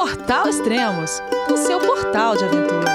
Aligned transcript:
Portal 0.00 0.48
Extremos, 0.48 1.20
o 1.52 1.56
seu 1.58 1.78
portal 1.78 2.34
de 2.34 2.44
aventura. 2.44 2.90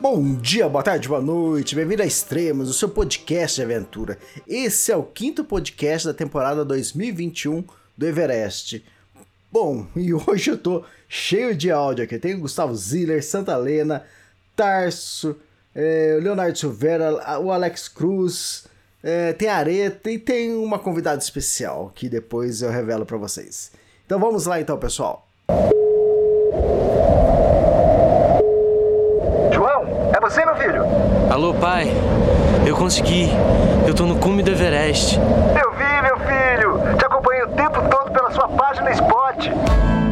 Bom 0.00 0.34
dia, 0.34 0.68
boa 0.68 0.82
tarde, 0.82 1.06
boa 1.06 1.20
noite, 1.20 1.76
bem-vindo 1.76 2.02
a 2.02 2.04
Extremos, 2.04 2.68
o 2.68 2.74
seu 2.74 2.88
podcast 2.88 3.54
de 3.54 3.62
aventura. 3.62 4.18
Esse 4.44 4.90
é 4.90 4.96
o 4.96 5.04
quinto 5.04 5.44
podcast 5.44 6.08
da 6.08 6.14
temporada 6.14 6.64
2021 6.64 7.62
do 7.96 8.06
Everest. 8.08 8.84
Bom, 9.52 9.86
e 9.94 10.12
hoje 10.26 10.50
eu 10.50 10.58
tô 10.58 10.84
cheio 11.08 11.54
de 11.54 11.70
áudio 11.70 12.02
aqui. 12.02 12.18
Tem 12.18 12.34
o 12.34 12.40
Gustavo 12.40 12.74
Ziller, 12.74 13.24
Santa 13.24 13.52
Helena, 13.52 14.04
Tarso, 14.56 15.36
o 15.76 16.20
Leonardo 16.20 16.58
Silveira, 16.58 17.38
o 17.38 17.52
Alex 17.52 17.86
Cruz, 17.86 18.68
é, 19.02 19.32
tem 19.32 19.48
Areta 19.48 20.10
e 20.10 20.18
tem 20.18 20.54
uma 20.54 20.78
convidada 20.78 21.18
especial 21.18 21.90
que 21.94 22.08
depois 22.08 22.62
eu 22.62 22.70
revelo 22.70 23.06
para 23.06 23.16
vocês. 23.16 23.72
Então 24.04 24.18
vamos 24.18 24.46
lá 24.46 24.60
então, 24.60 24.76
pessoal. 24.76 25.26
João, 29.52 30.12
é 30.14 30.20
você, 30.20 30.44
meu 30.44 30.56
filho? 30.56 30.84
Alô, 31.30 31.54
pai. 31.54 31.90
Eu 32.66 32.76
consegui. 32.76 33.28
Eu 33.86 33.94
tô 33.94 34.04
no 34.04 34.18
cume 34.18 34.42
do 34.42 34.50
Everest. 34.50 35.16
Eu 35.18 35.72
vi, 35.72 36.02
meu 36.02 36.18
filho. 36.18 36.96
Te 36.98 37.04
acompanhei 37.04 37.42
o 37.44 37.48
tempo 37.48 37.80
todo 37.88 38.10
pela 38.12 38.30
sua 38.32 38.48
página 38.48 38.90
Spot. 38.90 39.48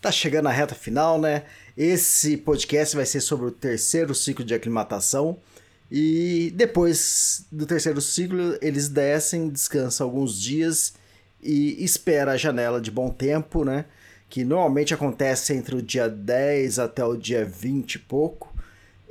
tá 0.00 0.12
chegando 0.12 0.48
à 0.48 0.52
reta 0.52 0.74
final, 0.74 1.20
né? 1.20 1.44
Esse 1.76 2.36
podcast 2.36 2.96
vai 2.96 3.06
ser 3.06 3.20
sobre 3.20 3.46
o 3.46 3.50
terceiro 3.50 4.14
ciclo 4.14 4.44
de 4.44 4.54
aclimatação. 4.54 5.38
E 5.90 6.52
depois 6.54 7.46
do 7.50 7.64
terceiro 7.64 8.00
ciclo, 8.00 8.58
eles 8.60 8.88
descem, 8.88 9.48
descansam 9.48 10.06
alguns 10.06 10.38
dias 10.40 10.94
e 11.42 11.82
espera 11.82 12.32
a 12.32 12.36
janela 12.36 12.80
de 12.80 12.90
bom 12.90 13.10
tempo, 13.10 13.64
né? 13.64 13.86
Que 14.28 14.44
normalmente 14.44 14.92
acontece 14.92 15.54
entre 15.54 15.76
o 15.76 15.82
dia 15.82 16.08
10 16.08 16.78
até 16.78 17.04
o 17.04 17.16
dia 17.16 17.44
20 17.44 17.94
e 17.94 17.98
pouco. 18.00 18.54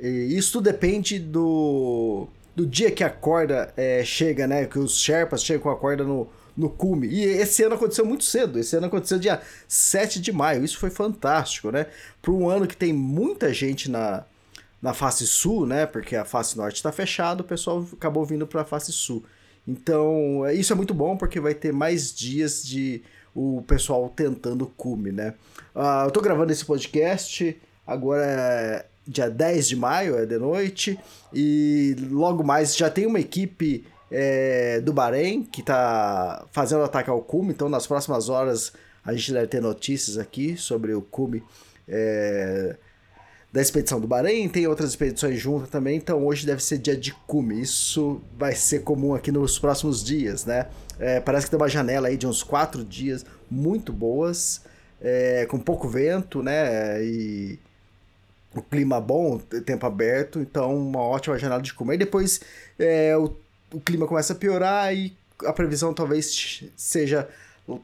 E 0.00 0.36
isso 0.36 0.60
depende 0.60 1.18
do, 1.18 2.28
do 2.54 2.64
dia 2.64 2.90
que 2.90 3.02
a 3.02 3.10
corda 3.10 3.72
é, 3.76 4.04
chega, 4.04 4.46
né? 4.46 4.64
Que 4.66 4.78
os 4.78 4.98
Sherpas 5.00 5.42
chegam 5.42 5.62
com 5.62 5.70
a 5.70 5.76
corda 5.76 6.04
no, 6.04 6.28
no 6.58 6.68
cume. 6.68 7.06
E 7.06 7.22
esse 7.24 7.62
ano 7.62 7.76
aconteceu 7.76 8.04
muito 8.04 8.24
cedo. 8.24 8.58
Esse 8.58 8.76
ano 8.76 8.86
aconteceu 8.86 9.18
dia 9.18 9.40
7 9.68 10.20
de 10.20 10.32
maio. 10.32 10.64
Isso 10.64 10.78
foi 10.78 10.90
fantástico, 10.90 11.70
né? 11.70 11.86
Para 12.20 12.32
um 12.32 12.50
ano 12.50 12.66
que 12.66 12.76
tem 12.76 12.92
muita 12.92 13.54
gente 13.54 13.88
na, 13.88 14.24
na 14.82 14.92
face 14.92 15.26
sul, 15.26 15.64
né? 15.64 15.86
Porque 15.86 16.16
a 16.16 16.24
face 16.24 16.56
norte 16.56 16.76
está 16.76 16.90
fechada, 16.90 17.42
o 17.42 17.46
pessoal 17.46 17.86
acabou 17.92 18.26
vindo 18.26 18.46
para 18.46 18.62
a 18.62 18.64
face 18.64 18.92
sul. 18.92 19.24
Então, 19.66 20.44
é, 20.44 20.52
isso 20.52 20.72
é 20.72 20.76
muito 20.76 20.92
bom 20.92 21.16
porque 21.16 21.38
vai 21.38 21.54
ter 21.54 21.72
mais 21.72 22.12
dias 22.12 22.64
de 22.64 23.02
o 23.34 23.62
pessoal 23.66 24.08
tentando 24.08 24.66
cume, 24.66 25.12
né? 25.12 25.34
Uh, 25.74 26.06
eu 26.06 26.10
tô 26.10 26.20
gravando 26.20 26.50
esse 26.50 26.64
podcast 26.64 27.56
agora 27.88 28.22
é 28.22 28.86
dia 29.06 29.30
10 29.30 29.68
de 29.68 29.76
maio, 29.76 30.18
é 30.18 30.26
de 30.26 30.36
noite, 30.36 30.98
e 31.32 31.96
logo 32.10 32.44
mais 32.44 32.76
já 32.76 32.90
tem 32.90 33.06
uma 33.06 33.18
equipe 33.18 33.86
é, 34.10 34.80
do 34.80 34.92
Bahrein, 34.92 35.44
que 35.44 35.60
está 35.60 36.46
fazendo 36.52 36.82
ataque 36.82 37.10
ao 37.10 37.20
cume. 37.20 37.52
Então, 37.52 37.68
nas 37.68 37.86
próximas 37.86 38.28
horas, 38.28 38.72
a 39.04 39.12
gente 39.12 39.32
deve 39.32 39.46
ter 39.46 39.60
notícias 39.60 40.18
aqui 40.18 40.56
sobre 40.56 40.94
o 40.94 41.02
cume 41.02 41.42
é, 41.86 42.76
da 43.52 43.60
expedição 43.60 44.00
do 44.00 44.06
Bahrein. 44.06 44.48
Tem 44.48 44.66
outras 44.66 44.90
expedições 44.90 45.38
juntas 45.38 45.68
também. 45.68 45.96
Então, 45.96 46.24
hoje 46.26 46.46
deve 46.46 46.62
ser 46.62 46.78
dia 46.78 46.96
de 46.96 47.12
cume. 47.26 47.60
Isso 47.60 48.20
vai 48.36 48.54
ser 48.54 48.80
comum 48.80 49.14
aqui 49.14 49.30
nos 49.30 49.58
próximos 49.58 50.02
dias, 50.02 50.44
né? 50.44 50.66
É, 50.98 51.20
parece 51.20 51.46
que 51.46 51.50
tem 51.50 51.58
uma 51.58 51.68
janela 51.68 52.08
aí 52.08 52.16
de 52.16 52.26
uns 52.26 52.42
quatro 52.42 52.84
dias 52.84 53.24
muito 53.50 53.92
boas, 53.92 54.62
é, 55.00 55.46
com 55.46 55.58
pouco 55.58 55.88
vento, 55.88 56.42
né? 56.42 57.02
E 57.04 57.58
o 58.54 58.62
clima 58.62 59.00
bom, 59.00 59.38
tempo 59.38 59.86
aberto, 59.86 60.40
então 60.40 60.76
uma 60.76 61.00
ótima 61.00 61.38
janela 61.38 61.62
de 61.62 61.72
cume. 61.72 61.94
E 61.94 61.98
depois 61.98 62.40
é, 62.78 63.16
o 63.16 63.34
o 63.72 63.80
clima 63.80 64.06
começa 64.06 64.32
a 64.32 64.36
piorar 64.36 64.94
e 64.94 65.16
a 65.44 65.52
previsão 65.52 65.94
talvez 65.94 66.64
seja 66.76 67.28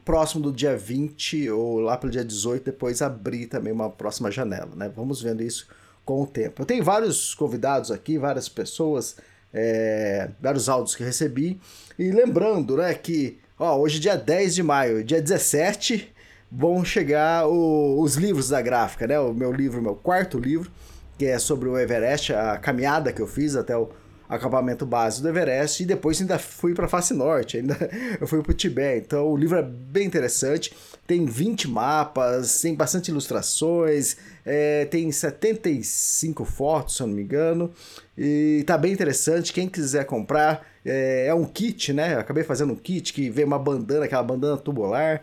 próximo 0.03 0.41
do 0.41 0.51
dia 0.51 0.75
20 0.75 1.49
ou 1.51 1.79
lá 1.79 1.95
pelo 1.95 2.11
dia 2.11 2.25
18, 2.25 2.63
depois 2.63 3.01
abrir 3.01 3.45
também 3.45 3.71
uma 3.71 3.89
próxima 3.89 4.31
janela, 4.31 4.71
né? 4.75 4.91
Vamos 4.95 5.21
vendo 5.21 5.43
isso 5.43 5.67
com 6.03 6.21
o 6.21 6.27
tempo. 6.27 6.61
Eu 6.61 6.65
tenho 6.65 6.83
vários 6.83 7.35
convidados 7.35 7.91
aqui, 7.91 8.17
várias 8.17 8.49
pessoas, 8.49 9.17
é, 9.53 10.29
vários 10.41 10.67
áudios 10.69 10.95
que 10.95 11.03
recebi. 11.03 11.59
E 11.99 12.11
lembrando, 12.11 12.77
né, 12.77 12.93
que 12.93 13.37
ó, 13.59 13.77
hoje 13.77 13.97
é 13.97 14.01
dia 14.01 14.17
10 14.17 14.55
de 14.55 14.63
maio, 14.63 15.03
dia 15.03 15.21
17 15.21 16.13
vão 16.51 16.83
chegar 16.85 17.47
o, 17.47 17.99
os 17.99 18.15
livros 18.15 18.49
da 18.49 18.61
gráfica, 18.61 19.05
né? 19.05 19.19
O 19.19 19.33
meu 19.33 19.51
livro, 19.51 19.81
meu 19.81 19.95
quarto 19.95 20.39
livro, 20.39 20.71
que 21.17 21.25
é 21.25 21.37
sobre 21.37 21.69
o 21.69 21.77
Everest, 21.77 22.33
a 22.33 22.57
caminhada 22.57 23.13
que 23.13 23.21
eu 23.21 23.27
fiz 23.27 23.55
até 23.55 23.75
o 23.77 23.89
acampamento 24.27 24.85
base 24.85 25.21
do 25.21 25.29
Everest 25.29 25.83
e 25.83 25.85
depois 25.85 26.19
ainda 26.19 26.39
fui 26.39 26.73
para 26.73 26.85
a 26.85 26.89
face 26.89 27.13
norte, 27.13 27.57
ainda 27.57 27.77
eu 28.19 28.27
fui 28.27 28.41
para 28.41 28.51
o 28.51 28.55
Tibete. 28.55 29.05
Então 29.05 29.27
o 29.27 29.37
livro 29.37 29.57
é 29.57 29.63
bem 29.63 30.05
interessante, 30.05 30.75
tem 31.05 31.25
20 31.25 31.67
mapas, 31.67 32.61
tem 32.61 32.73
bastante 32.73 33.09
ilustrações, 33.09 34.17
é, 34.45 34.85
tem 34.85 35.11
75 35.11 36.43
fotos, 36.45 36.97
se 36.97 37.03
eu 37.03 37.07
não 37.07 37.13
me 37.13 37.21
engano, 37.21 37.71
e 38.17 38.63
tá 38.65 38.77
bem 38.77 38.91
interessante. 38.91 39.53
Quem 39.53 39.67
quiser 39.67 40.05
comprar, 40.05 40.65
é, 40.83 41.27
é 41.27 41.33
um 41.33 41.45
kit, 41.45 41.93
né? 41.93 42.15
Eu 42.15 42.19
acabei 42.19 42.43
fazendo 42.43 42.73
um 42.73 42.75
kit 42.75 43.13
que 43.13 43.29
vem 43.29 43.45
uma 43.45 43.59
bandana, 43.59 44.05
aquela 44.05 44.23
bandana 44.23 44.57
tubular, 44.57 45.21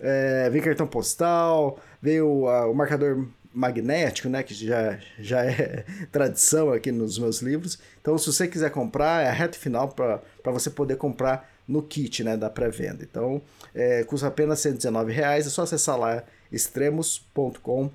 é, 0.00 0.48
vem 0.50 0.62
cartão 0.62 0.86
postal, 0.86 1.78
veio 2.00 2.44
o 2.44 2.74
marcador 2.74 3.26
magnético, 3.52 4.28
né, 4.28 4.42
que 4.42 4.54
já, 4.54 4.98
já 5.18 5.44
é 5.44 5.84
tradição 6.12 6.72
aqui 6.72 6.92
nos 6.92 7.18
meus 7.18 7.40
livros. 7.40 7.78
Então, 8.00 8.16
se 8.16 8.26
você 8.26 8.46
quiser 8.46 8.70
comprar, 8.70 9.24
é 9.24 9.28
a 9.28 9.32
reta 9.32 9.58
final 9.58 9.88
para 9.88 10.22
você 10.44 10.70
poder 10.70 10.96
comprar 10.96 11.50
no 11.66 11.82
kit 11.82 12.22
né, 12.24 12.36
da 12.36 12.48
pré-venda. 12.48 13.02
Então, 13.02 13.42
é, 13.74 14.04
custa 14.04 14.28
apenas 14.28 14.64
R$ 14.64 14.72
reais. 15.08 15.46
é 15.46 15.50
só 15.50 15.62
acessar 15.62 15.98
lá 15.98 16.22
extremos.com.br, 16.50 17.90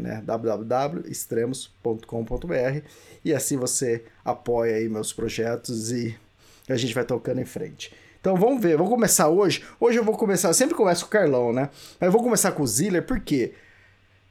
né, 0.00 0.22
www.extremos.com.br 0.24 2.80
e 3.24 3.34
assim 3.34 3.56
você 3.56 4.04
apoia 4.24 4.76
aí 4.76 4.88
meus 4.88 5.12
projetos 5.12 5.90
e 5.92 6.16
a 6.68 6.76
gente 6.76 6.94
vai 6.94 7.04
tocando 7.04 7.40
em 7.40 7.44
frente. 7.44 7.92
Então 8.20 8.36
vamos 8.36 8.62
ver, 8.62 8.76
vamos 8.76 8.92
começar 8.92 9.28
hoje. 9.28 9.64
Hoje 9.78 9.98
eu 9.98 10.04
vou 10.04 10.16
começar, 10.16 10.48
eu 10.48 10.54
sempre 10.54 10.74
começo 10.74 11.04
com 11.04 11.08
o 11.08 11.10
Carlão, 11.10 11.52
né? 11.52 11.68
Mas 11.98 12.08
eu 12.08 12.12
vou 12.12 12.22
começar 12.22 12.52
com 12.52 12.62
o 12.62 12.66
Ziller, 12.66 13.02
por 13.02 13.20
quê? 13.20 13.48
Porque 13.48 13.69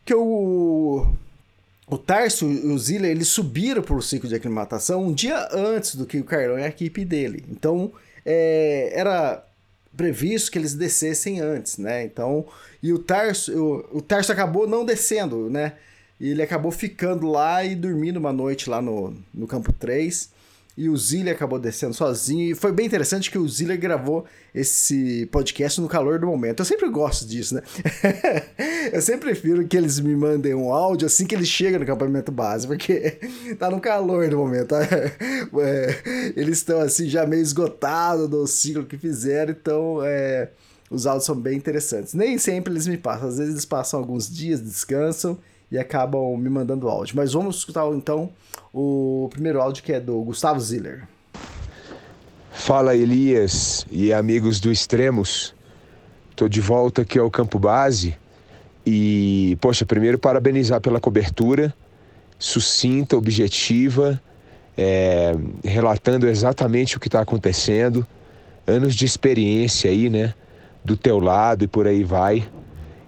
que 0.06 0.14
o, 0.14 1.08
o 1.88 1.98
Tarso 1.98 2.50
e 2.50 2.68
o 2.68 2.78
Zilla 2.78 3.08
eles 3.08 3.28
subiram 3.28 3.82
para 3.82 3.96
o 3.96 4.02
ciclo 4.02 4.28
de 4.28 4.36
aclimatação 4.36 5.06
um 5.06 5.14
dia 5.14 5.48
antes 5.52 5.96
do 5.96 6.06
que 6.06 6.20
o 6.20 6.24
Carlão 6.24 6.60
e 6.60 6.64
a 6.64 6.68
equipe 6.68 7.06
dele. 7.06 7.46
Então, 7.50 7.92
é, 8.26 8.92
era 8.94 9.44
previsto 9.96 10.52
que 10.52 10.58
eles 10.58 10.74
descessem 10.74 11.40
antes, 11.40 11.78
né? 11.78 12.04
Então, 12.04 12.46
e 12.82 12.94
o 12.94 13.00
Tarso, 13.00 13.52
o, 13.54 13.98
o 13.98 14.02
Tarso 14.02 14.32
acabou 14.32 14.68
não 14.68 14.86
descendo, 14.86 15.50
né? 15.50 15.74
E 16.20 16.30
ele 16.30 16.42
acabou 16.42 16.72
ficando 16.72 17.28
lá 17.28 17.64
e 17.64 17.76
dormindo 17.76 18.18
uma 18.18 18.34
noite 18.34 18.70
lá 18.70 18.82
no, 18.82 19.16
no 19.34 19.48
campo 19.48 19.72
3 19.72 20.39
e 20.78 20.88
o 20.88 20.96
Ziller 20.96 21.36
acabou 21.36 21.60
descendo 21.60 21.94
sozinho. 21.94 22.52
E 22.52 22.56
foi 22.56 22.72
bem 22.72 22.86
interessante 22.86 23.30
que 23.30 23.38
o 23.38 23.48
Ziller 23.48 23.78
gravou 23.78 24.26
esse 24.56 25.26
podcast 25.28 25.82
no 25.82 25.90
calor 25.90 26.20
do 26.20 26.28
momento. 26.28 26.62
Eu 26.62 26.66
sempre 26.66 26.90
gosto 26.90 27.28
disso, 27.28 27.56
né? 27.56 27.62
eu 28.94 29.02
sempre 29.02 29.32
prefiro 29.32 29.68
que 29.68 29.76
eles 29.76 30.00
me 30.00 30.16
mandem 30.16 30.54
um 30.54 30.72
áudio 30.72 31.06
assim 31.06 31.26
que 31.26 31.36
eles 31.36 31.50
chegam 31.50 31.80
no 31.80 31.84
acampamento 31.84 32.32
base, 32.32 32.66
porque 32.66 33.20
tá 33.60 33.70
no 33.70 33.82
calor 33.82 34.30
do 34.30 34.38
momento. 34.38 34.70
Tá? 34.70 34.80
É, 35.62 36.32
eles 36.36 36.60
estão 36.60 36.80
assim 36.80 37.10
já 37.10 37.26
meio 37.26 37.42
esgotados 37.42 38.30
do 38.30 38.46
ciclo 38.48 38.86
que 38.86 38.98
fizeram, 38.98 39.52
então 39.52 40.00
é, 40.04 40.50
os 40.90 41.06
áudios 41.06 41.26
são 41.26 41.36
bem 41.36 41.58
interessantes. 41.58 42.14
Nem 42.14 42.38
sempre 42.38 42.72
eles 42.72 42.88
me 42.88 42.98
passam, 42.98 43.28
às 43.28 43.38
vezes 43.38 43.54
eles 43.54 43.66
passam 43.66 44.00
alguns 44.00 44.30
dias, 44.30 44.62
descansam 44.62 45.38
e 45.72 45.78
acabam 45.78 46.38
me 46.38 46.50
mandando 46.50 46.88
áudio. 46.88 47.16
Mas 47.16 47.34
vamos 47.34 47.58
escutar 47.58 47.88
então 47.94 48.30
o 48.74 49.28
primeiro 49.32 49.62
áudio 49.62 49.84
que 49.84 49.94
é 49.94 50.00
do 50.00 50.22
Gustavo 50.22 50.60
Ziller. 50.60 51.08
Fala 52.52 52.96
Elias 52.96 53.86
e 53.90 54.12
amigos 54.12 54.60
do 54.60 54.72
Extremos. 54.72 55.54
Tô 56.36 56.48
de 56.48 56.62
volta 56.62 57.02
aqui 57.02 57.18
ao 57.18 57.30
campo 57.30 57.60
base 57.60 58.18
e, 58.86 59.58
poxa, 59.62 59.86
primeiro 59.86 60.18
parabenizar 60.18 60.82
pela 60.82 61.00
cobertura 61.00 61.74
sucinta, 62.40 63.18
objetiva, 63.18 64.20
é, 64.78 65.36
relatando 65.62 66.26
exatamente 66.26 66.96
o 66.96 67.00
que 67.00 67.10
está 67.10 67.20
acontecendo, 67.20 68.08
anos 68.66 68.96
de 68.96 69.06
experiência 69.06 69.92
aí, 69.92 70.10
né, 70.10 70.34
do 70.84 70.96
teu 70.96 71.20
lado 71.20 71.66
e 71.66 71.68
por 71.68 71.86
aí 71.86 72.04
vai. 72.04 72.48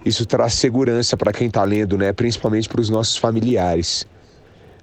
Isso 0.03 0.25
traz 0.25 0.53
segurança 0.53 1.15
para 1.15 1.31
quem 1.31 1.47
está 1.47 1.63
lendo, 1.63 1.97
né, 1.97 2.11
principalmente 2.11 2.67
para 2.67 2.81
os 2.81 2.89
nossos 2.89 3.17
familiares. 3.17 4.07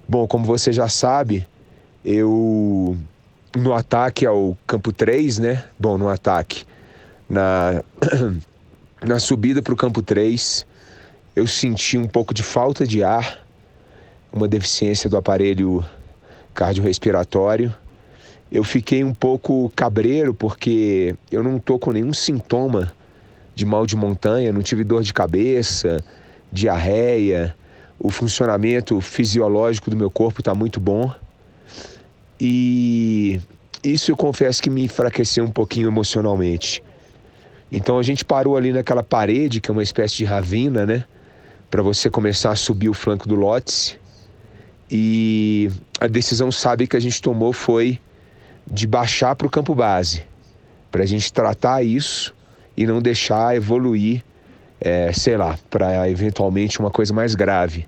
Bom, 0.07 0.27
como 0.27 0.45
você 0.45 0.71
já 0.71 0.87
sabe, 0.87 1.45
eu 2.03 2.97
no 3.55 3.73
ataque 3.73 4.25
ao 4.25 4.57
campo 4.65 4.93
3, 4.93 5.39
né? 5.39 5.63
Bom, 5.77 5.97
no 5.97 6.07
ataque 6.07 6.63
na 7.29 7.83
na 9.05 9.19
subida 9.19 9.61
para 9.61 9.73
o 9.73 9.77
campo 9.77 10.01
3, 10.01 10.65
eu 11.35 11.47
senti 11.47 11.97
um 11.97 12.07
pouco 12.07 12.33
de 12.33 12.43
falta 12.43 12.85
de 12.85 13.03
ar, 13.03 13.45
uma 14.31 14.47
deficiência 14.47 15.09
do 15.09 15.17
aparelho 15.17 15.85
cardiorrespiratório. 16.53 17.73
Eu 18.51 18.63
fiquei 18.63 19.03
um 19.03 19.13
pouco 19.13 19.71
cabreiro 19.75 20.33
porque 20.33 21.15
eu 21.31 21.43
não 21.43 21.59
tô 21.59 21.77
com 21.77 21.91
nenhum 21.91 22.13
sintoma 22.13 22.91
de 23.59 23.65
mal 23.65 23.85
de 23.85 23.95
montanha, 23.95 24.53
não 24.53 24.61
tive 24.61 24.85
dor 24.85 25.03
de 25.03 25.13
cabeça, 25.13 26.01
diarreia, 26.49 27.53
o 27.99 28.09
funcionamento 28.09 29.01
fisiológico 29.01 29.89
do 29.89 29.97
meu 29.97 30.09
corpo 30.09 30.39
está 30.39 30.55
muito 30.55 30.79
bom. 30.79 31.13
E 32.39 33.41
isso 33.83 34.11
eu 34.11 34.15
confesso 34.15 34.63
que 34.63 34.69
me 34.69 34.85
enfraqueceu 34.85 35.43
um 35.43 35.51
pouquinho 35.51 35.89
emocionalmente. 35.89 36.81
Então 37.69 37.99
a 37.99 38.03
gente 38.03 38.23
parou 38.23 38.55
ali 38.55 38.71
naquela 38.71 39.03
parede, 39.03 39.59
que 39.59 39.69
é 39.69 39.73
uma 39.73 39.83
espécie 39.83 40.15
de 40.15 40.23
ravina, 40.23 40.85
né? 40.85 41.03
Para 41.69 41.83
você 41.83 42.09
começar 42.09 42.51
a 42.51 42.55
subir 42.55 42.87
o 42.87 42.93
flanco 42.93 43.27
do 43.27 43.35
Lotse. 43.35 43.99
E 44.89 45.69
a 45.99 46.07
decisão 46.07 46.49
sábia 46.49 46.87
que 46.87 46.95
a 46.95 46.99
gente 46.99 47.21
tomou 47.21 47.51
foi 47.51 47.99
de 48.65 48.87
baixar 48.87 49.35
para 49.35 49.45
o 49.45 49.49
campo 49.49 49.75
base, 49.75 50.23
para 50.89 51.03
a 51.03 51.05
gente 51.05 51.31
tratar 51.33 51.83
isso 51.83 52.33
e 52.79 52.87
não 52.87 53.01
deixar 53.01 53.57
evoluir, 53.57 54.23
é, 54.79 55.11
sei 55.11 55.35
lá, 55.35 55.59
para 55.69 56.09
eventualmente 56.09 56.79
uma 56.79 56.89
coisa 56.89 57.13
mais 57.13 57.35
grave. 57.35 57.85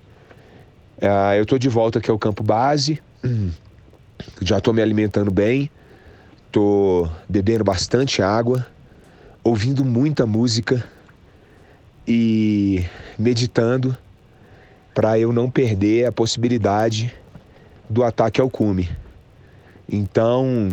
É, 1.00 1.40
eu 1.40 1.44
estou 1.44 1.58
de 1.58 1.70
volta 1.70 2.00
aqui 2.00 2.12
ao 2.12 2.20
campo 2.20 2.44
base, 2.44 3.02
já 4.42 4.58
estou 4.58 4.74
me 4.74 4.82
alimentando 4.82 5.32
bem, 5.32 5.72
estou 6.46 7.10
bebendo 7.30 7.64
bastante 7.64 8.22
água 8.22 8.68
ouvindo 9.42 9.86
muita 9.86 10.26
música 10.26 10.84
e 12.06 12.86
meditando 13.18 13.98
para 14.94 15.18
eu 15.18 15.32
não 15.32 15.50
perder 15.50 16.06
a 16.06 16.12
possibilidade 16.12 17.14
do 17.90 18.04
ataque 18.04 18.42
ao 18.42 18.50
cume. 18.50 18.90
Então, 19.88 20.68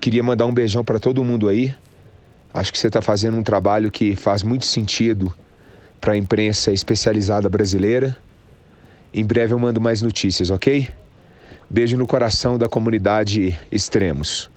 queria 0.00 0.22
mandar 0.22 0.46
um 0.46 0.54
beijão 0.54 0.82
para 0.82 0.98
todo 0.98 1.22
mundo 1.22 1.50
aí. 1.50 1.74
Acho 2.54 2.72
que 2.72 2.78
você 2.78 2.88
está 2.88 3.00
fazendo 3.00 3.36
um 3.36 3.42
trabalho 3.42 3.90
que 3.90 4.14
faz 4.14 4.42
muito 4.42 4.66
sentido 4.66 5.34
para 6.00 6.12
a 6.12 6.16
imprensa 6.16 6.72
especializada 6.72 7.48
brasileira. 7.48 8.16
Em 9.14 9.24
breve 9.24 9.54
eu 9.54 9.58
mando 9.58 9.80
mais 9.80 10.02
notícias, 10.02 10.50
ok? 10.50 10.88
Beijo 11.70 11.96
no 11.96 12.06
coração 12.06 12.58
da 12.58 12.68
comunidade 12.68 13.58
Extremos. 13.70 14.50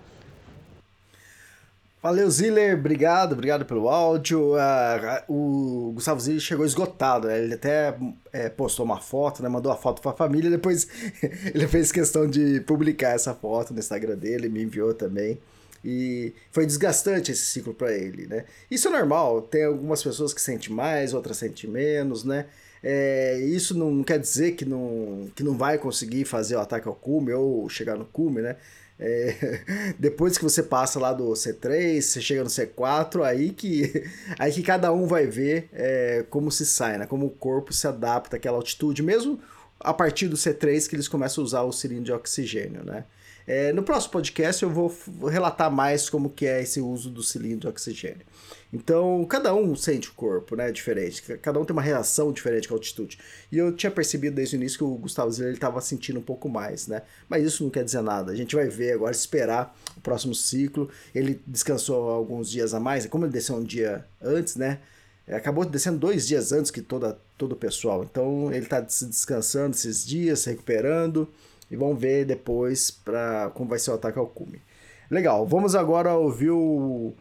Valeu, 2.06 2.30
Ziller, 2.30 2.78
obrigado, 2.78 3.34
obrigado 3.34 3.66
pelo 3.66 3.90
áudio. 3.90 4.54
Uh, 4.54 5.24
o 5.28 5.92
Gustavo 5.94 6.20
Ziller 6.20 6.40
chegou 6.40 6.64
esgotado, 6.64 7.28
né? 7.28 7.44
ele 7.44 7.56
até 7.56 7.96
é, 8.32 8.48
postou 8.48 8.86
uma 8.86 9.00
foto, 9.00 9.42
né? 9.42 9.50
mandou 9.50 9.72
a 9.72 9.76
foto 9.76 10.04
para 10.04 10.12
a 10.12 10.14
família, 10.14 10.52
depois 10.52 10.88
ele 11.52 11.68
fez 11.68 11.92
questão 11.92 12.28
de 12.28 12.60
publicar 12.62 13.16
essa 13.16 13.34
foto 13.34 13.74
no 13.74 13.80
Instagram 13.80 14.18
dele, 14.18 14.50
me 14.50 14.62
enviou 14.62 14.94
também. 14.94 15.40
E 15.88 16.34
foi 16.50 16.66
desgastante 16.66 17.32
esse 17.32 17.44
ciclo 17.46 17.72
para 17.72 17.94
ele, 17.94 18.26
né? 18.26 18.46
Isso 18.72 18.88
é 18.88 18.92
normal, 18.92 19.44
tem 19.44 19.66
algumas 19.66 20.02
pessoas 20.02 20.34
que 20.34 20.42
sentem 20.42 20.74
mais, 20.74 21.14
outras 21.14 21.38
sentem 21.38 21.70
menos, 21.70 22.24
né? 22.24 22.48
É, 22.82 23.38
isso 23.40 23.78
não 23.78 24.04
quer 24.04 24.18
dizer 24.18 24.54
que 24.54 24.66
não, 24.66 25.30
que 25.36 25.44
não 25.44 25.56
vai 25.56 25.78
conseguir 25.78 26.26
fazer 26.26 26.56
o 26.56 26.60
ataque 26.60 26.88
ao 26.88 26.96
cume 26.96 27.32
ou 27.34 27.70
chegar 27.70 27.96
no 27.96 28.06
cume, 28.06 28.42
né? 28.42 28.56
É, 29.00 29.62
depois 30.00 30.40
que 30.40 30.44
você 30.44 30.64
passa 30.64 31.00
lá 31.00 31.14
do 31.14 31.26
C3, 31.34 32.02
você 32.02 32.20
chega 32.20 32.44
no 32.44 32.50
C4, 32.50 33.24
aí 33.24 33.52
que, 33.52 34.06
aí 34.40 34.52
que 34.52 34.64
cada 34.64 34.92
um 34.92 35.06
vai 35.06 35.28
ver 35.28 35.70
é, 35.72 36.26
como 36.32 36.52
se 36.52 36.66
sai, 36.66 36.98
né? 36.98 37.06
como 37.06 37.28
o 37.28 37.32
corpo 37.32 37.72
se 37.72 37.88
adapta 37.88 38.38
àquela 38.38 38.58
altitude, 38.58 39.04
mesmo 39.04 39.40
a 39.80 39.94
partir 39.94 40.28
do 40.28 40.36
C3 40.36 40.90
que 40.90 40.96
eles 40.96 41.08
começam 41.08 41.44
a 41.44 41.46
usar 41.46 41.62
o 41.62 41.72
cilindro 41.72 42.06
de 42.06 42.12
oxigênio. 42.12 42.84
Né? 42.84 43.06
É, 43.48 43.72
no 43.72 43.84
próximo 43.84 44.14
podcast 44.14 44.64
eu 44.64 44.70
vou 44.70 44.92
relatar 45.30 45.72
mais 45.72 46.10
como 46.10 46.30
que 46.30 46.46
é 46.46 46.64
esse 46.64 46.82
uso 46.82 47.10
do 47.10 47.22
cilindro 47.22 47.60
de 47.60 47.68
oxigênio. 47.68 48.26
Então, 48.74 49.24
cada 49.26 49.54
um 49.54 49.74
sente 49.76 50.10
o 50.10 50.14
corpo, 50.14 50.56
né? 50.56 50.70
Diferente. 50.72 51.22
Cada 51.38 51.58
um 51.60 51.64
tem 51.64 51.72
uma 51.72 51.82
reação 51.82 52.34
diferente 52.34 52.68
com 52.68 52.74
a 52.74 52.78
altitude. 52.78 53.18
E 53.50 53.58
eu 53.58 53.72
tinha 53.72 53.90
percebido 53.90 54.36
desde 54.36 54.56
o 54.56 54.58
início 54.58 54.78
que 54.80 54.84
o 54.84 54.96
Gustavo 54.96 55.32
Ziller 55.32 55.54
estava 55.54 55.80
sentindo 55.80 56.20
um 56.20 56.24
pouco 56.24 56.50
mais, 56.50 56.88
né? 56.88 57.04
Mas 57.30 57.46
isso 57.46 57.64
não 57.64 57.70
quer 57.70 57.86
dizer 57.86 58.02
nada. 58.02 58.34
A 58.34 58.36
gente 58.36 58.54
vai 58.54 58.68
ver 58.68 58.94
agora, 58.94 59.14
esperar 59.14 59.78
o 59.96 60.02
próximo 60.02 60.36
ciclo. 60.36 60.90
Ele 61.14 61.40
descansou 61.48 62.10
alguns 62.10 62.50
dias 62.50 62.74
a 62.74 62.80
mais. 62.80 63.06
Como 63.06 63.26
ele 63.26 63.32
desceu 63.32 63.56
um 63.56 63.64
dia 63.64 64.04
antes, 64.22 64.58
né? 64.58 64.80
Acabou 65.28 65.64
descendo 65.64 65.98
dois 65.98 66.28
dias 66.28 66.52
antes 66.52 66.70
que 66.70 66.82
toda, 66.82 67.18
todo 67.38 67.54
o 67.54 67.56
pessoal. 67.56 68.04
Então, 68.04 68.52
ele 68.52 68.66
está 68.66 68.82
descansando 68.82 69.76
esses 69.76 70.06
dias, 70.06 70.40
se 70.40 70.50
recuperando. 70.50 71.30
E 71.70 71.76
vamos 71.76 72.00
ver 72.00 72.26
depois 72.26 72.92
pra, 72.92 73.52
como 73.54 73.70
vai 73.70 73.80
ser 73.80 73.92
o 73.92 73.96
ataque 73.96 74.20
ao 74.20 74.28
cume. 74.28 74.62
Legal, 75.10 75.46
vamos 75.46 75.76
agora 75.76 76.14
ouvir 76.14 76.52
o 76.52 77.14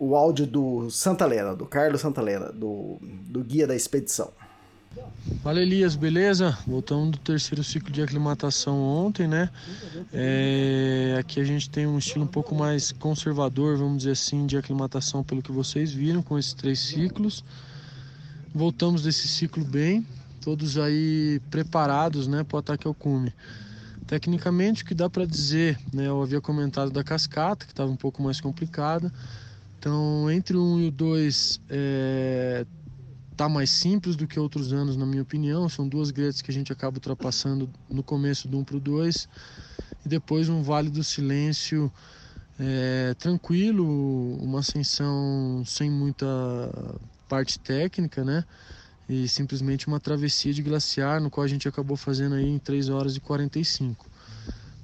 o 0.00 0.16
áudio 0.16 0.46
do 0.46 0.90
Santa 0.90 1.26
Helena, 1.26 1.54
do 1.54 1.66
Carlos 1.66 2.00
Santa 2.00 2.22
Helena, 2.22 2.50
do, 2.50 2.96
do 3.02 3.44
guia 3.44 3.66
da 3.66 3.76
expedição. 3.76 4.32
Fala 5.42 5.60
Elias, 5.60 5.94
beleza? 5.94 6.58
Voltamos 6.66 7.10
do 7.10 7.18
terceiro 7.18 7.62
ciclo 7.62 7.92
de 7.92 8.02
aclimatação 8.02 8.80
ontem, 8.82 9.28
né? 9.28 9.50
É, 10.12 11.16
aqui 11.20 11.38
a 11.38 11.44
gente 11.44 11.68
tem 11.70 11.86
um 11.86 11.98
estilo 11.98 12.24
um 12.24 12.28
pouco 12.28 12.54
mais 12.54 12.90
conservador, 12.90 13.76
vamos 13.76 13.98
dizer 13.98 14.12
assim, 14.12 14.46
de 14.46 14.56
aclimatação, 14.56 15.22
pelo 15.22 15.42
que 15.42 15.52
vocês 15.52 15.92
viram, 15.92 16.22
com 16.22 16.38
esses 16.38 16.54
três 16.54 16.80
ciclos. 16.80 17.44
Voltamos 18.52 19.02
desse 19.02 19.28
ciclo 19.28 19.64
bem, 19.64 20.04
todos 20.40 20.78
aí 20.78 21.40
preparados, 21.50 22.26
né, 22.26 22.42
para 22.42 22.56
o 22.56 22.58
ataque 22.58 22.86
ao 22.86 22.94
cume. 22.94 23.32
Tecnicamente, 24.06 24.82
o 24.82 24.86
que 24.86 24.94
dá 24.94 25.08
para 25.08 25.24
dizer, 25.24 25.78
né? 25.92 26.08
Eu 26.08 26.20
havia 26.20 26.40
comentado 26.40 26.90
da 26.90 27.04
cascata, 27.04 27.64
que 27.64 27.72
estava 27.72 27.90
um 27.90 27.96
pouco 27.96 28.20
mais 28.20 28.40
complicada. 28.40 29.12
Então, 29.78 30.28
entre 30.30 30.56
o 30.56 30.62
1 30.62 30.80
e 30.80 30.88
o 30.88 30.90
2 30.90 31.60
é, 31.68 32.66
tá 33.36 33.48
mais 33.48 33.70
simples 33.70 34.16
do 34.16 34.26
que 34.26 34.38
outros 34.38 34.72
anos, 34.72 34.96
na 34.96 35.06
minha 35.06 35.22
opinião. 35.22 35.68
São 35.68 35.88
duas 35.88 36.10
gretas 36.10 36.42
que 36.42 36.50
a 36.50 36.54
gente 36.54 36.72
acaba 36.72 36.96
ultrapassando 36.96 37.70
no 37.88 38.02
começo 38.02 38.48
do 38.48 38.58
1 38.58 38.64
para 38.64 38.76
o 38.76 38.80
2 38.80 39.28
e 40.04 40.08
depois 40.08 40.48
um 40.48 40.62
Vale 40.62 40.90
do 40.90 41.04
Silêncio 41.04 41.90
é, 42.58 43.14
tranquilo, 43.14 44.36
uma 44.42 44.58
ascensão 44.58 45.62
sem 45.64 45.90
muita 45.90 46.26
parte 47.28 47.58
técnica, 47.58 48.24
né? 48.24 48.44
E 49.10 49.26
simplesmente 49.26 49.88
uma 49.88 49.98
travessia 49.98 50.54
de 50.54 50.62
glaciar, 50.62 51.20
no 51.20 51.28
qual 51.28 51.44
a 51.44 51.48
gente 51.48 51.66
acabou 51.66 51.96
fazendo 51.96 52.36
aí 52.36 52.48
em 52.48 52.60
3 52.60 52.88
horas 52.88 53.16
e 53.16 53.20
45. 53.20 54.06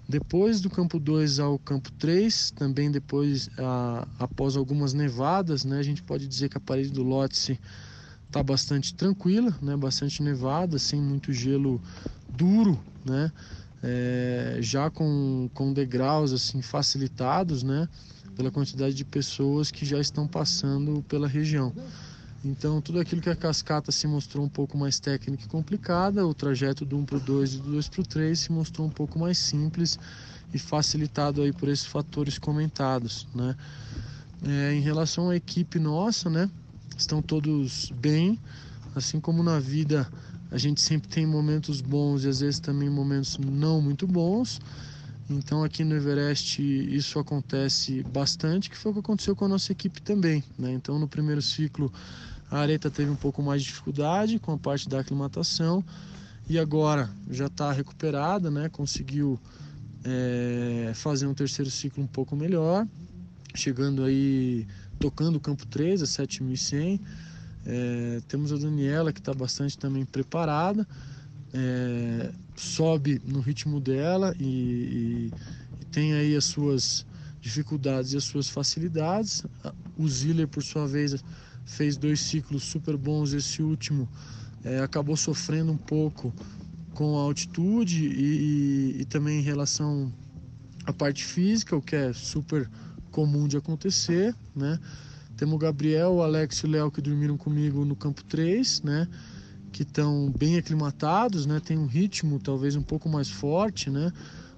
Depois 0.08 0.60
do 0.60 0.68
campo 0.68 0.98
2 0.98 1.38
ao 1.38 1.56
campo 1.60 1.92
3, 1.92 2.50
também 2.50 2.90
depois, 2.90 3.48
a, 3.56 4.04
após 4.18 4.56
algumas 4.56 4.92
nevadas, 4.92 5.64
né, 5.64 5.78
a 5.78 5.82
gente 5.82 6.02
pode 6.02 6.26
dizer 6.26 6.48
que 6.48 6.58
a 6.58 6.60
parede 6.60 6.90
do 6.90 7.04
Lotse 7.04 7.60
está 8.26 8.42
bastante 8.42 8.92
tranquila, 8.96 9.56
né, 9.62 9.76
bastante 9.76 10.20
nevada, 10.24 10.76
sem 10.76 11.00
muito 11.00 11.32
gelo 11.32 11.80
duro, 12.28 12.80
né, 13.04 13.30
é, 13.80 14.58
já 14.60 14.90
com, 14.90 15.48
com 15.54 15.72
degraus 15.72 16.32
assim 16.32 16.60
facilitados, 16.62 17.62
né, 17.62 17.88
pela 18.34 18.50
quantidade 18.50 18.94
de 18.96 19.04
pessoas 19.04 19.70
que 19.70 19.86
já 19.86 20.00
estão 20.00 20.26
passando 20.26 21.04
pela 21.08 21.28
região. 21.28 21.72
Então, 22.44 22.80
tudo 22.80 23.00
aquilo 23.00 23.20
que 23.20 23.30
a 23.30 23.36
cascata 23.36 23.90
se 23.90 24.06
mostrou 24.06 24.44
um 24.44 24.48
pouco 24.48 24.76
mais 24.78 25.00
técnica 25.00 25.44
e 25.44 25.48
complicada, 25.48 26.26
o 26.26 26.34
trajeto 26.34 26.84
do 26.84 26.96
1 26.96 27.04
para 27.04 27.16
o 27.16 27.20
2 27.20 27.54
e 27.54 27.58
do 27.58 27.72
2 27.72 27.88
para 27.88 28.00
o 28.02 28.06
3 28.06 28.38
se 28.38 28.52
mostrou 28.52 28.86
um 28.86 28.90
pouco 28.90 29.18
mais 29.18 29.38
simples 29.38 29.98
e 30.54 30.58
facilitado 30.58 31.42
aí 31.42 31.52
por 31.52 31.68
esses 31.68 31.86
fatores 31.86 32.38
comentados, 32.38 33.26
né? 33.34 33.56
É, 34.44 34.74
em 34.74 34.80
relação 34.80 35.30
à 35.30 35.36
equipe 35.36 35.78
nossa, 35.78 36.30
né? 36.30 36.48
Estão 36.96 37.22
todos 37.22 37.90
bem, 37.90 38.38
assim 38.94 39.20
como 39.20 39.42
na 39.42 39.58
vida 39.58 40.08
a 40.50 40.58
gente 40.58 40.80
sempre 40.80 41.08
tem 41.08 41.26
momentos 41.26 41.80
bons 41.80 42.24
e 42.24 42.28
às 42.28 42.40
vezes 42.40 42.60
também 42.60 42.88
momentos 42.88 43.36
não 43.38 43.80
muito 43.80 44.06
bons. 44.06 44.60
Então 45.28 45.64
aqui 45.64 45.82
no 45.82 45.96
Everest 45.96 46.62
isso 46.62 47.18
acontece 47.18 48.02
bastante, 48.04 48.70
que 48.70 48.76
foi 48.76 48.92
o 48.92 48.94
que 48.94 49.00
aconteceu 49.00 49.34
com 49.34 49.44
a 49.44 49.48
nossa 49.48 49.72
equipe 49.72 50.00
também. 50.00 50.42
Né? 50.58 50.72
Então 50.72 50.98
no 50.98 51.08
primeiro 51.08 51.42
ciclo 51.42 51.92
a 52.48 52.60
Areta 52.60 52.88
teve 52.90 53.10
um 53.10 53.16
pouco 53.16 53.42
mais 53.42 53.62
de 53.62 53.68
dificuldade 53.68 54.38
com 54.38 54.52
a 54.52 54.58
parte 54.58 54.88
da 54.88 55.00
aclimatação 55.00 55.84
e 56.48 56.60
agora 56.60 57.10
já 57.28 57.46
está 57.46 57.72
recuperada, 57.72 58.52
né? 58.52 58.68
conseguiu 58.68 59.38
é, 60.04 60.92
fazer 60.94 61.26
um 61.26 61.34
terceiro 61.34 61.70
ciclo 61.72 62.04
um 62.04 62.06
pouco 62.06 62.36
melhor, 62.36 62.86
chegando 63.52 64.04
aí, 64.04 64.64
tocando 65.00 65.36
o 65.36 65.40
campo 65.40 65.66
3 65.66 66.02
a 66.02 66.06
7100. 66.06 67.00
É, 67.68 68.20
temos 68.28 68.52
a 68.52 68.56
Daniela 68.56 69.12
que 69.12 69.18
está 69.18 69.34
bastante 69.34 69.76
também 69.76 70.04
preparada 70.04 70.86
é, 71.56 72.32
sobe 72.54 73.20
no 73.24 73.40
ritmo 73.40 73.80
dela 73.80 74.34
e, 74.38 74.44
e, 74.44 75.32
e, 75.80 75.84
tem 75.86 76.12
aí 76.12 76.36
as 76.36 76.44
suas 76.44 77.06
dificuldades 77.40 78.12
e 78.12 78.16
as 78.16 78.24
suas 78.24 78.50
facilidades. 78.50 79.44
O 79.96 80.06
Ziller, 80.06 80.46
por 80.46 80.62
sua 80.62 80.86
vez, 80.86 81.24
fez 81.64 81.96
dois 81.96 82.20
ciclos 82.20 82.62
super 82.64 82.96
bons. 82.96 83.32
Esse 83.32 83.62
último 83.62 84.06
é, 84.62 84.80
acabou 84.80 85.16
sofrendo 85.16 85.72
um 85.72 85.76
pouco 85.76 86.34
com 86.92 87.18
a 87.18 87.22
altitude 87.22 88.06
e, 88.06 89.00
e, 89.00 89.04
também 89.06 89.38
em 89.38 89.42
relação 89.42 90.12
à 90.84 90.92
parte 90.92 91.24
física, 91.24 91.74
o 91.74 91.80
que 91.80 91.96
é 91.96 92.12
super 92.12 92.68
comum 93.10 93.48
de 93.48 93.56
acontecer, 93.56 94.34
né? 94.54 94.78
Temos 95.36 95.54
o 95.54 95.58
Gabriel, 95.58 96.14
o 96.14 96.22
Alex 96.22 96.58
e 96.58 96.66
o 96.66 96.70
Léo 96.70 96.90
que 96.90 97.00
dormiram 97.00 97.36
comigo 97.36 97.84
no 97.84 97.94
campo 97.94 98.24
3, 98.24 98.82
né? 98.82 99.06
Que 99.76 99.82
estão 99.82 100.32
bem 100.38 100.56
aclimatados, 100.56 101.44
né? 101.44 101.60
Tem 101.60 101.76
um 101.76 101.84
ritmo 101.84 102.40
talvez 102.40 102.76
um 102.76 102.82
pouco 102.82 103.10
mais 103.10 103.28
forte, 103.28 103.90
né? 103.90 104.10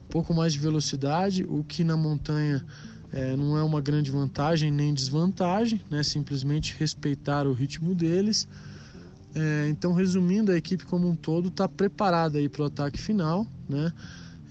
Um 0.05 0.09
pouco 0.09 0.33
mais 0.33 0.53
de 0.53 0.61
velocidade, 0.61 1.45
o 1.49 1.65
que 1.65 1.83
na 1.83 1.97
montanha 1.97 2.65
é, 3.13 3.37
não 3.37 3.59
é 3.59 3.63
uma 3.65 3.81
grande 3.81 4.13
vantagem 4.13 4.71
nem 4.71 4.95
desvantagem, 4.95 5.83
né? 5.91 6.05
Simplesmente 6.05 6.77
respeitar 6.79 7.49
o 7.49 7.53
ritmo 7.53 7.97
deles. 7.97 8.47
É, 9.35 9.67
então, 9.69 9.93
resumindo, 9.93 10.53
a 10.53 10.57
equipe 10.57 10.87
como 10.87 11.09
um 11.09 11.17
todo 11.17 11.49
está 11.49 11.69
preparada 11.69 12.39
para 12.49 12.63
o 12.63 12.67
ataque 12.67 13.01
final, 13.01 13.45
né? 13.69 13.93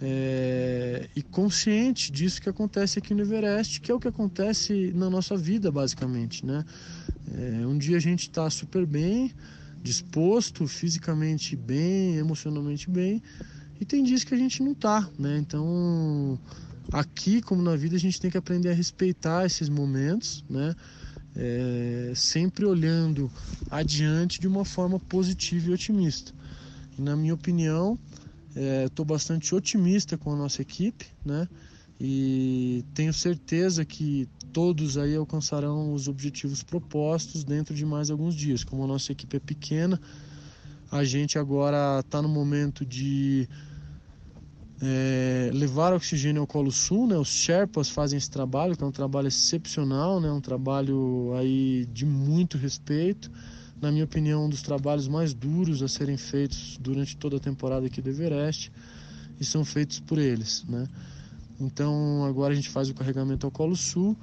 É, 0.02 1.10
e 1.16 1.22
consciente 1.22 2.12
disso 2.12 2.42
que 2.42 2.50
acontece 2.50 3.00
aqui 3.00 3.14
no 3.14 3.22
Everest, 3.22 3.80
que 3.80 3.90
é 3.90 3.96
o 3.96 4.00
que 4.02 4.10
acontece 4.10 4.92
na 4.94 5.10
nossa 5.10 5.38
vida, 5.38 5.72
basicamente, 5.72 6.46
né? 6.46 6.66
É, 7.34 7.66
um 7.66 7.78
dia 7.78 7.96
a 7.96 8.02
gente 8.02 8.24
está 8.24 8.50
super 8.50 8.86
bem, 8.86 9.32
disposto, 9.82 10.68
fisicamente 10.68 11.56
bem, 11.56 12.16
emocionalmente 12.16 12.90
bem, 12.90 13.22
e 13.80 13.86
tem 13.86 14.04
dias 14.04 14.24
que 14.24 14.34
a 14.34 14.38
gente 14.38 14.62
não 14.64 14.74
tá, 14.74 15.08
né? 15.18 15.38
Então, 15.38 16.40
aqui 16.92 17.42
como 17.42 17.62
na 17.62 17.76
vida 17.76 17.96
a 17.96 18.00
gente 18.00 18.20
tem 18.20 18.32
que 18.32 18.38
aprender 18.38 18.70
a 18.70 18.74
respeitar 18.74 19.46
esses 19.46 19.70
momentos, 19.70 20.44
né? 20.50 20.76
É, 21.36 22.14
sempre 22.16 22.66
olhando 22.66 23.32
adiante 23.70 24.40
de 24.40 24.48
uma 24.48 24.66
forma 24.66 25.00
positiva 25.00 25.70
e 25.70 25.74
otimista. 25.74 26.34
E, 26.98 27.02
na 27.02 27.16
minha 27.16 27.36
opinião, 27.36 27.98
estou 28.86 29.06
é, 29.06 29.08
bastante 29.08 29.54
otimista 29.54 30.18
com 30.18 30.34
a 30.34 30.36
nossa 30.36 30.62
equipe, 30.64 31.06
né? 31.24 31.48
E 32.00 32.86
tenho 32.94 33.12
certeza 33.12 33.84
que 33.84 34.28
todos 34.54 34.98
aí 34.98 35.16
alcançarão 35.16 35.94
os 35.94 36.08
objetivos 36.08 36.62
propostos 36.64 37.44
dentro 37.44 37.74
de 37.74 37.86
mais 37.86 38.12
alguns 38.12 38.36
dias. 38.36 38.64
Como 38.64 38.84
a 38.84 38.88
nossa 38.88 39.12
equipe 39.12 39.38
é 39.38 39.40
pequena, 39.40 40.00
a 40.92 41.04
gente 41.04 41.40
agora 41.40 42.00
está 42.00 42.22
no 42.22 42.30
momento 42.30 42.86
de 42.86 43.50
é, 44.82 45.50
levar 45.54 45.94
oxigênio 45.94 46.42
ao 46.42 46.48
Colo 46.48 46.72
Sul, 46.72 47.08
né? 47.08 47.18
Os 47.18 47.30
Sherpas 47.30 47.90
fazem 47.90 48.18
esse 48.18 48.30
trabalho, 48.30 48.78
que 48.78 48.84
é 48.84 48.88
um 48.88 48.92
trabalho 48.92 49.28
excepcional, 49.28 50.22
né? 50.22 50.32
Um 50.32 50.42
trabalho 50.42 51.34
aí 51.36 51.86
de 51.92 52.06
muito 52.06 52.58
respeito. 52.58 53.32
Na 53.82 53.92
minha 53.92 54.06
opinião, 54.06 54.46
um 54.46 54.50
dos 54.50 54.62
trabalhos 54.62 55.08
mais 55.08 55.34
duros 55.34 55.82
a 55.82 55.88
serem 55.88 56.18
feitos 56.18 56.78
durante 56.80 57.18
toda 57.18 57.38
a 57.38 57.40
temporada 57.40 57.86
aqui 57.88 58.02
do 58.02 58.10
Everest 58.10 58.72
e 59.40 59.46
são 59.46 59.64
feitos 59.66 60.00
por 60.00 60.18
eles, 60.18 60.64
né? 60.68 60.88
Então 61.60 62.26
agora 62.26 62.54
a 62.54 62.56
gente 62.56 62.70
faz 62.70 62.90
o 62.90 62.94
carregamento 62.94 63.46
ao 63.46 63.52
Colo 63.52 63.76
Sul 63.76 64.16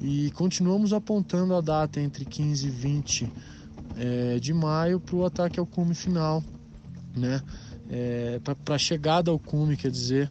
e 0.00 0.30
continuamos 0.32 0.92
apontando 0.92 1.54
a 1.54 1.60
data 1.60 2.00
entre 2.00 2.24
15 2.24 2.66
e 2.66 2.70
20 2.70 3.32
é, 3.96 4.38
de 4.38 4.54
maio 4.54 5.00
para 5.00 5.16
o 5.16 5.24
ataque 5.24 5.58
ao 5.58 5.66
cume 5.66 5.94
final, 5.94 6.42
né? 7.16 7.42
É, 7.90 8.40
para 8.64 8.74
a 8.74 8.78
chegada 8.78 9.30
ao 9.30 9.38
cume, 9.38 9.76
quer 9.76 9.90
dizer, 9.90 10.30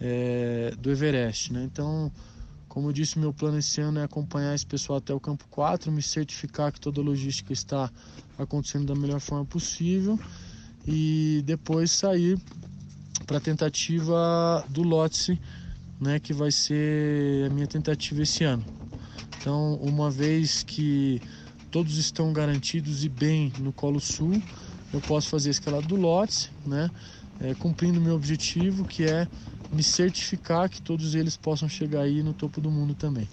é, 0.00 0.74
do 0.78 0.90
Everest, 0.90 1.52
né? 1.52 1.64
Então, 1.64 2.12
como 2.68 2.88
eu 2.88 2.92
disse, 2.92 3.18
meu 3.18 3.32
plano 3.32 3.58
esse 3.58 3.80
ano 3.80 3.98
é 3.98 4.04
acompanhar 4.04 4.54
esse 4.54 4.66
pessoal 4.66 4.98
até 4.98 5.14
o 5.14 5.20
campo 5.20 5.44
4, 5.50 5.90
me 5.90 6.02
certificar 6.02 6.72
que 6.72 6.80
toda 6.80 7.00
a 7.00 7.04
logística 7.04 7.52
está 7.52 7.90
acontecendo 8.38 8.86
da 8.86 8.94
melhor 8.94 9.20
forma 9.20 9.44
possível 9.44 10.18
e 10.86 11.42
depois 11.44 11.90
sair 11.90 12.38
para 13.26 13.38
a 13.38 13.40
tentativa 13.40 14.64
do 14.68 14.82
Lotse, 14.82 15.40
né, 16.00 16.18
que 16.18 16.32
vai 16.32 16.50
ser 16.50 17.46
a 17.46 17.50
minha 17.50 17.66
tentativa 17.66 18.22
esse 18.22 18.44
ano. 18.44 18.64
Então, 19.38 19.74
uma 19.76 20.10
vez 20.10 20.62
que 20.62 21.20
todos 21.70 21.96
estão 21.96 22.32
garantidos 22.32 23.04
e 23.04 23.08
bem 23.08 23.52
no 23.58 23.72
Colo 23.72 24.00
Sul, 24.00 24.42
eu 24.92 25.00
posso 25.00 25.28
fazer 25.28 25.50
a 25.50 25.52
escalada 25.52 25.86
do 25.86 25.96
Lotes, 25.96 26.50
né? 26.66 26.90
É, 27.40 27.54
cumprindo 27.54 28.00
meu 28.00 28.14
objetivo, 28.14 28.84
que 28.84 29.04
é 29.04 29.28
me 29.70 29.82
certificar 29.82 30.68
que 30.68 30.82
todos 30.82 31.14
eles 31.14 31.36
possam 31.36 31.68
chegar 31.68 32.00
aí 32.00 32.22
no 32.22 32.32
topo 32.32 32.60
do 32.60 32.70
mundo 32.70 32.94
também. 32.94 33.28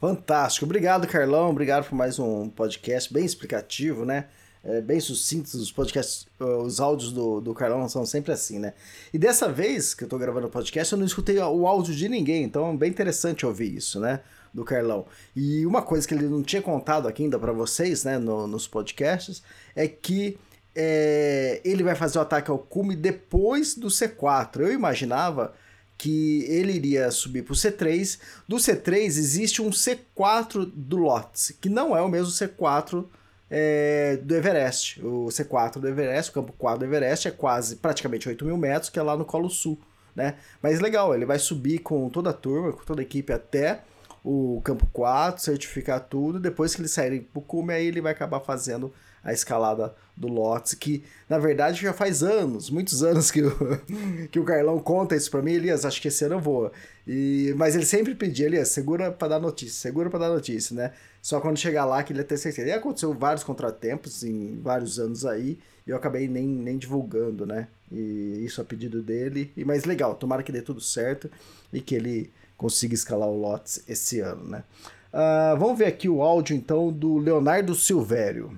Fantástico. 0.00 0.64
Obrigado, 0.64 1.08
Carlão. 1.08 1.50
Obrigado 1.50 1.88
por 1.88 1.96
mais 1.96 2.20
um 2.20 2.48
podcast 2.48 3.12
bem 3.12 3.24
explicativo, 3.24 4.04
né? 4.04 4.26
É, 4.64 4.80
bem 4.80 5.00
sucintos. 5.00 5.54
Os 5.54 5.70
podcasts, 5.70 6.26
os 6.38 6.80
áudios 6.80 7.12
do, 7.12 7.40
do 7.40 7.54
Carlão 7.54 7.88
são 7.88 8.04
sempre 8.04 8.32
assim, 8.32 8.58
né? 8.58 8.74
E 9.12 9.18
dessa 9.18 9.50
vez 9.50 9.94
que 9.94 10.04
eu 10.04 10.08
tô 10.08 10.18
gravando 10.18 10.46
o 10.46 10.50
podcast, 10.50 10.92
eu 10.92 10.98
não 10.98 11.06
escutei 11.06 11.38
o 11.38 11.66
áudio 11.66 11.94
de 11.94 12.08
ninguém, 12.08 12.44
então 12.44 12.70
é 12.70 12.76
bem 12.76 12.90
interessante 12.90 13.46
ouvir 13.46 13.74
isso, 13.74 14.00
né? 14.00 14.20
do 14.52 14.64
Carlão. 14.64 15.06
E 15.36 15.64
uma 15.66 15.82
coisa 15.82 16.08
que 16.08 16.14
ele 16.14 16.26
não 16.26 16.42
tinha 16.42 16.62
contado 16.62 17.06
aqui 17.06 17.22
ainda 17.22 17.38
para 17.38 17.52
vocês, 17.52 18.04
né, 18.04 18.18
no, 18.18 18.46
nos 18.46 18.66
podcasts, 18.66 19.42
é 19.76 19.86
que 19.86 20.38
é, 20.74 21.60
ele 21.64 21.82
vai 21.82 21.94
fazer 21.94 22.18
o 22.18 22.22
ataque 22.22 22.50
ao 22.50 22.58
cume 22.58 22.94
depois 22.96 23.74
do 23.74 23.88
C4. 23.88 24.60
Eu 24.60 24.72
imaginava 24.72 25.54
que 25.96 26.44
ele 26.44 26.72
iria 26.72 27.10
subir 27.10 27.42
para 27.42 27.52
o 27.52 27.56
C3. 27.56 28.18
Do 28.46 28.56
C3 28.56 29.06
existe 29.06 29.60
um 29.60 29.70
C4 29.70 30.70
do 30.72 30.96
Lotz, 30.96 31.52
que 31.60 31.68
não 31.68 31.96
é 31.96 32.00
o 32.00 32.08
mesmo 32.08 32.32
C4 32.32 33.04
é, 33.50 34.16
do 34.16 34.34
Everest. 34.34 35.00
O 35.04 35.26
C4 35.26 35.78
do 35.78 35.88
Everest, 35.88 36.30
o 36.30 36.34
campo 36.34 36.52
4 36.56 36.78
do 36.78 36.84
Everest, 36.84 37.28
é 37.28 37.30
quase 37.30 37.76
praticamente 37.76 38.28
8 38.28 38.44
mil 38.44 38.56
metros, 38.56 38.90
que 38.90 38.98
é 38.98 39.02
lá 39.02 39.16
no 39.16 39.24
Colo 39.24 39.48
Sul. 39.48 39.78
Né? 40.14 40.34
Mas 40.62 40.80
legal, 40.80 41.14
ele 41.14 41.24
vai 41.24 41.38
subir 41.38 41.78
com 41.78 42.08
toda 42.08 42.30
a 42.30 42.32
turma, 42.32 42.72
com 42.72 42.84
toda 42.84 43.00
a 43.00 43.04
equipe 43.04 43.32
até 43.32 43.80
o 44.24 44.60
campo 44.64 44.86
4, 44.92 45.42
certificar 45.42 46.00
tudo. 46.00 46.40
Depois 46.40 46.74
que 46.74 46.80
eles 46.80 46.90
saírem 46.90 47.20
pro 47.20 47.40
cume, 47.40 47.72
aí 47.72 47.86
ele 47.86 48.00
vai 48.00 48.12
acabar 48.12 48.40
fazendo 48.40 48.92
a 49.22 49.32
escalada 49.32 49.94
do 50.16 50.28
Lotus, 50.28 50.74
que 50.74 51.04
na 51.28 51.38
verdade 51.38 51.80
já 51.80 51.92
faz 51.92 52.22
anos, 52.22 52.70
muitos 52.70 53.02
anos 53.02 53.30
que 53.30 53.42
o, 53.42 53.52
que 54.30 54.38
o 54.38 54.44
Carlão 54.44 54.78
conta 54.80 55.14
isso 55.14 55.30
pra 55.30 55.42
mim, 55.42 55.52
Elias, 55.52 55.84
acho 55.84 56.00
que 56.00 56.08
esse 56.08 56.24
ano 56.24 56.36
eu 56.36 56.40
vou. 56.40 56.72
E, 57.08 57.54
mas 57.56 57.74
ele 57.74 57.86
sempre 57.86 58.14
pedia, 58.14 58.44
Elias, 58.44 58.68
segura 58.68 59.10
para 59.10 59.28
dar 59.28 59.40
notícia, 59.40 59.80
segura 59.80 60.10
para 60.10 60.18
dar 60.18 60.28
notícia, 60.28 60.76
né? 60.76 60.92
Só 61.22 61.40
quando 61.40 61.56
chegar 61.56 61.86
lá 61.86 62.02
que 62.02 62.12
ele 62.12 62.22
ter 62.22 62.36
certeza. 62.36 62.68
E 62.68 62.72
aconteceu 62.72 63.14
vários 63.14 63.42
contratempos 63.42 64.22
em 64.22 64.60
vários 64.60 64.98
anos 64.98 65.24
aí, 65.24 65.58
e 65.86 65.90
eu 65.90 65.96
acabei 65.96 66.28
nem, 66.28 66.46
nem 66.46 66.76
divulgando, 66.76 67.46
né? 67.46 67.68
E 67.90 68.44
isso 68.44 68.60
a 68.60 68.64
pedido 68.64 69.02
dele. 69.02 69.50
E 69.56 69.64
mas 69.64 69.86
legal, 69.86 70.14
tomara 70.16 70.42
que 70.42 70.52
dê 70.52 70.60
tudo 70.60 70.82
certo 70.82 71.30
e 71.72 71.80
que 71.80 71.94
ele 71.94 72.30
consiga 72.58 72.92
escalar 72.92 73.28
o 73.28 73.40
Lotus 73.40 73.80
esse 73.88 74.20
ano, 74.20 74.44
né? 74.46 74.62
Uh, 75.10 75.56
vamos 75.58 75.78
ver 75.78 75.86
aqui 75.86 76.10
o 76.10 76.22
áudio 76.22 76.54
então 76.54 76.92
do 76.92 77.16
Leonardo 77.16 77.74
Silvério. 77.74 78.48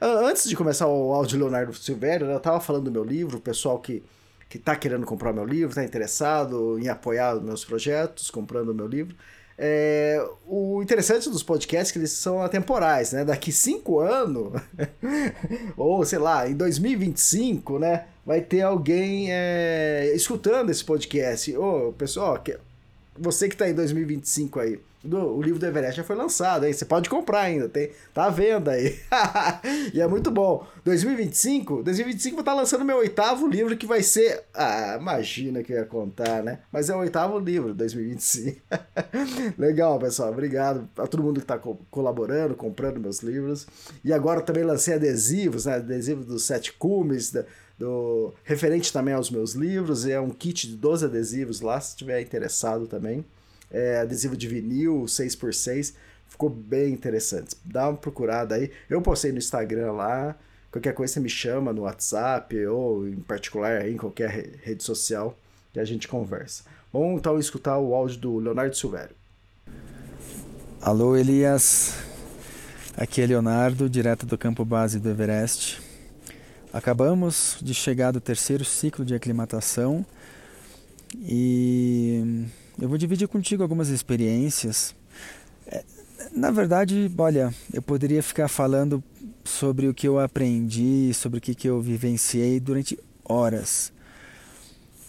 Uh, 0.00 0.26
antes 0.26 0.48
de 0.48 0.56
começar 0.56 0.88
o 0.88 1.12
áudio 1.12 1.38
do 1.38 1.44
Leonardo 1.44 1.72
Silvério, 1.72 2.26
eu 2.26 2.38
estava 2.38 2.58
falando 2.58 2.86
do 2.86 2.90
meu 2.90 3.04
livro, 3.04 3.38
o 3.38 3.40
pessoal 3.40 3.78
que 3.78 4.02
que 4.50 4.56
está 4.58 4.74
querendo 4.74 5.06
comprar 5.06 5.32
meu 5.32 5.44
livro, 5.44 5.68
está 5.68 5.84
interessado 5.84 6.76
em 6.80 6.88
apoiar 6.88 7.36
meus 7.36 7.64
projetos, 7.64 8.32
comprando 8.32 8.74
meu 8.74 8.88
livro. 8.88 9.14
É, 9.56 10.26
o 10.44 10.82
interessante 10.82 11.30
dos 11.30 11.42
podcasts 11.42 11.90
é 11.90 11.92
que 11.92 11.98
eles 12.00 12.10
são 12.10 12.42
atemporais, 12.42 13.12
né? 13.12 13.24
Daqui 13.24 13.52
cinco 13.52 14.00
anos, 14.00 14.60
ou 15.76 16.04
sei 16.04 16.18
lá, 16.18 16.48
em 16.48 16.54
2025, 16.54 17.78
né? 17.78 18.06
Vai 18.26 18.40
ter 18.40 18.62
alguém 18.62 19.28
é, 19.30 20.10
escutando 20.16 20.70
esse 20.70 20.84
podcast. 20.84 21.56
Ô, 21.56 21.92
pessoal, 21.92 22.34
você 23.20 23.48
que 23.48 23.54
está 23.54 23.68
em 23.68 23.74
2025 23.74 24.58
aí, 24.58 24.80
do, 25.02 25.18
o 25.18 25.42
livro 25.42 25.58
do 25.58 25.66
Everest 25.66 25.96
já 25.96 26.04
foi 26.04 26.16
lançado, 26.16 26.66
hein? 26.66 26.72
Você 26.72 26.84
pode 26.84 27.08
comprar 27.08 27.42
ainda, 27.42 27.68
tem, 27.68 27.90
tá 28.12 28.24
à 28.24 28.30
venda 28.30 28.72
aí. 28.72 28.98
e 29.94 30.00
é 30.00 30.06
muito 30.06 30.30
bom. 30.30 30.66
2025, 30.84 31.82
2025 31.82 32.36
vou 32.36 32.40
estar 32.40 32.54
lançando 32.54 32.84
meu 32.84 32.98
oitavo 32.98 33.46
livro 33.46 33.76
que 33.76 33.86
vai 33.86 34.02
ser. 34.02 34.44
Ah, 34.54 34.98
imagina 35.00 35.62
que 35.62 35.72
eu 35.72 35.78
ia 35.78 35.84
contar, 35.84 36.42
né? 36.42 36.60
Mas 36.70 36.90
é 36.90 36.94
o 36.94 36.98
oitavo 36.98 37.38
livro, 37.38 37.72
2025. 37.74 38.60
Legal, 39.56 39.98
pessoal. 39.98 40.30
Obrigado 40.30 40.88
a 40.96 41.06
todo 41.06 41.22
mundo 41.22 41.40
que 41.40 41.44
está 41.44 41.58
co 41.58 41.78
colaborando, 41.90 42.54
comprando 42.54 43.00
meus 43.00 43.20
livros. 43.20 43.66
E 44.04 44.12
agora 44.12 44.42
também 44.42 44.64
lancei 44.64 44.94
adesivos, 44.94 45.64
né? 45.64 45.76
Adesivos 45.76 46.26
dos 46.26 46.44
sete 46.44 46.72
cumes, 46.74 47.30
da, 47.30 47.44
do 47.80 48.34
referente 48.44 48.92
também 48.92 49.14
aos 49.14 49.30
meus 49.30 49.54
livros. 49.54 50.06
É 50.06 50.20
um 50.20 50.30
kit 50.30 50.68
de 50.68 50.76
12 50.76 51.06
adesivos 51.06 51.62
lá, 51.62 51.80
se 51.80 51.96
tiver 51.96 52.20
interessado 52.20 52.86
também 52.86 53.24
é, 53.70 53.98
adesivo 54.00 54.36
de 54.36 54.46
vinil 54.46 55.04
6x6. 55.06 55.94
Ficou 56.28 56.50
bem 56.50 56.92
interessante. 56.92 57.56
Dá 57.64 57.88
uma 57.88 57.96
procurada 57.96 58.54
aí. 58.54 58.70
Eu 58.88 59.00
postei 59.00 59.32
no 59.32 59.38
Instagram 59.38 59.92
lá. 59.92 60.36
Qualquer 60.70 60.94
coisa 60.94 61.14
você 61.14 61.20
me 61.20 61.28
chama 61.28 61.72
no 61.72 61.82
WhatsApp 61.82 62.66
ou 62.66 63.08
em 63.08 63.16
particular 63.16 63.80
aí, 63.80 63.94
em 63.94 63.96
qualquer 63.96 64.30
rede 64.62 64.84
social 64.84 65.36
que 65.72 65.80
a 65.80 65.84
gente 65.84 66.06
conversa. 66.06 66.62
Vamos 66.92 67.18
então 67.18 67.38
escutar 67.38 67.78
o 67.78 67.94
áudio 67.94 68.18
do 68.18 68.38
Leonardo 68.38 68.76
Silvério. 68.76 69.16
Alô 70.80 71.16
Elias, 71.16 71.94
aqui 72.96 73.20
é 73.20 73.26
Leonardo, 73.26 73.88
direto 73.90 74.24
do 74.24 74.38
campo 74.38 74.64
base 74.64 74.98
do 74.98 75.10
Everest. 75.10 75.89
Acabamos 76.72 77.56
de 77.60 77.74
chegar 77.74 78.12
do 78.12 78.20
terceiro 78.20 78.64
ciclo 78.64 79.04
de 79.04 79.12
aclimatação 79.12 80.06
e 81.16 82.46
eu 82.80 82.88
vou 82.88 82.96
dividir 82.96 83.26
contigo 83.26 83.62
algumas 83.62 83.88
experiências. 83.88 84.94
É, 85.66 85.82
na 86.32 86.52
verdade, 86.52 87.10
olha, 87.18 87.52
eu 87.72 87.82
poderia 87.82 88.22
ficar 88.22 88.46
falando 88.46 89.02
sobre 89.44 89.88
o 89.88 89.94
que 89.94 90.06
eu 90.06 90.20
aprendi, 90.20 91.12
sobre 91.12 91.38
o 91.38 91.40
que 91.40 91.68
eu 91.68 91.80
vivenciei 91.80 92.60
durante 92.60 92.96
horas. 93.24 93.92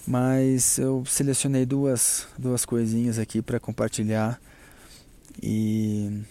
Mas 0.08 0.80
eu 0.80 1.04
selecionei 1.06 1.64
duas, 1.64 2.28
duas 2.40 2.66
coisinhas 2.66 3.20
aqui 3.20 3.40
para 3.40 3.60
compartilhar 3.60 4.42
e 5.42 6.22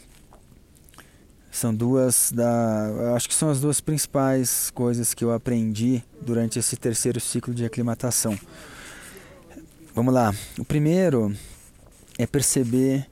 são 1.50 1.74
duas 1.74 2.30
da, 2.32 3.14
acho 3.16 3.28
que 3.28 3.34
são 3.34 3.50
as 3.50 3.60
duas 3.60 3.80
principais 3.80 4.70
coisas 4.70 5.12
que 5.12 5.24
eu 5.24 5.32
aprendi 5.32 6.02
durante 6.22 6.58
esse 6.58 6.76
terceiro 6.76 7.18
ciclo 7.20 7.52
de 7.52 7.64
aclimatação. 7.64 8.38
Vamos 9.94 10.14
lá. 10.14 10.32
O 10.58 10.64
primeiro 10.64 11.34
é 12.16 12.26
perceber 12.26 13.06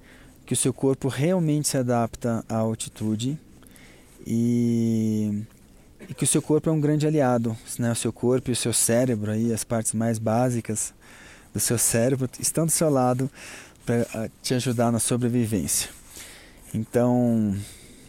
que 0.47 0.53
o 0.53 0.57
seu 0.57 0.73
corpo 0.73 1.09
realmente 1.09 1.69
se 1.69 1.77
adapta 1.77 2.45
à 2.49 2.57
altitude 2.57 3.39
e, 4.27 5.43
e 6.09 6.15
que 6.15 6.25
o 6.25 6.27
seu 6.27 6.41
corpo 6.41 6.71
é 6.71 6.73
um 6.73 6.81
grande 6.81 7.07
aliado. 7.07 7.57
Né? 7.79 7.91
O 7.91 7.97
seu 7.97 8.13
corpo 8.13 8.51
e 8.51 8.53
o 8.53 8.57
seu 8.57 8.73
cérebro, 8.73 9.33
aí, 9.33 9.53
as 9.53 9.65
partes 9.65 9.93
mais 9.93 10.19
básicas 10.19 10.95
do 11.53 11.59
seu 11.59 11.77
cérebro, 11.77 12.31
estão 12.39 12.65
do 12.65 12.73
seu 12.73 12.89
lado 12.89 13.31
para 13.85 14.07
ah, 14.15 14.29
te 14.41 14.55
ajudar 14.55 14.93
na 14.93 14.99
sobrevivência. 14.99 15.91
Então, 16.73 17.57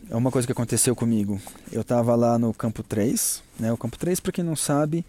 é 0.10 0.16
uma 0.16 0.32
coisa 0.32 0.48
que 0.48 0.52
aconteceu 0.52 0.96
comigo. 0.96 1.40
Eu 1.72 1.82
estava 1.82 2.16
lá 2.16 2.40
no 2.40 2.54
campo 2.54 2.82
3. 2.82 3.44
Né? 3.60 3.72
O 3.72 3.78
campo 3.78 3.98
3, 3.98 4.20
para 4.20 4.32
quem 4.32 4.44
não 4.44 4.56
sabe, 4.56 5.06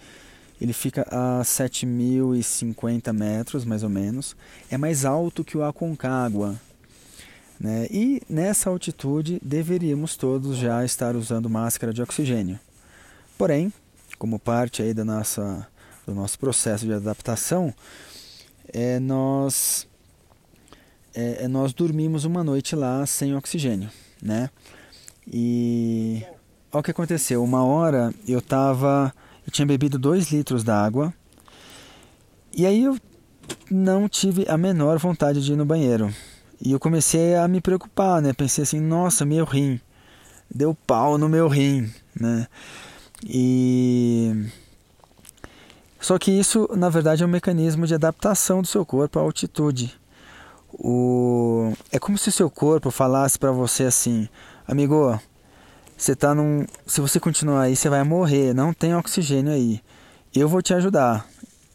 ele 0.60 0.74
fica 0.74 1.06
a 1.10 1.40
7.050 1.42 3.10
metros, 3.12 3.64
mais 3.64 3.82
ou 3.82 3.88
menos. 3.88 4.36
É 4.70 4.76
mais 4.76 5.06
alto 5.06 5.42
que 5.42 5.56
o 5.56 5.64
Aconcagua. 5.64 6.60
Né? 7.58 7.86
E 7.90 8.20
nessa 8.28 8.68
altitude 8.68 9.40
deveríamos 9.42 10.16
todos 10.16 10.58
já 10.58 10.84
estar 10.84 11.16
usando 11.16 11.48
máscara 11.48 11.94
de 11.94 12.02
oxigênio. 12.02 12.60
Porém, 13.38 13.72
como 14.18 14.38
parte 14.38 14.82
aí 14.82 14.92
da 14.92 15.04
nossa, 15.04 15.66
do 16.06 16.14
nosso 16.14 16.38
processo 16.38 16.84
de 16.84 16.92
adaptação, 16.92 17.72
é, 18.68 19.00
nós, 19.00 19.88
é, 21.14 21.44
é 21.44 21.48
nós 21.48 21.72
dormimos 21.72 22.26
uma 22.26 22.44
noite 22.44 22.76
lá 22.76 23.06
sem 23.06 23.34
oxigênio. 23.34 23.90
Né? 24.22 24.50
E 25.26 26.22
olha 26.72 26.80
o 26.80 26.82
que 26.82 26.90
aconteceu. 26.90 27.42
Uma 27.42 27.64
hora 27.64 28.12
eu 28.26 28.38
estava 28.38 29.12
eu 29.46 29.52
tinha 29.52 29.66
bebido 29.66 29.98
dois 29.98 30.30
litros 30.30 30.62
d'água 30.62 31.12
e 32.54 32.66
aí 32.66 32.84
eu 32.84 32.96
não 33.70 34.08
tive 34.08 34.44
a 34.48 34.56
menor 34.56 34.98
vontade 34.98 35.44
de 35.44 35.52
ir 35.52 35.56
no 35.56 35.64
banheiro. 35.64 36.12
E 36.60 36.72
eu 36.72 36.80
comecei 36.80 37.34
a 37.36 37.48
me 37.48 37.60
preocupar, 37.60 38.20
né? 38.20 38.32
Pensei 38.32 38.62
assim, 38.62 38.80
nossa, 38.80 39.24
meu 39.24 39.44
rim. 39.44 39.80
Deu 40.52 40.74
pau 40.86 41.16
no 41.16 41.28
meu 41.28 41.48
rim, 41.48 41.90
né? 42.14 42.46
E 43.24 44.50
só 46.00 46.18
que 46.18 46.30
isso, 46.30 46.68
na 46.74 46.88
verdade, 46.88 47.22
é 47.22 47.26
um 47.26 47.30
mecanismo 47.30 47.86
de 47.86 47.94
adaptação 47.94 48.62
do 48.62 48.66
seu 48.66 48.86
corpo 48.86 49.18
à 49.18 49.22
altitude. 49.22 49.94
O... 50.72 51.72
É 51.92 51.98
como 51.98 52.16
se 52.16 52.30
o 52.30 52.32
seu 52.32 52.48
corpo 52.48 52.90
falasse 52.90 53.38
para 53.38 53.52
você 53.52 53.84
assim, 53.84 54.28
amigo, 54.70 55.20
você 55.96 56.14
tá 56.14 56.34
num. 56.34 56.64
Se 56.86 57.00
você 57.00 57.18
continuar 57.18 57.62
aí, 57.62 57.76
você 57.76 57.88
vai 57.88 58.02
morrer. 58.04 58.54
Não 58.54 58.72
tem 58.72 58.94
oxigênio 58.94 59.52
aí. 59.52 59.80
Eu 60.34 60.48
vou 60.48 60.62
te 60.62 60.72
ajudar. 60.72 61.26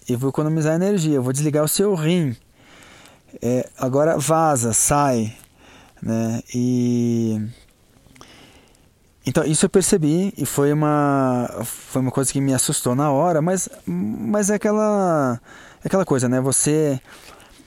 Eu 0.08 0.18
vou 0.18 0.30
economizar 0.30 0.76
energia. 0.76 1.16
Eu 1.16 1.24
vou 1.24 1.34
desligar 1.34 1.64
o 1.64 1.68
seu 1.68 1.94
rim. 1.94 2.36
É, 3.42 3.70
agora 3.78 4.18
vaza, 4.18 4.74
sai. 4.74 5.36
Né? 6.02 6.42
E. 6.54 7.42
Então, 9.28 9.44
isso 9.44 9.66
eu 9.66 9.70
percebi 9.70 10.34
e 10.38 10.46
foi 10.46 10.72
uma, 10.72 11.50
foi 11.64 12.00
uma 12.02 12.12
coisa 12.12 12.32
que 12.32 12.40
me 12.40 12.54
assustou 12.54 12.94
na 12.94 13.12
hora, 13.12 13.42
mas, 13.42 13.68
mas 13.88 14.52
é 14.52 14.54
aquela, 14.54 15.42
é 15.84 15.88
aquela 15.88 16.06
coisa, 16.06 16.30
né? 16.30 16.40
Você 16.42 17.02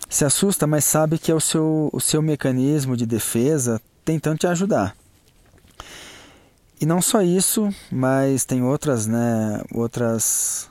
se 0.09 0.25
assusta, 0.25 0.69
mas 0.69 0.85
sabe 0.85 1.19
que 1.19 1.33
é 1.33 1.35
o 1.35 1.41
seu, 1.41 1.91
o 1.93 2.01
seu 2.01 2.23
mecanismo 2.23 2.97
de 2.97 3.05
defesa 3.05 3.81
tentando 4.05 4.39
te 4.39 4.47
ajudar. 4.47 4.97
E 6.81 6.87
não 6.87 7.03
só 7.03 7.23
isso, 7.23 7.75
mas 7.91 8.45
tem 8.45 8.63
outras, 8.63 9.07
né, 9.07 9.61
outras 9.75 10.71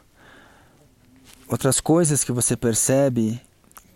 outras 1.50 1.80
coisas 1.80 2.24
que 2.24 2.32
você 2.32 2.56
percebe 2.58 3.41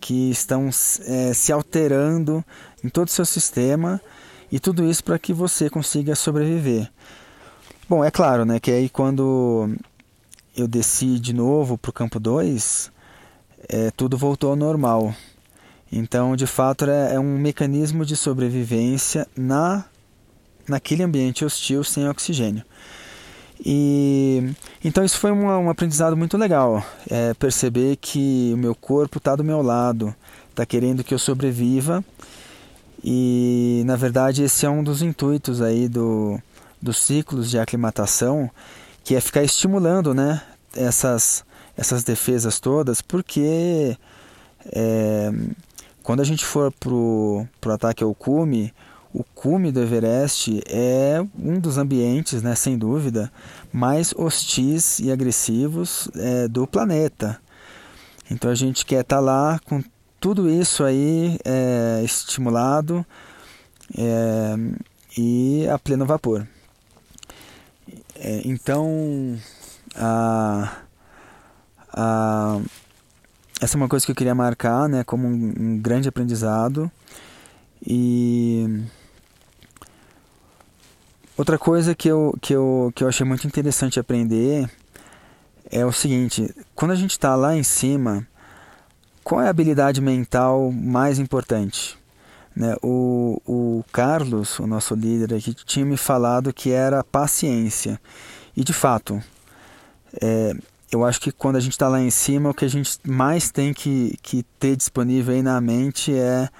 que 0.00 0.30
estão 0.30 0.68
é, 1.06 1.32
se 1.32 1.52
alterando 1.52 2.44
em 2.82 2.88
todo 2.88 3.08
o 3.08 3.10
seu 3.10 3.24
sistema 3.24 4.00
e 4.50 4.58
tudo 4.58 4.84
isso 4.84 5.04
para 5.04 5.18
que 5.18 5.32
você 5.32 5.70
consiga 5.70 6.14
sobreviver. 6.14 6.90
Bom, 7.88 8.04
é 8.04 8.10
claro, 8.10 8.44
né, 8.44 8.58
que 8.58 8.70
aí 8.70 8.88
quando 8.88 9.70
eu 10.56 10.66
desci 10.66 11.18
de 11.18 11.32
novo 11.32 11.78
para 11.78 11.90
o 11.90 11.92
campo 11.92 12.18
2, 12.20 12.90
é, 13.68 13.90
tudo 13.90 14.18
voltou 14.18 14.50
ao 14.50 14.56
normal. 14.56 15.14
Então, 15.90 16.34
de 16.36 16.46
fato, 16.46 16.84
é, 16.86 17.14
é 17.14 17.20
um 17.20 17.38
mecanismo 17.38 18.04
de 18.04 18.16
sobrevivência 18.16 19.26
na 19.36 19.84
naquele 20.68 21.02
ambiente 21.02 21.44
hostil 21.44 21.84
sem 21.84 22.08
oxigênio. 22.08 22.64
E 23.64 24.54
então 24.84 25.04
isso 25.04 25.18
foi 25.18 25.30
um, 25.30 25.70
aprendizado 25.70 26.16
muito 26.16 26.36
legal, 26.36 26.84
é, 27.08 27.32
perceber 27.34 27.96
que 27.96 28.50
o 28.54 28.58
meu 28.58 28.74
corpo 28.74 29.18
está 29.18 29.36
do 29.36 29.44
meu 29.44 29.62
lado, 29.62 30.14
está 30.50 30.66
querendo 30.66 31.04
que 31.04 31.14
eu 31.14 31.18
sobreviva. 31.18 32.04
E 33.04 33.82
na 33.86 33.96
verdade 33.96 34.42
esse 34.42 34.66
é 34.66 34.70
um 34.70 34.82
dos 34.82 35.02
intuitos 35.02 35.62
aí 35.62 35.88
do, 35.88 36.40
dos 36.80 36.98
ciclos 36.98 37.50
de 37.50 37.58
aclimatação, 37.58 38.50
que 39.04 39.14
é 39.14 39.20
ficar 39.20 39.42
estimulando, 39.42 40.12
né, 40.12 40.42
essas 40.76 41.44
essas 41.76 42.04
defesas 42.04 42.60
todas, 42.60 43.00
porque 43.00 43.96
é, 44.66 45.32
quando 46.02 46.20
a 46.20 46.24
gente 46.24 46.44
for 46.44 46.72
pro, 46.72 47.46
pro 47.60 47.72
ataque 47.72 48.04
ao 48.04 48.14
cume, 48.14 48.72
o 49.12 49.22
cume 49.22 49.70
do 49.70 49.80
Everest 49.80 50.62
é 50.66 51.22
um 51.38 51.60
dos 51.60 51.76
ambientes, 51.76 52.42
né, 52.42 52.54
sem 52.54 52.78
dúvida, 52.78 53.30
mais 53.72 54.14
hostis 54.16 54.98
e 54.98 55.12
agressivos 55.12 56.08
é, 56.14 56.48
do 56.48 56.66
planeta. 56.66 57.38
Então 58.30 58.50
a 58.50 58.54
gente 58.54 58.86
quer 58.86 59.02
estar 59.02 59.16
tá 59.16 59.20
lá 59.20 59.60
com 59.64 59.82
tudo 60.18 60.48
isso 60.48 60.84
aí 60.84 61.38
é, 61.44 62.00
estimulado 62.04 63.04
é, 63.98 64.54
e 65.18 65.68
a 65.68 65.78
pleno 65.78 66.06
vapor. 66.06 66.46
É, 68.14 68.40
então, 68.44 69.36
a, 69.96 70.76
a, 71.92 72.60
essa 73.60 73.76
é 73.76 73.78
uma 73.78 73.88
coisa 73.88 74.06
que 74.06 74.12
eu 74.12 74.16
queria 74.16 74.34
marcar 74.34 74.88
né, 74.88 75.02
como 75.04 75.26
um, 75.26 75.54
um 75.58 75.78
grande 75.78 76.08
aprendizado. 76.08 76.90
E 77.84 78.84
Outra 81.36 81.58
coisa 81.58 81.94
que 81.94 82.08
eu, 82.08 82.36
que, 82.42 82.52
eu, 82.52 82.92
que 82.94 83.02
eu 83.02 83.08
achei 83.08 83.24
muito 83.24 83.46
interessante 83.46 83.98
aprender 83.98 84.68
é 85.70 85.84
o 85.84 85.92
seguinte: 85.92 86.54
quando 86.74 86.90
a 86.90 86.96
gente 86.96 87.12
está 87.12 87.34
lá 87.34 87.56
em 87.56 87.62
cima, 87.62 88.26
qual 89.24 89.40
é 89.40 89.46
a 89.46 89.50
habilidade 89.50 90.00
mental 90.00 90.70
mais 90.70 91.18
importante? 91.18 91.98
Né? 92.54 92.76
O, 92.82 93.40
o 93.46 93.84
Carlos, 93.90 94.58
o 94.58 94.66
nosso 94.66 94.94
líder 94.94 95.34
aqui, 95.34 95.54
tinha 95.54 95.86
me 95.86 95.96
falado 95.96 96.52
que 96.52 96.70
era 96.70 97.02
paciência. 97.02 97.98
E 98.54 98.62
de 98.62 98.74
fato, 98.74 99.22
é, 100.20 100.54
eu 100.90 101.02
acho 101.02 101.18
que 101.18 101.32
quando 101.32 101.56
a 101.56 101.60
gente 101.60 101.72
está 101.72 101.88
lá 101.88 101.98
em 101.98 102.10
cima, 102.10 102.50
o 102.50 102.54
que 102.54 102.66
a 102.66 102.68
gente 102.68 102.98
mais 103.06 103.50
tem 103.50 103.72
que, 103.72 104.18
que 104.22 104.42
ter 104.60 104.76
disponível 104.76 105.34
aí 105.34 105.42
na 105.42 105.58
mente 105.62 106.14
é 106.14 106.50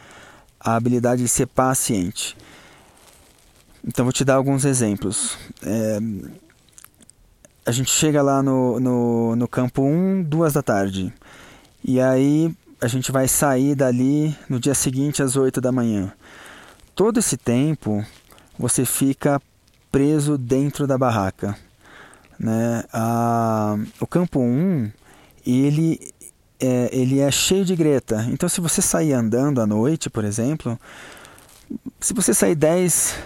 a 0.58 0.74
habilidade 0.76 1.22
de 1.22 1.28
ser 1.28 1.46
paciente. 1.46 2.34
Então, 3.84 4.04
vou 4.04 4.12
te 4.12 4.24
dar 4.24 4.34
alguns 4.34 4.64
exemplos. 4.64 5.36
É, 5.62 5.98
a 7.64 7.72
gente 7.72 7.90
chega 7.90 8.22
lá 8.22 8.42
no, 8.42 8.78
no, 8.80 9.36
no 9.36 9.48
campo 9.48 9.82
1, 9.82 10.22
duas 10.24 10.52
da 10.52 10.62
tarde. 10.62 11.12
E 11.84 12.00
aí 12.00 12.54
a 12.80 12.88
gente 12.88 13.12
vai 13.12 13.28
sair 13.28 13.74
dali 13.74 14.36
no 14.48 14.58
dia 14.58 14.74
seguinte 14.74 15.22
às 15.22 15.36
8 15.36 15.60
da 15.60 15.70
manhã. 15.70 16.12
Todo 16.94 17.18
esse 17.18 17.36
tempo 17.36 18.04
você 18.58 18.84
fica 18.84 19.40
preso 19.90 20.36
dentro 20.36 20.86
da 20.86 20.98
barraca. 20.98 21.56
Né? 22.38 22.84
A, 22.92 23.76
o 24.00 24.06
campo 24.06 24.40
1 24.40 24.90
ele 25.46 26.12
é, 26.58 26.88
ele 26.92 27.18
é 27.20 27.30
cheio 27.30 27.64
de 27.64 27.74
greta. 27.74 28.26
Então, 28.30 28.48
se 28.48 28.60
você 28.60 28.80
sair 28.80 29.12
andando 29.12 29.60
à 29.60 29.66
noite, 29.66 30.08
por 30.08 30.24
exemplo, 30.24 30.78
se 32.00 32.14
você 32.14 32.32
sair 32.32 32.54
10, 32.54 33.16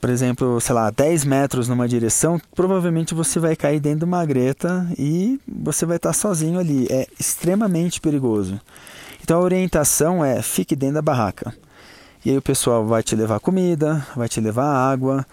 por 0.00 0.10
exemplo, 0.10 0.60
sei 0.60 0.74
lá, 0.74 0.90
10 0.90 1.24
metros 1.24 1.68
numa 1.68 1.88
direção, 1.88 2.40
provavelmente 2.54 3.14
você 3.14 3.38
vai 3.38 3.56
cair 3.56 3.80
dentro 3.80 4.00
de 4.00 4.04
uma 4.04 4.24
greta 4.24 4.86
e 4.98 5.40
você 5.46 5.86
vai 5.86 5.96
estar 5.96 6.12
sozinho 6.12 6.58
ali. 6.58 6.86
É 6.90 7.06
extremamente 7.18 8.00
perigoso. 8.00 8.60
Então 9.22 9.38
a 9.38 9.42
orientação 9.42 10.24
é 10.24 10.42
fique 10.42 10.76
dentro 10.76 10.96
da 10.96 11.02
barraca. 11.02 11.54
E 12.24 12.30
aí 12.30 12.36
o 12.36 12.42
pessoal 12.42 12.86
vai 12.86 13.02
te 13.02 13.14
levar 13.16 13.40
comida, 13.40 14.06
vai 14.14 14.28
te 14.28 14.40
levar 14.40 14.66
água 14.66 15.26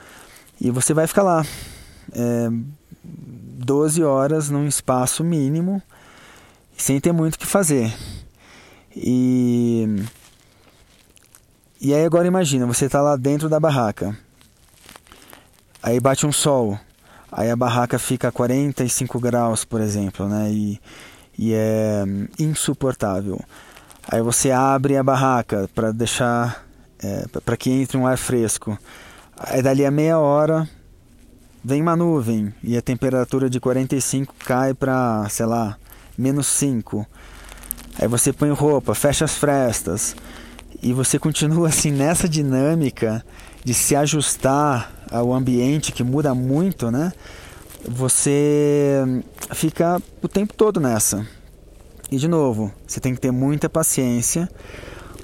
e 0.60 0.72
você 0.72 0.94
vai 0.94 1.08
ficar 1.08 1.24
lá. 1.24 1.46
É, 2.14 2.50
12 3.04 4.04
horas 4.04 4.50
num 4.50 4.68
espaço 4.68 5.24
mínimo, 5.24 5.82
sem 6.78 7.00
ter 7.00 7.12
muito 7.12 7.36
o 7.36 7.40
que 7.40 7.46
fazer. 7.46 7.94
E, 8.96 10.06
e 11.82 11.94
aí 11.94 12.06
agora 12.06 12.28
imagina, 12.28 12.66
você 12.66 12.86
está 12.86 13.02
lá 13.02 13.16
dentro 13.16 13.50
da 13.50 13.60
barraca. 13.60 14.18
Aí 15.84 16.00
bate 16.00 16.26
um 16.26 16.32
sol, 16.32 16.80
aí 17.30 17.52
a 17.52 17.58
barraca 17.58 18.00
fica 18.00 18.30
a 18.30 18.32
45 18.32 19.20
graus, 19.20 19.66
por 19.66 19.82
exemplo, 19.82 20.30
né? 20.30 20.50
E, 20.50 20.80
e 21.38 21.54
é 21.54 22.04
insuportável. 22.40 23.38
Aí 24.08 24.22
você 24.22 24.50
abre 24.50 24.96
a 24.96 25.04
barraca 25.04 25.70
para 25.76 25.92
deixar 25.92 26.64
é, 27.04 27.26
para 27.44 27.58
que 27.58 27.70
entre 27.70 27.98
um 27.98 28.08
ar 28.08 28.18
fresco. 28.18 28.80
Aí 29.38 29.62
dali 29.62 29.86
a 29.86 29.92
meia 29.92 30.18
hora 30.18 30.70
vem 31.62 31.82
uma 31.82 31.98
nuvem 31.98 32.54
e 32.64 32.78
a 32.78 32.82
temperatura 32.82 33.50
de 33.50 33.60
45 33.60 34.34
cai 34.46 34.74
para, 34.74 35.28
sei 35.30 35.46
lá, 35.46 35.78
menos 36.18 36.48
5. 36.48 37.06
Aí 38.00 38.08
você 38.08 38.32
põe 38.32 38.50
roupa, 38.52 38.96
fecha 38.96 39.26
as 39.26 39.36
frestas 39.36 40.16
e 40.82 40.94
você 40.94 41.20
continua 41.20 41.68
assim 41.68 41.92
nessa 41.92 42.28
dinâmica 42.30 43.24
de 43.64 43.74
se 43.74 43.96
ajustar 43.96 44.92
ao 45.14 45.32
ambiente 45.32 45.92
que 45.92 46.04
muda 46.04 46.34
muito, 46.34 46.90
né? 46.90 47.14
Você 47.88 49.04
fica 49.54 50.02
o 50.22 50.28
tempo 50.28 50.54
todo 50.54 50.80
nessa. 50.80 51.26
E 52.12 52.18
de 52.18 52.28
novo, 52.28 52.72
você 52.88 53.00
tem 53.00 53.14
que 53.14 53.22
ter 53.22 53.32
muita 53.32 53.70
paciência, 53.70 54.50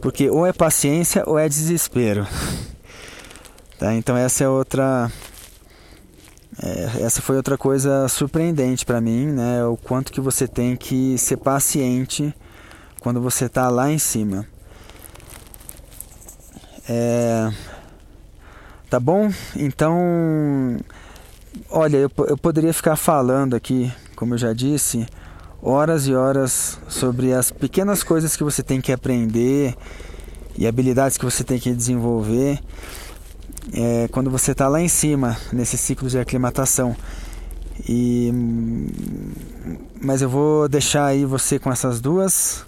porque 0.02 0.30
ou 0.30 0.45
é 0.45 0.54
paciência 0.54 1.23
ou 1.25 1.38
é 1.38 1.49
desespero. 1.49 2.25
Tá? 3.80 3.93
Então 3.93 4.17
essa 4.17 4.43
é 4.43 4.49
outra 4.49 5.10
é, 6.62 7.04
essa 7.04 7.21
foi 7.21 7.38
outra 7.38 7.58
coisa 7.58 8.10
surpreendente 8.10 8.86
para 8.86 8.99
mim, 8.99 9.28
né? 9.28 9.63
O 9.63 9.78
quanto 9.78 10.12
que 10.12 10.19
você 10.19 10.45
tem 10.45 10.75
que 10.75 11.17
ser 11.17 11.38
paciente 11.38 12.36
quando 12.99 13.21
você 13.21 13.45
está 13.45 13.69
lá 13.69 13.89
em 13.89 13.97
cima. 13.97 14.45
É, 16.89 17.54
Tá 18.89 18.99
bom? 18.99 19.32
Então, 19.56 20.78
olha, 21.69 21.97
eu, 21.97 22.12
eu 22.28 22.36
poderia 22.36 22.73
ficar 22.73 22.95
falando 22.95 23.56
aqui, 23.56 23.93
como 24.15 24.34
eu 24.34 24.38
já 24.39 24.52
disse, 24.52 25.06
horas 25.62 26.08
e 26.08 26.15
horas 26.15 26.80
sobre 26.88 27.32
as 27.32 27.52
pequenas 27.52 28.02
coisas 28.02 28.36
que 28.36 28.43
você 28.43 28.63
tem 28.63 28.82
que 28.82 28.91
aprender 28.91 29.75
e 30.58 30.65
habilidades 30.65 31.17
que 31.17 31.25
você 31.25 31.43
tem 31.43 31.60
que 31.60 31.71
desenvolver 31.71 32.60
é, 33.73 34.08
quando 34.08 34.32
você 34.32 34.54
está 34.54 34.67
lá 34.67 34.82
em 34.82 34.88
cima 34.88 35.38
nesse 35.54 35.78
ciclo 35.78 36.10
de 36.10 36.17
aclimatação. 36.17 36.95
E, 37.88 38.32
mas 40.02 40.23
eu 40.23 40.30
vou 40.30 40.67
deixar 40.67 41.06
aí 41.06 41.25
você 41.25 41.60
com 41.60 41.71
essas 41.71 42.02
duas 42.02 42.65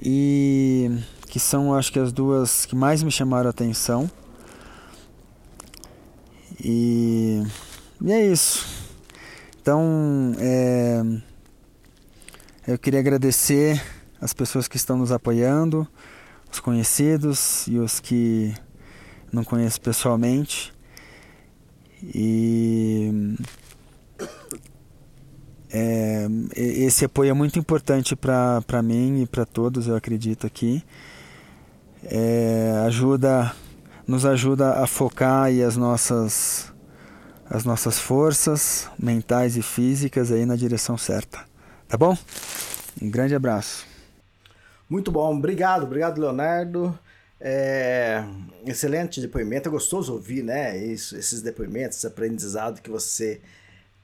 e 0.00 0.90
que 1.26 1.40
são 1.40 1.74
acho 1.74 1.90
que 1.90 1.98
as 1.98 2.12
duas 2.12 2.66
que 2.66 2.76
mais 2.76 3.02
me 3.02 3.10
chamaram 3.10 3.46
a 3.46 3.50
atenção. 3.50 4.10
E, 6.64 7.42
e 8.00 8.12
é 8.12 8.26
isso. 8.26 8.64
Então, 9.60 10.32
é, 10.38 11.02
eu 12.68 12.78
queria 12.78 13.00
agradecer 13.00 13.82
as 14.20 14.32
pessoas 14.32 14.68
que 14.68 14.76
estão 14.76 14.96
nos 14.96 15.10
apoiando, 15.10 15.86
os 16.50 16.60
conhecidos 16.60 17.66
e 17.66 17.78
os 17.78 17.98
que 17.98 18.54
não 19.32 19.42
conheço 19.42 19.80
pessoalmente. 19.80 20.72
E 22.02 23.36
é, 25.70 26.28
esse 26.54 27.04
apoio 27.04 27.30
é 27.30 27.32
muito 27.32 27.58
importante 27.58 28.14
para 28.14 28.82
mim 28.84 29.22
e 29.22 29.26
para 29.26 29.44
todos, 29.44 29.88
eu 29.88 29.96
acredito 29.96 30.46
aqui. 30.46 30.84
É, 32.04 32.82
ajuda 32.86 33.52
nos 34.12 34.26
ajuda 34.26 34.74
a 34.74 34.86
focar 34.86 35.44
aí 35.44 35.62
as 35.62 35.74
nossas 35.74 36.70
as 37.48 37.64
nossas 37.64 37.98
forças 37.98 38.86
mentais 38.98 39.56
e 39.56 39.62
físicas 39.62 40.30
aí 40.30 40.44
na 40.44 40.54
direção 40.54 40.98
certa. 40.98 41.40
Tá 41.88 41.96
bom? 41.96 42.14
Um 43.00 43.10
grande 43.10 43.34
abraço. 43.34 43.86
Muito 44.86 45.10
bom, 45.10 45.34
obrigado, 45.34 45.84
obrigado 45.84 46.20
Leonardo. 46.20 46.98
É, 47.40 48.22
excelente 48.66 49.18
depoimento, 49.18 49.70
é 49.70 49.72
gostoso 49.72 50.12
ouvir, 50.12 50.42
né? 50.42 50.76
Isso, 50.76 51.16
esses 51.16 51.40
depoimentos, 51.40 51.96
esse 51.96 52.06
aprendizado 52.06 52.82
que 52.82 52.90
você 52.90 53.40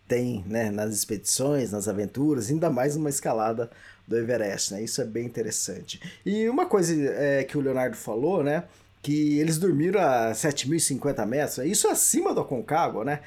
tem 0.07 0.43
né, 0.47 0.71
nas 0.71 0.95
expedições, 0.95 1.71
nas 1.71 1.87
aventuras, 1.87 2.49
ainda 2.49 2.71
mais 2.71 2.97
numa 2.97 3.11
escalada 3.11 3.71
do 4.07 4.17
Everest, 4.17 4.73
né? 4.73 4.83
Isso 4.83 5.03
é 5.03 5.05
bem 5.05 5.27
interessante. 5.27 6.01
E 6.25 6.49
uma 6.49 6.65
coisa 6.65 6.95
é, 6.95 7.45
que 7.45 7.59
o 7.59 7.61
Leonardo 7.61 7.95
falou, 7.95 8.43
né? 8.43 8.65
Que 9.03 9.39
eles 9.39 9.59
dormiram 9.59 10.01
a 10.01 10.33
7.050 10.33 11.27
metros, 11.27 11.59
isso 11.59 11.89
acima 11.89 12.35
do 12.35 12.41
Aconcagua, 12.41 13.05
né? 13.05 13.21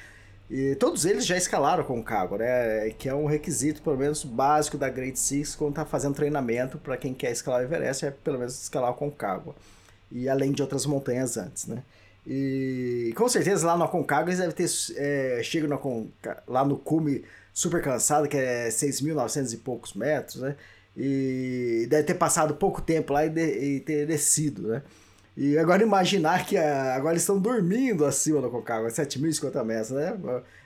E 0.50 0.74
todos 0.74 1.06
eles 1.06 1.24
já 1.24 1.36
escalaram 1.36 1.82
o 1.82 1.86
Aconcagua, 1.86 2.38
né? 2.38 2.90
Que 2.90 3.08
é 3.08 3.14
um 3.14 3.24
requisito, 3.26 3.80
pelo 3.80 3.96
menos, 3.96 4.22
básico 4.22 4.76
da 4.76 4.88
Great 4.90 5.18
Six 5.18 5.54
quando 5.54 5.74
tá 5.74 5.84
fazendo 5.84 6.14
treinamento 6.14 6.76
para 6.76 6.96
quem 6.96 7.14
quer 7.14 7.32
escalar 7.32 7.62
o 7.62 7.64
Everest, 7.64 8.04
é 8.04 8.10
pelo 8.10 8.38
menos 8.38 8.60
escalar 8.60 8.90
o 8.90 8.92
Aconcagua. 8.92 9.54
E 10.10 10.28
além 10.28 10.52
de 10.52 10.60
outras 10.60 10.84
montanhas 10.84 11.38
antes, 11.38 11.66
né? 11.66 11.82
E 12.26 13.12
com 13.16 13.28
certeza 13.28 13.66
lá 13.66 13.76
no 13.76 13.84
Aconcagua 13.84 14.28
eles 14.28 14.38
devem 14.38 14.54
ter... 14.54 14.68
É, 14.96 15.40
chegam 15.42 15.70
no 15.70 16.12
lá 16.46 16.64
no 16.64 16.76
cume 16.76 17.24
super 17.52 17.82
cansado, 17.82 18.28
que 18.28 18.36
é 18.36 18.68
6.900 18.68 19.54
e 19.54 19.56
poucos 19.56 19.94
metros, 19.94 20.42
né? 20.42 20.56
E 20.94 21.86
deve 21.88 22.04
ter 22.04 22.14
passado 22.14 22.54
pouco 22.56 22.82
tempo 22.82 23.14
lá 23.14 23.24
e, 23.24 23.30
de, 23.30 23.46
e 23.46 23.80
ter 23.80 24.06
descido, 24.06 24.68
né? 24.68 24.82
E 25.36 25.56
agora 25.56 25.82
imaginar 25.82 26.44
que 26.46 26.56
a, 26.56 26.94
agora 26.94 27.14
eles 27.14 27.22
estão 27.22 27.38
dormindo 27.38 28.04
acima 28.04 28.40
do 28.40 28.50
Concagua, 28.50 28.88
7.050 28.90 29.64
metros, 29.64 29.90
né? 29.90 30.18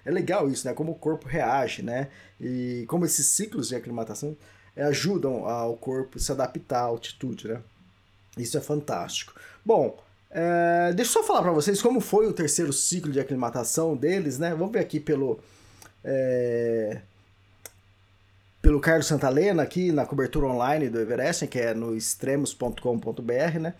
É 0.04 0.10
legal 0.10 0.48
isso, 0.48 0.66
né? 0.66 0.74
Como 0.74 0.92
o 0.92 0.94
corpo 0.94 1.28
reage, 1.28 1.82
né? 1.82 2.08
E 2.40 2.84
como 2.88 3.04
esses 3.04 3.26
ciclos 3.26 3.68
de 3.68 3.76
aclimatação 3.76 4.36
ajudam 4.76 5.46
ao 5.46 5.76
corpo 5.76 6.18
se 6.18 6.30
adaptar 6.32 6.80
à 6.80 6.82
altitude, 6.82 7.48
né? 7.48 7.60
Isso 8.36 8.58
é 8.58 8.60
fantástico. 8.60 9.32
Bom, 9.64 9.98
é, 10.30 10.92
deixa 10.94 11.10
eu 11.10 11.22
só 11.22 11.26
falar 11.26 11.42
para 11.42 11.52
vocês 11.52 11.80
como 11.80 12.00
foi 12.00 12.26
o 12.26 12.32
terceiro 12.32 12.72
ciclo 12.72 13.10
de 13.10 13.20
aclimatação 13.20 13.96
deles, 13.96 14.38
né? 14.38 14.50
Vamos 14.50 14.72
ver 14.72 14.80
aqui 14.80 15.00
pelo... 15.00 15.40
É, 16.04 17.00
pelo 18.60 18.80
Carlos 18.80 19.06
Santalena 19.06 19.62
aqui 19.62 19.92
na 19.92 20.04
cobertura 20.04 20.46
online 20.46 20.88
do 20.88 21.00
Everest, 21.00 21.46
que 21.46 21.58
é 21.58 21.72
no 21.72 21.96
extremos.com.br, 21.96 23.58
né? 23.60 23.74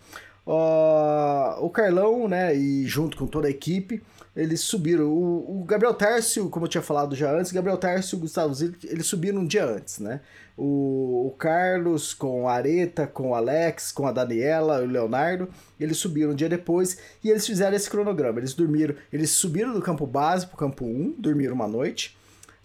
Uh, 0.47 1.61
o 1.61 1.69
Carlão, 1.69 2.25
né, 2.25 2.55
e 2.55 2.85
junto 2.85 3.17
com 3.17 3.27
toda 3.27 3.49
a 3.49 3.51
equipe, 3.51 4.01
eles 4.33 4.61
subiram. 4.61 5.03
O, 5.07 5.59
o, 5.59 5.65
Gabriel 5.65 5.93
Tárcio, 5.93 6.49
como 6.49 6.65
eu 6.65 6.69
tinha 6.69 6.81
falado 6.81 7.13
já 7.17 7.37
antes, 7.37 7.51
Gabriel 7.51 7.77
Tárcio 7.77 8.15
e 8.15 8.17
o 8.17 8.21
Gustavo 8.21 8.53
Zilli, 8.53 8.77
eles 8.85 9.05
subiram 9.07 9.41
um 9.41 9.45
dia 9.45 9.65
antes, 9.65 9.99
né? 9.99 10.21
O, 10.55 11.27
o, 11.27 11.31
Carlos 11.37 12.13
com 12.13 12.47
a 12.47 12.53
Areta, 12.53 13.05
com 13.05 13.31
o 13.31 13.35
Alex, 13.35 13.91
com 13.91 14.07
a 14.07 14.11
Daniela, 14.13 14.81
o 14.81 14.85
Leonardo, 14.85 15.49
eles 15.77 15.97
subiram 15.97 16.31
um 16.31 16.35
dia 16.35 16.47
depois 16.47 16.97
e 17.21 17.29
eles 17.29 17.45
fizeram 17.45 17.75
esse 17.75 17.89
cronograma. 17.89 18.39
Eles 18.39 18.53
dormiram, 18.53 18.95
eles 19.11 19.31
subiram 19.31 19.73
do 19.73 19.81
campo 19.81 20.07
base 20.07 20.47
pro 20.47 20.55
campo 20.55 20.85
1, 20.85 21.15
dormiram 21.19 21.55
uma 21.55 21.67
noite. 21.67 22.15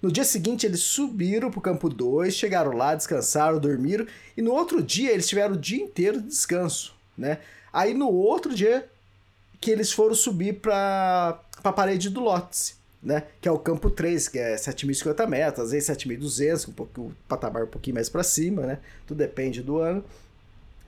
No 0.01 0.12
dia 0.12 0.25
seguinte, 0.25 0.66
eles 0.66 0.81
subiram 0.81 1.51
pro 1.51 1.61
campo 1.61 1.88
2, 1.88 2.33
chegaram 2.33 2.77
lá, 2.77 2.95
descansaram, 2.95 3.59
dormiram. 3.59 4.07
E 4.37 4.42
no 4.42 4.53
outro 4.53 4.81
dia, 4.81 5.11
eles 5.11 5.29
tiveram 5.29 5.55
o 5.55 5.59
dia 5.59 5.83
inteiro 5.83 6.21
de 6.21 6.29
descanso, 6.29 6.95
né? 7.18 7.38
Aí 7.72 7.94
no 7.94 8.08
outro 8.08 8.54
dia, 8.54 8.88
que 9.61 9.70
eles 9.70 9.92
foram 9.92 10.14
subir 10.14 10.61
para 10.61 11.40
a 11.64 11.72
parede 11.72 12.11
do 12.11 12.20
Lotse, 12.20 12.74
né? 13.02 13.24
Que 13.40 13.48
é 13.48 13.52
o 13.52 13.58
campo 13.58 13.90
3, 13.90 14.28
que 14.28 14.38
é 14.38 14.56
7.050 14.56 15.26
metros, 15.26 15.66
às 15.66 15.72
vezes 15.72 15.88
7.200, 15.88 16.68
um 16.68 16.72
pouco, 16.72 17.00
o 17.00 17.12
patamar 17.26 17.64
um 17.64 17.68
pouquinho 17.68 17.94
mais 17.94 18.08
para 18.08 18.22
cima, 18.22 18.62
né? 18.62 18.78
Tudo 19.06 19.18
depende 19.18 19.62
do 19.62 19.78
ano. 19.78 20.04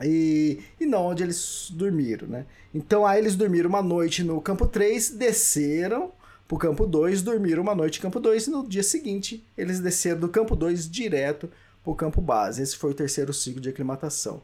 E, 0.03 0.61
e 0.81 0.87
não 0.87 1.07
onde 1.07 1.23
eles 1.23 1.69
dormiram, 1.73 2.27
né? 2.27 2.47
Então 2.75 3.07
aí 3.07 3.21
eles 3.21 3.37
dormiram 3.37 3.69
uma 3.69 3.83
noite 3.83 4.25
no 4.25 4.41
campo 4.41 4.67
3, 4.67 5.11
desceram 5.11 6.13
pro 6.49 6.59
campo 6.59 6.87
2, 6.87 7.23
dormiram 7.23 7.63
uma 7.63 7.75
noite 7.75 7.99
no 7.99 8.03
campo 8.03 8.21
2 8.21 8.49
e 8.49 8.51
no 8.51 8.67
dia 8.67 8.83
seguinte 8.83 9.45
eles 9.57 9.81
desceram 9.81 10.21
do 10.21 10.29
campo 10.29 10.57
2 10.57 10.91
direto 10.91 11.49
pro 11.83 11.95
campo 11.95 12.21
base. 12.21 12.61
Esse 12.61 12.77
foi 12.77 12.91
o 12.91 12.95
terceiro 12.95 13.33
ciclo 13.33 13.61
de 13.61 13.69
aclimatação. 13.69 14.43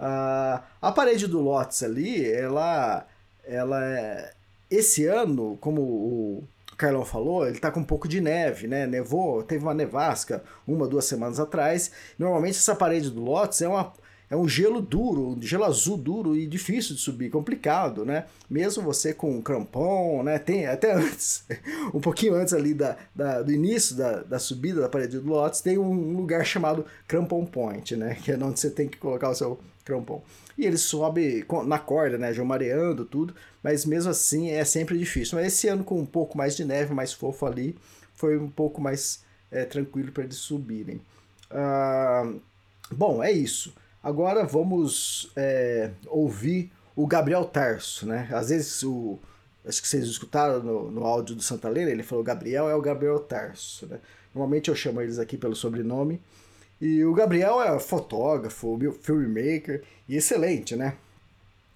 Uh, 0.00 0.62
a 0.80 0.90
parede 0.90 1.26
do 1.26 1.40
Lotus 1.40 1.82
ali, 1.82 2.26
ela 2.32 3.06
ela 3.44 3.84
é... 3.84 4.32
Esse 4.70 5.04
ano, 5.04 5.58
como 5.60 5.82
o 5.82 6.48
Carlão 6.76 7.04
falou, 7.04 7.46
ele 7.46 7.58
tá 7.58 7.70
com 7.70 7.80
um 7.80 7.84
pouco 7.84 8.08
de 8.08 8.20
neve, 8.20 8.66
né? 8.66 8.86
Nevou, 8.86 9.42
teve 9.42 9.62
uma 9.62 9.74
nevasca 9.74 10.42
uma, 10.66 10.86
duas 10.86 11.04
semanas 11.04 11.38
atrás. 11.38 11.90
Normalmente 12.18 12.56
essa 12.56 12.74
parede 12.74 13.10
do 13.10 13.20
Lotus 13.20 13.60
é 13.60 13.68
uma 13.68 13.92
é 14.30 14.36
um 14.36 14.48
gelo 14.48 14.80
duro, 14.80 15.30
um 15.30 15.42
gelo 15.42 15.64
azul 15.64 15.96
duro 15.96 16.36
e 16.36 16.46
difícil 16.46 16.94
de 16.94 17.00
subir, 17.00 17.30
complicado, 17.30 18.04
né? 18.04 18.26
Mesmo 18.48 18.80
você 18.84 19.12
com 19.12 19.42
um 19.44 20.22
né? 20.22 20.38
Tem 20.38 20.66
até 20.68 20.92
antes, 20.94 21.44
um 21.92 22.00
pouquinho 22.00 22.34
antes 22.34 22.54
ali 22.54 22.72
da, 22.72 22.96
da 23.12 23.42
do 23.42 23.50
início 23.50 23.96
da, 23.96 24.22
da 24.22 24.38
subida 24.38 24.80
da 24.80 24.88
parede 24.88 25.18
do 25.18 25.28
Lotus, 25.28 25.60
tem 25.60 25.76
um 25.76 26.16
lugar 26.16 26.46
chamado 26.46 26.86
Crampon 27.08 27.44
Point, 27.44 27.96
né? 27.96 28.16
Que 28.22 28.30
é 28.30 28.36
onde 28.36 28.60
você 28.60 28.70
tem 28.70 28.88
que 28.88 28.98
colocar 28.98 29.30
o 29.30 29.34
seu 29.34 29.58
crampon. 29.90 30.22
E 30.56 30.64
ele 30.64 30.78
sobe 30.78 31.44
na 31.66 31.78
corda, 31.78 32.16
né? 32.16 32.32
Já 32.32 32.44
mareando 32.44 33.04
tudo, 33.04 33.34
mas 33.62 33.84
mesmo 33.84 34.10
assim 34.10 34.50
é 34.50 34.64
sempre 34.64 34.96
difícil. 34.96 35.36
Mas 35.36 35.48
esse 35.48 35.68
ano, 35.68 35.82
com 35.82 35.98
um 35.98 36.06
pouco 36.06 36.38
mais 36.38 36.56
de 36.56 36.64
neve, 36.64 36.94
mais 36.94 37.12
fofo 37.12 37.46
ali, 37.46 37.76
foi 38.14 38.38
um 38.38 38.48
pouco 38.48 38.80
mais 38.80 39.24
é, 39.50 39.64
tranquilo 39.64 40.12
para 40.12 40.24
eles 40.24 40.36
subirem. 40.36 41.00
Ah, 41.50 42.30
bom, 42.90 43.22
é 43.22 43.32
isso. 43.32 43.74
Agora 44.02 44.44
vamos 44.44 45.30
é, 45.36 45.90
ouvir 46.06 46.70
o 46.94 47.06
Gabriel 47.06 47.44
Tarso, 47.44 48.06
né? 48.06 48.28
Às 48.32 48.50
vezes 48.50 48.82
o. 48.82 49.18
Acho 49.64 49.82
que 49.82 49.88
vocês 49.88 50.06
escutaram 50.06 50.62
no, 50.62 50.90
no 50.90 51.04
áudio 51.04 51.36
do 51.36 51.42
Santa 51.42 51.68
Helena, 51.68 51.90
ele 51.90 52.02
falou 52.02 52.24
Gabriel 52.24 52.68
é 52.70 52.74
o 52.74 52.80
Gabriel 52.80 53.18
Tarso, 53.18 53.86
né? 53.86 53.98
Normalmente 54.34 54.70
eu 54.70 54.74
chamo 54.74 55.02
eles 55.02 55.18
aqui 55.18 55.36
pelo 55.36 55.54
sobrenome. 55.54 56.20
E 56.80 57.04
o 57.04 57.12
Gabriel 57.12 57.60
é 57.60 57.78
fotógrafo, 57.78 58.78
filmmaker 59.02 59.82
e 60.08 60.16
excelente, 60.16 60.74
né? 60.74 60.94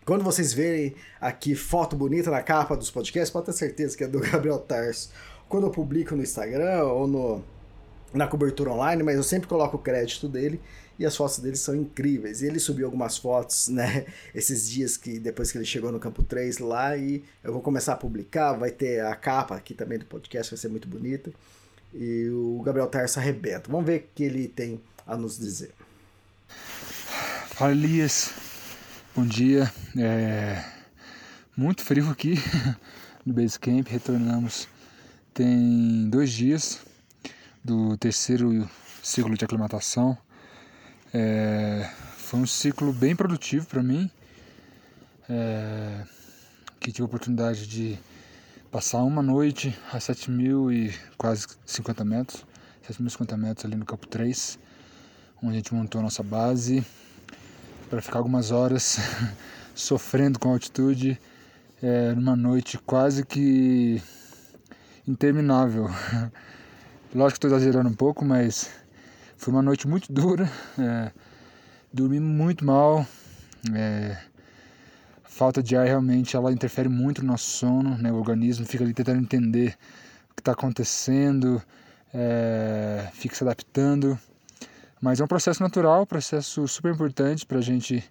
Quando 0.05 0.25
vocês 0.25 0.53
verem 0.53 0.95
aqui 1.21 1.55
foto 1.55 1.95
bonita 1.95 2.31
na 2.31 2.43
capa 2.43 2.77
dos 2.77 2.90
podcasts, 2.90 3.31
pode 3.31 3.47
ter 3.47 3.53
certeza 3.53 3.97
que 3.97 4.05
é 4.05 4.07
do 4.07 4.21
Gabriel 4.21 4.59
Tarso. 4.59 5.11
Quando 5.49 5.67
eu 5.67 5.71
publico 5.71 6.14
no 6.14 6.23
Instagram 6.23 6.85
ou 6.85 7.07
no, 7.07 7.45
na 8.14 8.27
cobertura 8.27 8.71
online, 8.71 9.03
mas 9.03 9.17
eu 9.17 9.23
sempre 9.23 9.49
coloco 9.49 9.77
o 9.77 9.81
crédito 9.81 10.27
dele 10.27 10.59
e 10.99 11.05
as 11.05 11.14
fotos 11.14 11.38
dele 11.38 11.57
são 11.57 11.75
incríveis. 11.75 12.40
E 12.40 12.47
ele 12.47 12.59
subiu 12.59 12.87
algumas 12.87 13.19
fotos, 13.19 13.69
né, 13.73 14.07
esses 14.35 14.71
dias 14.71 14.97
que 14.97 15.19
depois 15.19 15.53
que 15.53 15.59
ele 15.59 15.67
chegou 15.67 15.93
no 15.93 16.01
campo 16.01 16.23
3 16.23 16.59
lá 16.59 16.97
e 16.97 17.23
eu 17.43 17.53
vou 17.53 17.61
começar 17.61 17.93
a 17.93 17.97
publicar, 17.97 18.55
vai 18.55 18.71
ter 18.71 19.05
a 19.05 19.14
capa 19.14 19.55
aqui 19.55 19.75
também 19.75 19.99
do 19.99 20.07
podcast, 20.07 20.51
vai 20.51 20.59
ser 20.59 20.69
muito 20.69 20.88
bonita. 20.88 21.31
E 21.93 22.29
o 22.31 22.62
Gabriel 22.62 22.88
Tarso 22.88 23.19
arrebenta. 23.19 23.71
Vamos 23.71 23.87
ver 23.87 24.01
o 24.01 24.14
que 24.14 24.25
ele 24.25 24.49
tem 24.49 24.81
a 25.07 25.17
nos 25.17 25.38
dizer. 25.38 25.75
Fala 27.51 27.73
Elias, 27.73 28.33
bom 29.14 29.27
dia. 29.27 29.73
É 29.97 30.64
muito 31.57 31.83
frio 31.83 32.11
aqui 32.11 32.35
no 33.25 33.33
Basecamp, 33.33 33.88
retornamos 33.88 34.69
tem 35.35 36.09
dois 36.09 36.31
dias 36.31 36.79
do 37.62 37.97
terceiro 37.97 38.71
ciclo 39.03 39.37
de 39.37 39.45
aclimatação. 39.45 40.17
É, 41.12 41.90
foi 42.17 42.38
um 42.38 42.47
ciclo 42.47 42.93
bem 42.93 43.17
produtivo 43.17 43.67
para 43.67 43.83
mim, 43.83 44.09
é, 45.29 46.05
que 46.79 46.93
tive 46.93 47.03
a 47.03 47.07
oportunidade 47.07 47.67
de 47.67 47.99
passar 48.71 49.03
uma 49.03 49.23
noite 49.23 49.77
a 49.93 49.99
7 49.99 50.31
mil 50.31 50.71
e 50.71 50.95
quase 51.19 51.49
50 51.67 52.05
metros, 52.05 52.47
7.050 52.88 53.37
metros 53.37 53.64
ali 53.64 53.75
no 53.75 53.85
campo 53.85 54.07
3, 54.07 54.57
onde 55.45 55.53
a 55.53 55.57
gente 55.59 55.75
montou 55.75 56.01
a 56.01 56.05
nossa 56.05 56.23
base 56.23 56.85
para 57.91 58.01
ficar 58.01 58.19
algumas 58.19 58.51
horas 58.51 58.99
sofrendo 59.75 60.39
com 60.39 60.49
a 60.49 60.53
altitude 60.53 61.21
é, 61.83 62.15
numa 62.15 62.35
noite 62.35 62.79
quase 62.79 63.27
que 63.27 64.03
interminável. 65.07 65.85
Lógico 67.15 67.39
que 67.41 67.47
estou 67.47 67.51
exagerando 67.51 67.91
um 67.91 67.95
pouco, 67.95 68.25
mas 68.25 68.71
foi 69.37 69.53
uma 69.53 69.61
noite 69.61 69.87
muito 69.87 70.11
dura. 70.11 70.51
É, 70.79 71.13
dormi 71.93 72.19
muito 72.21 72.65
mal. 72.65 73.07
É, 73.75 74.17
falta 75.25 75.63
de 75.63 75.77
ar 75.77 75.85
realmente 75.85 76.35
ela 76.35 76.53
interfere 76.53 76.89
muito 76.89 77.21
no 77.21 77.29
nosso 77.29 77.51
sono, 77.51 77.99
né? 77.99 78.11
O 78.11 78.17
organismo 78.17 78.65
fica 78.65 78.83
ali 78.83 78.95
tentando 78.95 79.21
entender 79.21 79.77
o 80.31 80.35
que 80.35 80.41
está 80.41 80.53
acontecendo, 80.53 81.63
é, 82.15 83.11
fica 83.13 83.35
se 83.35 83.45
adaptando. 83.45 84.19
Mas 85.05 85.21
é 85.21 85.25
um 85.25 85.27
processo 85.27 85.62
natural, 85.62 86.07
processo 86.07 86.67
super 86.67 86.90
importante 86.90 87.45
para 87.45 87.59
a 87.59 87.61
gente 87.61 88.03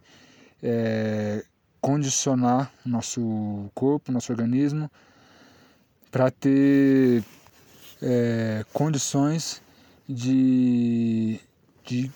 é, 0.62 1.43
condicionar 1.82 2.71
nosso 2.86 3.67
corpo, 3.73 4.12
nosso 4.12 4.32
organismo, 4.32 4.91
para 6.12 6.29
ter 6.29 7.23
é, 7.99 8.63
condições 8.71 9.60
de, 10.08 11.39
de 11.84 12.12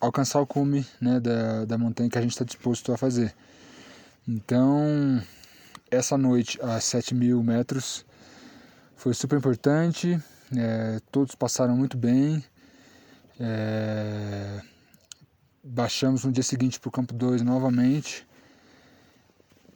alcançar 0.00 0.40
o 0.40 0.46
cume 0.46 0.84
né, 1.00 1.20
da, 1.20 1.64
da 1.64 1.78
montanha 1.78 2.10
que 2.10 2.18
a 2.18 2.20
gente 2.20 2.32
está 2.32 2.44
disposto 2.44 2.92
a 2.92 2.96
fazer. 2.96 3.32
Então, 4.26 5.22
essa 5.88 6.18
noite 6.18 6.58
a 6.60 6.80
7 6.80 7.14
mil 7.14 7.44
metros 7.44 8.04
foi 8.96 9.14
super 9.14 9.38
importante, 9.38 10.20
é, 10.56 10.98
todos 11.12 11.36
passaram 11.36 11.76
muito 11.76 11.96
bem, 11.96 12.44
é, 13.38 14.60
baixamos 15.62 16.24
no 16.24 16.32
dia 16.32 16.42
seguinte 16.42 16.80
para 16.80 16.88
o 16.88 16.92
campo 16.92 17.12
2 17.14 17.42
novamente. 17.42 18.26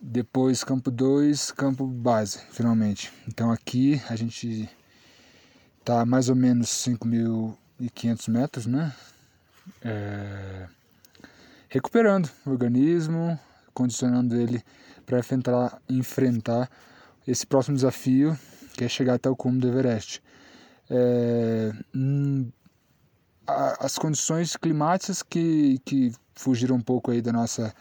Depois 0.00 0.64
campo 0.64 0.90
2, 0.90 1.52
campo 1.52 1.86
base, 1.86 2.40
finalmente. 2.52 3.12
Então 3.28 3.50
aqui 3.50 4.00
a 4.08 4.16
gente 4.16 4.68
está 5.78 6.06
mais 6.06 6.28
ou 6.28 6.36
menos 6.36 6.68
5.500 6.68 8.30
metros, 8.30 8.66
né? 8.66 8.94
É, 9.82 10.66
recuperando 11.68 12.30
o 12.46 12.50
organismo, 12.50 13.38
condicionando 13.74 14.36
ele 14.36 14.62
para 15.04 15.18
enfrentar, 15.18 15.82
enfrentar 15.88 16.70
esse 17.26 17.46
próximo 17.46 17.76
desafio, 17.76 18.38
que 18.72 18.84
é 18.84 18.88
chegar 18.88 19.14
até 19.14 19.28
o 19.28 19.36
cume 19.36 19.58
do 19.58 19.68
Everest. 19.68 20.22
É, 20.88 21.72
as 23.80 23.98
condições 23.98 24.56
climáticas 24.56 25.22
que, 25.22 25.78
que 25.84 26.12
fugiram 26.34 26.76
um 26.76 26.80
pouco 26.80 27.10
aí 27.10 27.20
da 27.20 27.32
nossa, 27.32 27.74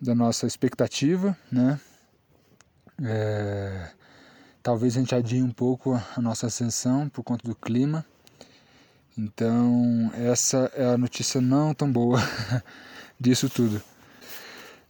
da 0.00 0.14
nossa 0.14 0.46
expectativa, 0.46 1.36
né? 1.50 1.80
É, 3.02 3.90
talvez 4.62 4.96
a 4.96 5.00
gente 5.00 5.14
adie 5.14 5.42
um 5.42 5.50
pouco 5.50 6.00
a 6.16 6.20
nossa 6.20 6.46
ascensão 6.46 7.08
por 7.08 7.22
conta 7.22 7.46
do 7.48 7.54
clima. 7.54 8.04
Então, 9.16 10.10
essa 10.14 10.70
é 10.74 10.94
a 10.94 10.98
notícia 10.98 11.40
não 11.40 11.74
tão 11.74 11.90
boa 11.90 12.18
disso 13.18 13.48
tudo. 13.48 13.82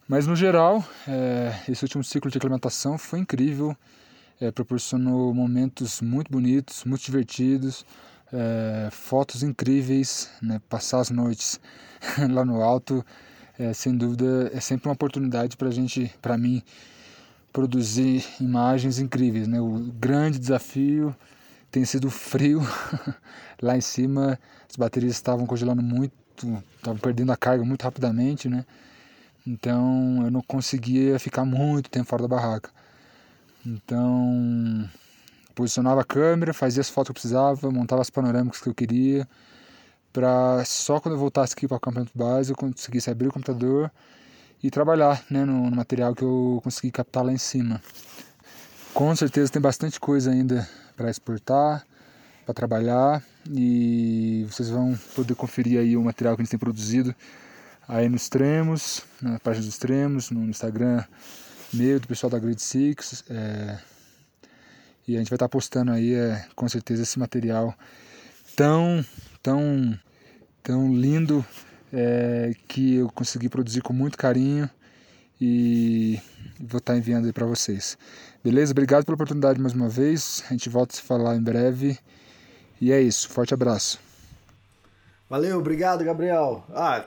Mas, 0.07 0.26
no 0.26 0.35
geral, 0.35 0.85
é, 1.07 1.55
esse 1.68 1.85
último 1.85 2.03
ciclo 2.03 2.31
de 2.31 2.38
aclimatação 2.38 2.98
foi 2.98 3.20
incrível, 3.20 3.76
é, 4.40 4.50
proporcionou 4.50 5.33
momentos 5.33 6.00
muito 6.00 6.31
bonitos, 6.33 6.85
muito 6.85 7.05
divertidos, 7.05 7.87
é, 8.33 8.88
fotos 8.90 9.43
incríveis, 9.43 10.31
né? 10.40 10.61
passar 10.69 11.01
as 11.01 11.11
noites 11.11 11.61
lá 12.31 12.45
no 12.45 12.62
alto, 12.62 13.05
é, 13.59 13.73
sem 13.73 13.97
dúvida 13.97 14.51
é 14.55 14.61
sempre 14.61 14.88
uma 14.88 14.95
oportunidade 14.95 15.57
para 15.57 15.71
gente, 15.71 16.12
para 16.23 16.38
mim, 16.38 16.62
produzir 17.53 18.25
imagens 18.40 18.99
incríveis. 18.99 19.47
Né? 19.47 19.61
O 19.61 19.93
grande 19.99 20.38
desafio 20.38 21.14
tem 21.71 21.85
sido 21.85 22.09
o 22.09 22.11
frio. 22.11 22.61
Lá 23.61 23.77
em 23.77 23.81
cima 23.81 24.38
as 24.69 24.77
baterias 24.77 25.12
estavam 25.12 25.47
congelando 25.47 25.83
muito, 25.83 26.12
estavam 26.77 26.99
perdendo 26.99 27.33
a 27.33 27.37
carga 27.37 27.64
muito 27.64 27.83
rapidamente, 27.83 28.49
né? 28.49 28.64
Então 29.47 30.23
eu 30.23 30.31
não 30.31 30.43
conseguia 30.43 31.19
ficar 31.19 31.45
muito 31.45 31.90
tempo 31.90 32.09
fora 32.09 32.23
da 32.23 32.29
barraca. 32.29 32.71
Então 33.66 34.88
posicionava 35.54 36.00
a 36.00 36.04
câmera, 36.04 36.52
fazia 36.52 36.80
as 36.80 36.88
fotos 36.88 37.08
que 37.08 37.10
eu 37.10 37.14
precisava, 37.14 37.70
montava 37.70 38.02
as 38.02 38.10
panorâmicas 38.10 38.60
que 38.60 38.68
eu 38.68 38.74
queria, 38.74 39.28
para 40.12 40.64
só 40.64 41.00
quando 41.00 41.14
eu 41.14 41.18
voltasse 41.18 41.54
aqui 41.54 41.66
para 41.66 41.74
o 41.74 41.78
acampamento 41.78 42.12
base 42.14 42.50
eu 42.50 42.56
conseguisse 42.56 43.10
abrir 43.10 43.28
o 43.28 43.32
computador 43.32 43.90
e 44.62 44.70
trabalhar 44.70 45.24
né, 45.30 45.44
no, 45.44 45.70
no 45.70 45.76
material 45.76 46.14
que 46.14 46.22
eu 46.22 46.60
consegui 46.62 46.90
captar 46.90 47.24
lá 47.24 47.32
em 47.32 47.38
cima. 47.38 47.80
Com 48.92 49.14
certeza 49.14 49.52
tem 49.52 49.62
bastante 49.62 50.00
coisa 50.00 50.30
ainda 50.30 50.68
para 50.96 51.10
exportar, 51.10 51.86
para 52.44 52.54
trabalhar 52.54 53.22
e 53.48 54.44
vocês 54.50 54.68
vão 54.68 54.98
poder 55.14 55.34
conferir 55.34 55.78
aí 55.78 55.96
o 55.96 56.02
material 56.02 56.36
que 56.36 56.42
a 56.42 56.44
gente 56.44 56.50
tem 56.50 56.58
produzido 56.58 57.14
aí 57.88 58.08
nos 58.08 58.22
extremos, 58.22 59.02
na 59.20 59.38
página 59.40 59.64
dos 59.64 59.74
extremos, 59.74 60.30
no 60.30 60.44
Instagram 60.44 61.02
meu, 61.72 61.98
do 61.98 62.06
pessoal 62.06 62.30
da 62.30 62.38
Grid 62.38 62.60
Six. 62.60 63.24
É, 63.30 63.78
e 65.06 65.16
a 65.16 65.18
gente 65.18 65.28
vai 65.28 65.36
estar 65.36 65.48
postando 65.48 65.90
aí, 65.92 66.14
é, 66.14 66.46
com 66.54 66.68
certeza, 66.68 67.02
esse 67.02 67.18
material 67.18 67.74
tão, 68.54 69.04
tão, 69.42 69.98
tão 70.62 70.94
lindo 70.94 71.44
é, 71.92 72.52
que 72.68 72.96
eu 72.96 73.10
consegui 73.10 73.48
produzir 73.48 73.80
com 73.80 73.92
muito 73.92 74.16
carinho 74.16 74.68
e 75.40 76.20
vou 76.58 76.78
estar 76.78 76.96
enviando 76.96 77.26
aí 77.26 77.32
para 77.32 77.46
vocês. 77.46 77.96
Beleza? 78.44 78.72
Obrigado 78.72 79.04
pela 79.04 79.14
oportunidade 79.14 79.60
mais 79.60 79.74
uma 79.74 79.88
vez. 79.88 80.44
A 80.48 80.52
gente 80.52 80.68
volta 80.68 80.94
a 80.94 80.96
se 80.96 81.02
falar 81.02 81.36
em 81.36 81.42
breve. 81.42 81.98
E 82.80 82.92
é 82.92 83.00
isso. 83.00 83.28
Forte 83.28 83.54
abraço. 83.54 84.10
Valeu, 85.31 85.61
obrigado, 85.61 86.03
Gabriel. 86.03 86.64
Ah, 86.75 87.05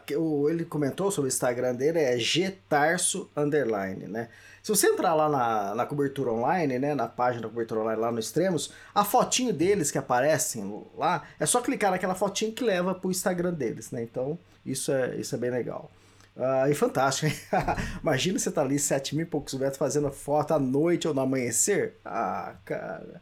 ele 0.50 0.64
comentou 0.64 1.12
sobre 1.12 1.28
o 1.28 1.34
Instagram 1.34 1.76
dele, 1.76 2.00
é 2.00 2.18
gtarso 2.18 3.30
underline, 3.36 4.08
né? 4.08 4.30
Se 4.62 4.70
você 4.70 4.88
entrar 4.88 5.14
lá 5.14 5.28
na, 5.28 5.76
na 5.76 5.86
cobertura 5.86 6.32
online, 6.32 6.80
né, 6.80 6.96
na 6.96 7.06
página 7.06 7.42
da 7.42 7.50
cobertura 7.50 7.82
online 7.82 8.00
lá 8.00 8.14
no 8.14 8.20
Extremos, 8.20 8.72
a 8.96 9.04
fotinho 9.04 9.52
deles 9.52 9.92
que 9.92 9.98
aparecem 9.98 10.86
lá, 10.98 11.24
é 11.38 11.46
só 11.46 11.60
clicar 11.60 11.92
naquela 11.92 12.16
fotinha 12.16 12.50
que 12.50 12.64
leva 12.64 12.96
pro 12.96 13.12
Instagram 13.12 13.54
deles, 13.54 13.92
né? 13.92 14.02
Então, 14.02 14.40
isso 14.66 14.94
é, 14.94 15.18
isso 15.18 15.36
é 15.36 15.38
bem 15.38 15.52
legal. 15.52 15.92
Uh, 16.38 16.72
e 16.72 16.74
fantástico, 16.74 17.28
hein? 17.28 17.38
Imagina 18.02 18.40
você 18.40 18.50
tá 18.50 18.62
ali 18.62 18.80
7 18.80 19.18
mil 19.18 19.26
e 19.26 19.30
poucos 19.30 19.54
metros 19.56 19.78
fazendo 19.78 20.10
foto 20.10 20.54
à 20.54 20.60
noite 20.60 21.10
ou 21.10 21.14
no 21.14 21.20
amanhecer. 21.20 21.98
Ah, 22.06 22.56
cara. 22.64 23.22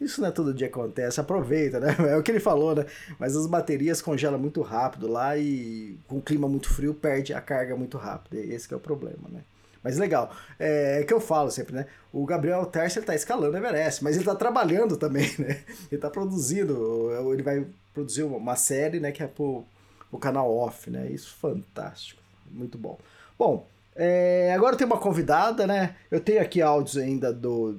Isso 0.00 0.20
não 0.20 0.28
é 0.28 0.30
todo 0.30 0.54
dia 0.54 0.68
que 0.68 0.74
acontece, 0.74 1.20
aproveita, 1.20 1.78
né? 1.78 1.94
É 2.08 2.16
o 2.16 2.22
que 2.22 2.30
ele 2.30 2.40
falou, 2.40 2.74
né? 2.74 2.86
Mas 3.18 3.36
as 3.36 3.46
baterias 3.46 4.00
congelam 4.00 4.38
muito 4.38 4.62
rápido 4.62 5.06
lá 5.06 5.36
e 5.36 5.98
com 6.08 6.20
clima 6.20 6.48
muito 6.48 6.72
frio 6.72 6.94
perde 6.94 7.34
a 7.34 7.40
carga 7.40 7.76
muito 7.76 7.98
rápido. 7.98 8.36
Esse 8.36 8.72
é 8.72 8.76
o 8.76 8.80
problema, 8.80 9.28
né? 9.28 9.40
Mas 9.82 9.98
legal. 9.98 10.34
É, 10.58 11.00
é 11.00 11.04
que 11.04 11.12
eu 11.12 11.20
falo 11.20 11.50
sempre, 11.50 11.74
né? 11.74 11.86
O 12.12 12.24
Gabriel 12.24 12.64
Terce 12.66 12.98
ele 12.98 13.06
tá 13.06 13.14
escalando 13.14 13.54
o 13.54 13.56
Everest, 13.56 14.02
mas 14.02 14.16
ele 14.16 14.24
tá 14.24 14.34
trabalhando 14.34 14.96
também, 14.96 15.30
né? 15.38 15.60
Ele 15.90 16.00
tá 16.00 16.08
produzindo, 16.08 17.10
ele 17.32 17.42
vai 17.42 17.66
produzir 17.92 18.22
uma 18.22 18.56
série, 18.56 19.00
né, 19.00 19.10
que 19.10 19.22
é 19.22 19.26
pro, 19.26 19.64
pro 20.10 20.18
canal 20.18 20.54
off, 20.54 20.90
né? 20.90 21.10
Isso 21.10 21.34
fantástico. 21.34 22.22
Muito 22.50 22.78
bom. 22.78 22.98
Bom, 23.38 23.66
é, 23.94 24.52
agora 24.54 24.76
tem 24.76 24.86
uma 24.86 24.98
convidada, 24.98 25.66
né? 25.66 25.96
Eu 26.10 26.20
tenho 26.20 26.40
aqui 26.40 26.62
áudios 26.62 26.96
ainda 26.96 27.32
do, 27.32 27.78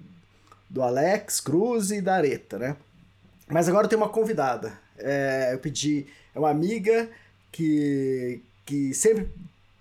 do 0.71 0.81
Alex 0.81 1.41
Cruz 1.41 1.91
e 1.91 2.01
da 2.01 2.15
Areta, 2.15 2.57
né? 2.57 2.77
Mas 3.47 3.67
agora 3.67 3.87
tem 3.87 3.97
uma 3.97 4.07
convidada. 4.07 4.71
É, 4.97 5.49
eu 5.51 5.59
pedi, 5.59 6.07
é 6.33 6.39
uma 6.39 6.49
amiga 6.49 7.09
que, 7.51 8.41
que 8.65 8.93
sempre 8.93 9.27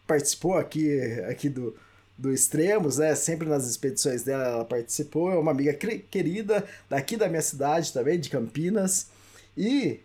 participou 0.04 0.58
aqui, 0.58 1.00
aqui 1.28 1.48
do, 1.48 1.76
do 2.18 2.32
Extremos, 2.32 2.98
né? 2.98 3.14
Sempre 3.14 3.48
nas 3.48 3.66
expedições 3.66 4.24
dela 4.24 4.44
ela 4.44 4.64
participou. 4.64 5.30
É 5.30 5.38
uma 5.38 5.52
amiga 5.52 5.72
querida 5.72 6.64
daqui 6.88 7.16
da 7.16 7.28
minha 7.28 7.42
cidade 7.42 7.92
também, 7.92 8.18
de 8.18 8.28
Campinas. 8.28 9.06
E 9.56 10.00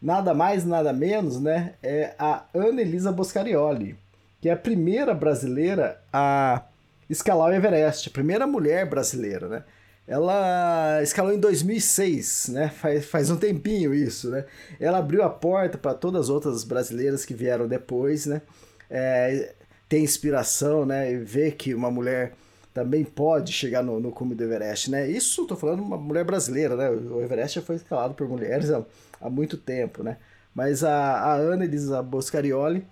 nada 0.00 0.34
mais, 0.34 0.66
nada 0.66 0.92
menos, 0.92 1.40
né? 1.40 1.72
É 1.82 2.14
a 2.18 2.44
Ana 2.52 2.82
Elisa 2.82 3.10
Boscarioli, 3.10 3.96
que 4.42 4.50
é 4.50 4.52
a 4.52 4.56
primeira 4.56 5.14
brasileira 5.14 5.98
a 6.12 6.62
escalar 7.08 7.50
o 7.50 7.54
Everest, 7.54 8.08
a 8.08 8.12
primeira 8.12 8.46
mulher 8.46 8.88
brasileira, 8.88 9.48
né? 9.48 9.64
Ela 10.06 11.02
escalou 11.02 11.32
em 11.32 11.40
2006, 11.40 12.48
né? 12.50 12.68
Faz, 12.68 13.04
faz 13.06 13.30
um 13.30 13.36
tempinho 13.36 13.92
isso, 13.92 14.30
né? 14.30 14.44
Ela 14.78 14.98
abriu 14.98 15.22
a 15.22 15.30
porta 15.30 15.76
para 15.76 15.94
todas 15.94 16.22
as 16.22 16.28
outras 16.28 16.62
brasileiras 16.62 17.24
que 17.24 17.34
vieram 17.34 17.66
depois, 17.66 18.26
né? 18.26 18.42
É, 18.88 19.54
ter 19.88 19.98
inspiração, 19.98 20.86
né? 20.86 21.12
E 21.12 21.16
ver 21.18 21.56
que 21.56 21.74
uma 21.74 21.90
mulher 21.90 22.34
também 22.72 23.04
pode 23.04 23.52
chegar 23.52 23.82
no, 23.82 23.98
no 23.98 24.12
cume 24.12 24.34
do 24.34 24.44
Everest, 24.44 24.90
né? 24.90 25.08
Isso 25.08 25.42
estou 25.42 25.56
falando 25.56 25.82
uma 25.82 25.96
mulher 25.96 26.24
brasileira, 26.24 26.76
né? 26.76 26.90
O 26.90 27.20
Everest 27.22 27.58
já 27.58 27.62
foi 27.64 27.76
escalado 27.76 28.14
por 28.14 28.28
mulheres 28.28 28.70
há, 28.70 28.84
há 29.20 29.28
muito 29.28 29.56
tempo, 29.56 30.04
né? 30.04 30.18
Mas 30.54 30.84
a, 30.84 30.92
a 30.92 31.34
Ana 31.34 31.64
Elisa 31.64 32.02
Boscarioli, 32.02 32.86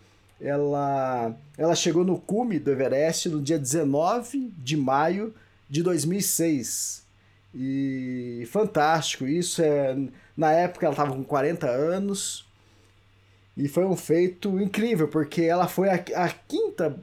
ela, 0.44 1.34
ela 1.56 1.74
chegou 1.74 2.04
no 2.04 2.18
cume 2.18 2.58
do 2.58 2.70
Everest 2.70 3.28
no 3.28 3.40
dia 3.40 3.58
19 3.58 4.52
de 4.58 4.76
maio 4.76 5.34
de 5.68 5.82
2006. 5.82 7.02
E 7.54 8.46
fantástico, 8.50 9.26
isso 9.26 9.62
é... 9.62 9.96
Na 10.36 10.52
época 10.52 10.86
ela 10.86 10.92
estava 10.92 11.14
com 11.14 11.22
40 11.22 11.68
anos, 11.68 12.44
e 13.56 13.68
foi 13.68 13.84
um 13.84 13.96
feito 13.96 14.60
incrível, 14.60 15.06
porque 15.06 15.42
ela 15.42 15.68
foi 15.68 15.88
a, 15.88 15.94
a, 15.94 16.28
quinta, 16.28 16.96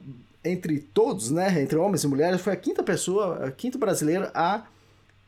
entre 0.44 0.78
todos, 0.78 1.30
né? 1.30 1.62
Entre 1.62 1.76
homens 1.78 2.04
e 2.04 2.08
mulheres, 2.08 2.40
foi 2.40 2.52
a 2.52 2.56
quinta 2.56 2.82
pessoa, 2.82 3.46
a 3.46 3.50
quinta 3.50 3.78
brasileira 3.78 4.30
a 4.34 4.64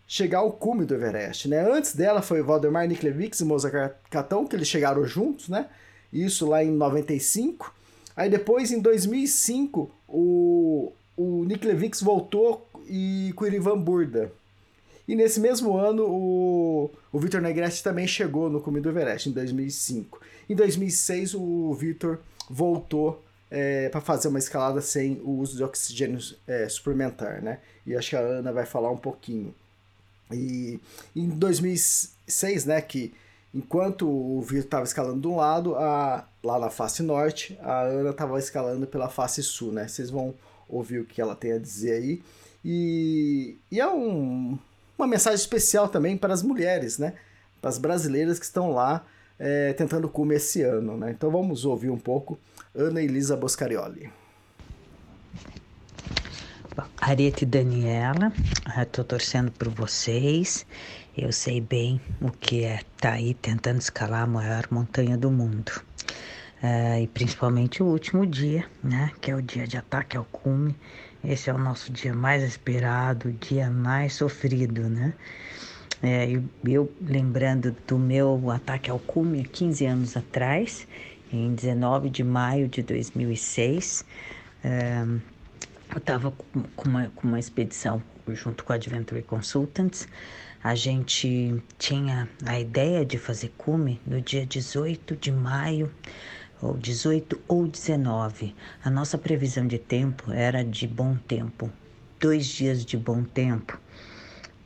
chegar 0.06 0.40
ao 0.40 0.52
cume 0.52 0.84
do 0.84 0.94
Everest, 0.94 1.48
né? 1.48 1.66
Antes 1.66 1.94
dela 1.96 2.20
foi 2.20 2.42
Valdemar 2.42 2.86
Niklevics 2.86 3.40
e 3.40 3.44
Moza 3.44 3.70
Catão, 4.10 4.46
que 4.46 4.54
eles 4.54 4.68
chegaram 4.68 5.04
juntos, 5.06 5.48
né? 5.48 5.66
Isso 6.12 6.46
lá 6.46 6.62
em 6.62 6.70
95. 6.70 7.74
Aí 8.16 8.30
depois, 8.30 8.70
em 8.70 8.80
2005, 8.80 9.90
o, 10.08 10.92
o 11.16 11.44
Niklevics 11.44 12.00
voltou 12.00 12.66
e 12.88 13.32
com 13.34 13.44
o 13.44 13.48
Ivan 13.48 13.78
Burda. 13.78 14.32
E 15.06 15.14
nesse 15.14 15.38
mesmo 15.38 15.76
ano, 15.76 16.06
o, 16.06 16.90
o 17.12 17.18
Victor 17.18 17.40
Negrete 17.40 17.82
também 17.82 18.06
chegou 18.06 18.48
no 18.48 18.60
cume 18.60 18.80
do 18.80 18.88
Everest, 18.88 19.28
em 19.28 19.32
2005. 19.32 20.20
Em 20.48 20.54
2006, 20.54 21.34
o 21.34 21.74
Victor 21.74 22.20
voltou 22.48 23.22
é, 23.50 23.88
para 23.88 24.00
fazer 24.00 24.28
uma 24.28 24.38
escalada 24.38 24.80
sem 24.80 25.20
o 25.22 25.38
uso 25.38 25.56
de 25.56 25.64
oxigênio 25.64 26.18
é, 26.46 26.68
suplementar, 26.68 27.42
né? 27.42 27.58
E 27.86 27.94
acho 27.94 28.10
que 28.10 28.16
a 28.16 28.20
Ana 28.20 28.52
vai 28.52 28.64
falar 28.64 28.90
um 28.90 28.96
pouquinho. 28.96 29.54
E 30.32 30.80
em 31.14 31.28
2006, 31.28 32.64
né, 32.64 32.80
que 32.80 33.14
enquanto 33.54 34.08
o 34.08 34.40
Victor 34.40 34.64
estava 34.64 34.84
escalando 34.84 35.20
de 35.20 35.28
um 35.28 35.36
lado, 35.36 35.76
a, 35.76 36.26
lá 36.42 36.58
na 36.58 36.70
face 36.70 37.02
norte, 37.02 37.56
a 37.62 37.82
Ana 37.82 38.10
estava 38.10 38.38
escalando 38.38 38.86
pela 38.86 39.08
face 39.08 39.42
sul, 39.42 39.70
né? 39.70 39.86
Vocês 39.86 40.10
vão 40.10 40.34
ouvir 40.68 40.98
o 40.98 41.04
que 41.04 41.20
ela 41.20 41.36
tem 41.36 41.52
a 41.52 41.58
dizer 41.58 41.92
aí. 41.92 42.22
E, 42.64 43.56
e 43.70 43.80
é 43.80 43.86
um, 43.86 44.58
uma 44.98 45.06
mensagem 45.06 45.36
especial 45.36 45.88
também 45.88 46.16
para 46.16 46.34
as 46.34 46.42
mulheres, 46.42 46.98
né? 46.98 47.14
Para 47.60 47.70
as 47.70 47.78
brasileiras 47.78 48.38
que 48.38 48.44
estão 48.44 48.72
lá 48.72 49.06
é, 49.38 49.72
tentando 49.74 50.08
comer 50.08 50.36
esse 50.36 50.62
ano, 50.62 50.96
né? 50.96 51.12
Então 51.12 51.30
vamos 51.30 51.64
ouvir 51.64 51.90
um 51.90 51.98
pouco 51.98 52.38
Ana 52.74 53.00
Elisa 53.00 53.36
Boscarioli. 53.36 54.10
Arete 56.96 57.46
Daniela, 57.46 58.32
estou 58.80 59.04
torcendo 59.04 59.52
por 59.52 59.68
vocês. 59.68 60.66
Eu 61.16 61.30
sei 61.30 61.60
bem 61.60 62.00
o 62.20 62.28
que 62.28 62.64
é 62.64 62.74
estar 62.74 62.86
tá 62.98 63.12
aí 63.12 63.34
tentando 63.34 63.80
escalar 63.80 64.22
a 64.22 64.26
maior 64.26 64.66
montanha 64.68 65.16
do 65.16 65.30
mundo. 65.30 65.70
Uh, 66.60 67.02
e 67.02 67.06
principalmente 67.06 67.84
o 67.84 67.86
último 67.86 68.26
dia, 68.26 68.64
né? 68.82 69.12
Que 69.20 69.30
é 69.30 69.36
o 69.36 69.40
dia 69.40 69.64
de 69.64 69.76
ataque 69.76 70.16
ao 70.16 70.24
cume. 70.24 70.74
Esse 71.22 71.50
é 71.50 71.54
o 71.54 71.58
nosso 71.58 71.92
dia 71.92 72.12
mais 72.12 72.42
esperado, 72.42 73.28
o 73.28 73.32
dia 73.32 73.70
mais 73.70 74.14
sofrido, 74.14 74.88
né? 74.88 75.14
É, 76.02 76.28
eu, 76.28 76.42
eu, 76.66 76.92
lembrando 77.00 77.74
do 77.86 77.96
meu 77.96 78.50
ataque 78.50 78.90
ao 78.90 78.98
cume 78.98 79.40
há 79.40 79.44
15 79.44 79.86
anos 79.86 80.16
atrás, 80.16 80.86
em 81.32 81.54
19 81.54 82.10
de 82.10 82.24
maio 82.24 82.66
de 82.66 82.82
2006, 82.82 84.04
é, 84.64 85.04
eu 85.92 85.98
estava 85.98 86.32
com 86.74 86.88
uma, 86.88 87.08
com 87.14 87.28
uma 87.28 87.38
expedição 87.38 88.02
junto 88.32 88.64
com 88.64 88.72
a 88.72 88.76
Adventure 88.76 89.22
Consultants. 89.22 90.08
A 90.64 90.74
gente 90.74 91.62
tinha 91.76 92.26
a 92.46 92.58
ideia 92.58 93.04
de 93.04 93.18
fazer 93.18 93.52
cume 93.58 94.00
no 94.06 94.18
dia 94.18 94.46
18 94.46 95.14
de 95.14 95.30
maio, 95.30 95.92
ou 96.62 96.74
18 96.78 97.38
ou 97.46 97.66
19. 97.66 98.56
A 98.82 98.88
nossa 98.88 99.18
previsão 99.18 99.66
de 99.66 99.78
tempo 99.78 100.32
era 100.32 100.64
de 100.64 100.86
bom 100.86 101.18
tempo, 101.28 101.70
dois 102.18 102.46
dias 102.46 102.82
de 102.82 102.96
bom 102.96 103.22
tempo. 103.24 103.78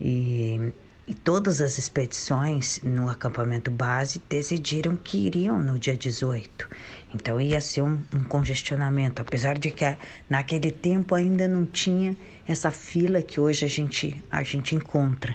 E, 0.01 0.73
e 1.05 1.15
todas 1.15 1.61
as 1.61 1.79
expedições 1.79 2.81
no 2.85 3.11
acampamento 3.11 3.69
base 3.69 4.23
decidiram 4.29 4.95
que 4.95 5.27
iriam 5.27 5.61
no 5.61 5.81
dia 5.81 5.97
18. 5.97 6.69
Então 7.13 7.41
ia 7.41 7.61
ser 7.61 7.83
um, 7.83 8.01
um 8.15 8.23
congestionamento, 8.23 9.21
apesar 9.21 9.59
de 9.59 9.73
que 9.73 9.97
naquele 10.31 10.71
tempo 10.71 11.17
ainda 11.17 11.49
não 11.49 11.67
tinha 11.67 12.17
essa 12.47 12.71
fila 12.71 13.21
que 13.21 13.41
hoje 13.41 13.65
a 13.65 13.69
gente, 13.69 14.23
a 14.31 14.45
gente 14.45 14.77
encontra. 14.77 15.35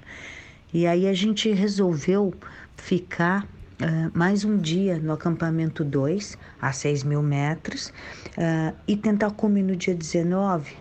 E 0.73 0.87
aí 0.87 1.07
a 1.07 1.13
gente 1.13 1.51
resolveu 1.51 2.33
ficar 2.75 3.43
uh, 3.43 4.11
mais 4.11 4.43
um 4.43 4.57
dia 4.57 4.97
no 4.97 5.13
acampamento 5.13 5.83
2, 5.83 6.35
a 6.59 6.73
6 6.73 7.03
mil 7.03 7.21
metros, 7.21 7.89
uh, 8.29 8.75
e 8.87 8.97
tentar 8.97 9.29
comer 9.31 9.61
no 9.61 9.75
dia 9.75 9.93
19, 9.93 10.75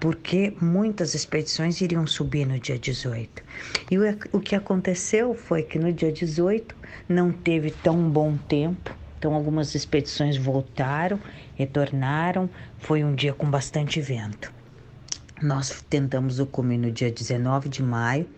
porque 0.00 0.52
muitas 0.60 1.14
expedições 1.14 1.80
iriam 1.80 2.08
subir 2.08 2.44
no 2.44 2.58
dia 2.58 2.76
18. 2.76 3.44
E 3.88 3.98
o, 3.98 4.02
o 4.32 4.40
que 4.40 4.56
aconteceu 4.56 5.32
foi 5.32 5.62
que 5.62 5.78
no 5.78 5.92
dia 5.92 6.10
18 6.10 6.74
não 7.08 7.30
teve 7.30 7.70
tão 7.70 8.10
bom 8.10 8.36
tempo, 8.36 8.92
então 9.16 9.32
algumas 9.32 9.76
expedições 9.76 10.36
voltaram, 10.36 11.20
retornaram, 11.54 12.50
foi 12.78 13.04
um 13.04 13.14
dia 13.14 13.32
com 13.32 13.48
bastante 13.48 14.00
vento. 14.00 14.59
Nós 15.42 15.82
tentamos 15.88 16.38
o 16.38 16.46
cume 16.46 16.76
no 16.76 16.90
dia 16.90 17.10
19 17.10 17.70
de 17.70 17.82
maio, 17.82 18.28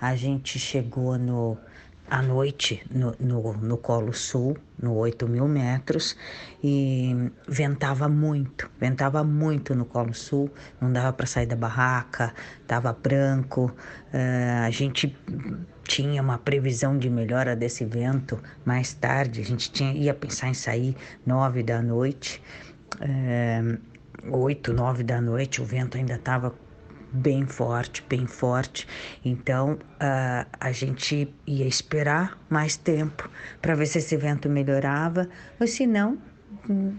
a 0.00 0.14
gente 0.14 0.58
chegou 0.58 1.18
no 1.18 1.58
à 2.08 2.20
noite 2.22 2.84
no, 2.90 3.14
no, 3.18 3.54
no 3.54 3.78
Colo 3.78 4.12
Sul, 4.12 4.56
no 4.80 4.94
8 4.94 5.26
mil 5.26 5.48
metros, 5.48 6.16
e 6.62 7.30
ventava 7.48 8.08
muito, 8.08 8.70
ventava 8.78 9.24
muito 9.24 9.74
no 9.74 9.84
Colo 9.84 10.14
Sul, 10.14 10.50
não 10.80 10.92
dava 10.92 11.12
para 11.12 11.26
sair 11.26 11.46
da 11.46 11.56
barraca, 11.56 12.32
estava 12.60 12.92
branco, 12.92 13.74
uh, 14.12 14.64
a 14.64 14.70
gente 14.70 15.16
tinha 15.82 16.22
uma 16.22 16.38
previsão 16.38 16.96
de 16.98 17.10
melhora 17.10 17.56
desse 17.56 17.84
vento 17.84 18.40
mais 18.64 18.92
tarde, 18.92 19.40
a 19.40 19.44
gente 19.44 19.72
tinha, 19.72 19.92
ia 19.92 20.14
pensar 20.14 20.48
em 20.48 20.54
sair 20.54 20.94
nove 21.26 21.62
da 21.62 21.82
noite, 21.82 22.40
uh, 22.96 23.93
oito, 24.30 24.72
nove 24.72 25.02
da 25.02 25.20
noite, 25.20 25.60
o 25.60 25.64
vento 25.64 25.96
ainda 25.96 26.14
estava 26.14 26.54
bem 27.12 27.46
forte, 27.46 28.04
bem 28.08 28.26
forte. 28.26 28.86
Então 29.24 29.74
uh, 29.74 30.48
a 30.58 30.72
gente 30.72 31.32
ia 31.46 31.66
esperar 31.66 32.38
mais 32.48 32.76
tempo 32.76 33.30
para 33.62 33.74
ver 33.74 33.86
se 33.86 33.98
esse 33.98 34.16
vento 34.16 34.48
melhorava, 34.48 35.28
ou 35.60 35.66
se 35.66 35.86
não, 35.86 36.18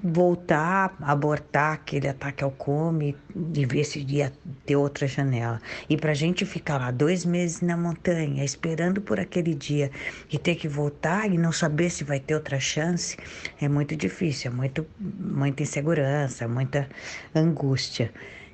voltar, 0.04 0.96
abortar 1.02 1.74
aquele 1.74 2.08
ataque 2.08 2.44
ao 2.44 2.52
cume 2.52 3.16
e 3.56 3.66
ver 3.66 3.84
se 3.84 4.00
ia 4.08 4.32
ter 4.66 4.76
outra 4.76 5.08
janela. 5.08 5.60
E 5.90 5.98
para 5.98 6.12
a 6.12 6.16
gente 6.16 6.46
ficar 6.46 6.78
lá 6.78 6.92
dois 6.92 7.26
meses 7.26 7.62
na 7.62 7.76
montanha, 7.76 8.44
esperando 8.44 9.02
por 9.02 9.20
aquele 9.20 9.56
dia 9.56 9.90
e 10.32 10.38
ter 10.38 10.56
que 10.56 10.68
voltar 10.68 11.32
e 11.32 11.38
não 11.38 11.52
saber 11.52 11.90
se 11.90 12.04
vai 12.04 12.20
ter 12.20 12.36
outra 12.36 12.60
chance, 12.60 13.18
é 13.60 13.68
muito 13.68 13.96
difícil, 13.96 14.52
é 14.52 14.54
muito, 14.54 14.86
muita 15.00 15.64
insegurança, 15.64 16.48
muita 16.48 16.88
angústia. 17.34 18.12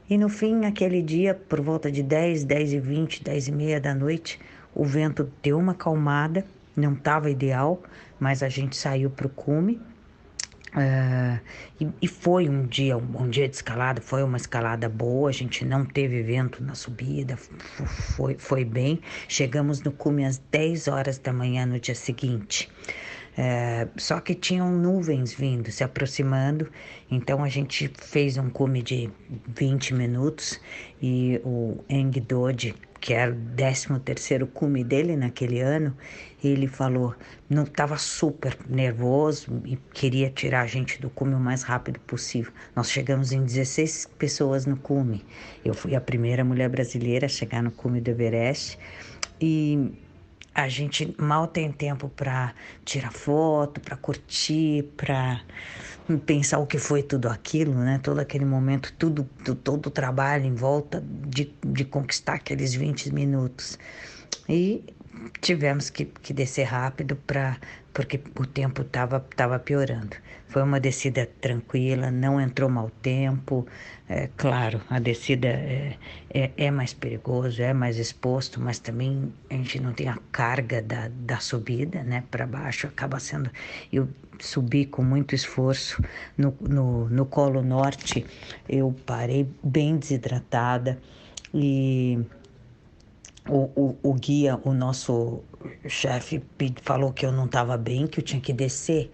E 0.10 0.18
no 0.18 0.28
fim, 0.28 0.66
aquele 0.66 1.02
dia, 1.02 1.34
por 1.34 1.62
volta 1.62 1.92
de 1.92 2.04
10, 2.04 2.44
10 2.44 2.74
e 2.74 2.80
20, 2.80 3.24
10 3.24 3.48
e 3.48 3.52
meia 3.52 3.80
da 3.80 3.94
noite, 3.96 4.40
o 4.74 4.84
vento 4.84 5.32
deu 5.42 5.58
uma 5.58 5.74
calmada, 5.74 6.46
não 6.76 6.94
estava 6.94 7.30
ideal, 7.30 7.82
mas 8.20 8.44
a 8.44 8.50
gente 8.50 8.76
saiu 8.76 9.10
para 9.10 9.28
o 9.28 9.30
cume. 9.30 9.80
Uh, 10.74 11.38
e, 11.82 11.90
e, 12.04 12.08
foi 12.08 12.48
um 12.48 12.66
dia, 12.66 12.96
um, 12.96 13.30
dia 13.30 13.50
de 13.50 13.56
escalada, 13.56 14.00
foi 14.00 14.24
uma 14.24 14.38
escalada 14.38 14.88
boa, 14.88 15.30
a 15.30 15.34
gente 15.34 15.66
não 15.66 15.84
teve 15.84 16.24
vento 16.24 16.64
na 16.64 16.76
subida, 16.76 17.36
foi, 17.36 18.38
foi 18.38 18.64
bem. 18.64 19.02
Chegamos 19.28 19.82
no 19.82 19.92
cume 19.92 20.24
às 20.24 20.38
10 20.38 20.88
horas 20.88 21.18
da 21.18 21.34
manhã 21.34 21.66
no 21.66 21.78
dia 21.78 21.96
seguinte. 21.96 22.70
É, 23.38 23.88
só 23.98 24.20
que 24.20 24.34
tinham 24.34 24.72
nuvens 24.72 25.34
vindo, 25.34 25.72
se 25.72 25.84
aproximando, 25.84 26.70
então 27.10 27.44
a 27.44 27.50
gente 27.50 27.92
fez 27.98 28.38
um 28.38 28.50
cume 28.50 28.82
de 28.82 29.10
20 29.48 29.94
minutos 29.94 30.60
e 31.02 31.42
o 31.44 31.84
Eng 31.90 32.12
Dodi, 32.20 32.76
que 33.02 33.14
era 33.16 33.32
o 33.32 33.36
13 33.56 34.00
terceiro 34.00 34.46
cume 34.46 34.84
dele 34.84 35.18
naquele 35.18 35.60
ano, 35.60 35.98
ele 36.44 36.68
falou, 36.68 37.16
não 37.50 37.64
estava 37.64 37.98
super 37.98 38.56
nervoso 38.70 39.62
e 39.66 39.76
queria 39.76 40.30
tirar 40.30 40.62
a 40.62 40.68
gente 40.68 41.02
do 41.02 41.10
cume 41.10 41.34
o 41.34 41.40
mais 41.40 41.64
rápido 41.64 42.00
possível. 42.02 42.54
Nós 42.76 42.92
chegamos 42.92 43.32
em 43.32 43.44
16 43.44 44.08
pessoas 44.20 44.68
no 44.68 44.78
cume. 44.78 45.26
Eu 45.66 45.74
fui 45.74 45.96
a 45.96 46.00
primeira 46.00 46.46
mulher 46.46 46.70
brasileira 46.70 47.26
a 47.26 47.30
chegar 47.30 47.64
no 47.64 47.72
cume 47.72 48.00
do 48.00 48.12
Everest 48.12 48.78
e 49.42 49.92
a 50.54 50.68
gente 50.68 51.16
mal 51.18 51.48
tem 51.48 51.72
tempo 51.72 52.08
para 52.10 52.54
tirar 52.86 53.12
foto, 53.12 53.82
para 53.82 53.98
curtir, 53.98 54.84
para 54.96 55.42
pensar 56.26 56.60
o 56.60 56.68
que 56.68 56.78
foi 56.78 57.04
tudo 57.04 57.30
aquilo, 57.30 57.74
né? 57.74 58.00
Todo 58.04 58.20
aquele 58.20 58.46
momento, 58.46 58.94
tudo, 58.98 59.24
todo 59.64 59.88
o 59.88 59.90
trabalho 59.90 60.46
em 60.46 60.56
volta 60.56 61.04
de, 61.28 61.54
de 61.66 61.86
conquistar 61.86 62.34
aqueles 62.36 62.74
20 62.74 63.14
minutos. 63.14 63.78
E 64.48 64.84
tivemos 65.42 65.90
que, 65.90 66.06
que 66.06 66.34
descer 66.34 66.64
rápido 66.64 67.16
para 67.16 67.58
porque 67.94 68.22
o 68.40 68.46
tempo 68.46 68.82
estava 68.82 69.20
tava 69.36 69.60
piorando. 69.60 70.16
Foi 70.52 70.64
uma 70.64 70.82
descida 70.82 71.26
tranquila, 71.40 72.12
não 72.12 72.40
entrou 72.40 72.70
mau 72.70 72.90
tempo. 73.02 73.66
É, 74.10 74.28
claro, 74.36 74.82
a 74.90 75.00
descida 75.00 75.48
é, 75.48 75.96
é, 76.30 76.52
é, 76.58 76.70
mais 76.70 76.94
perigoso, 76.94 77.62
é 77.62 77.74
mais 77.74 77.98
exposto, 77.98 78.60
mas 78.60 78.78
também 78.78 79.32
a 79.50 79.54
gente 79.54 79.80
não 79.80 79.94
tem 79.94 80.10
a 80.10 80.18
carga 80.30 80.82
da, 80.82 81.08
da 81.08 81.40
subida, 81.40 82.04
né? 82.04 82.26
Para 82.30 82.46
baixo 82.46 82.86
acaba 82.86 83.18
sendo. 83.18 83.50
Eu 83.94 84.10
subi 84.42 84.86
com 84.86 85.02
muito 85.02 85.34
esforço 85.34 86.04
no, 86.38 86.54
no, 86.60 87.10
no 87.10 87.26
Colo 87.26 87.62
Norte, 87.62 88.26
eu 88.68 88.94
parei 89.06 89.48
bem 89.64 89.96
desidratada 89.96 91.00
e 91.54 92.20
o, 93.48 93.70
o, 93.74 93.98
o 94.04 94.14
guia, 94.16 94.60
o 94.66 94.74
nosso 94.74 95.44
chefe, 95.88 96.44
falou 96.82 97.14
que 97.14 97.26
eu 97.26 97.32
não 97.32 97.46
estava 97.46 97.78
bem, 97.78 98.06
que 98.06 98.20
eu 98.20 98.24
tinha 98.24 98.42
que 98.42 98.52
descer 98.52 99.10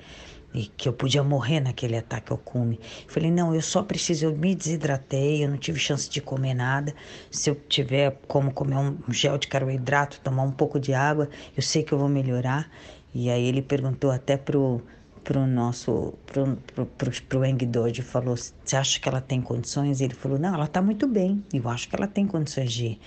e 0.58 0.66
que 0.76 0.90
eu 0.90 0.94
podia 0.94 1.24
morrer 1.24 1.60
naquele 1.60 1.96
ataque 1.98 2.32
ao 2.32 2.38
cume. 2.38 2.80
Falei, 3.08 3.30
não, 3.30 3.54
eu 3.54 3.62
só 3.62 3.84
preciso, 3.84 4.26
eu 4.26 4.36
me 4.36 4.56
desidratei, 4.56 5.44
eu 5.44 5.50
não 5.50 5.58
tive 5.58 5.80
chance 5.80 6.10
de 6.10 6.20
comer 6.20 6.56
nada. 6.56 6.96
Se 7.30 7.50
eu 7.52 7.56
tiver 7.56 8.20
como 8.28 8.52
comer 8.52 8.78
um 8.78 8.98
gel 9.10 9.38
de 9.38 9.48
carboidrato, 9.48 10.20
tomar 10.22 10.42
um 10.44 10.52
pouco 10.52 10.80
de 10.80 10.94
água, 10.96 11.30
eu 11.56 11.62
sei 11.62 11.84
que 11.84 11.94
eu 11.94 12.00
vou 12.00 12.10
melhorar. 12.10 12.72
E 13.14 13.30
aí 13.30 13.46
ele 13.46 13.62
perguntou 13.62 14.10
até 14.10 14.36
pro 14.36 14.82
pro 15.24 15.46
nosso 15.46 16.14
pro, 16.26 16.56
pro, 16.74 16.86
pro, 16.86 17.12
pro 17.24 17.46
Engdoji 17.46 18.02
falou 18.02 18.38
você 18.38 18.78
acha 18.78 18.98
que 18.98 19.10
ela 19.10 19.20
tem 19.20 19.42
condições 19.42 20.00
ele 20.00 20.14
falou 20.14 20.40
não 20.40 20.54
ela 20.54 20.64
está 20.64 20.82
muito 20.82 21.06
bem 21.06 21.44
eu 21.54 21.68
acho 21.68 21.90
que 21.90 21.96
ela 21.98 22.08
tem 22.08 22.26
condições 22.26 22.72
de. 22.72 22.98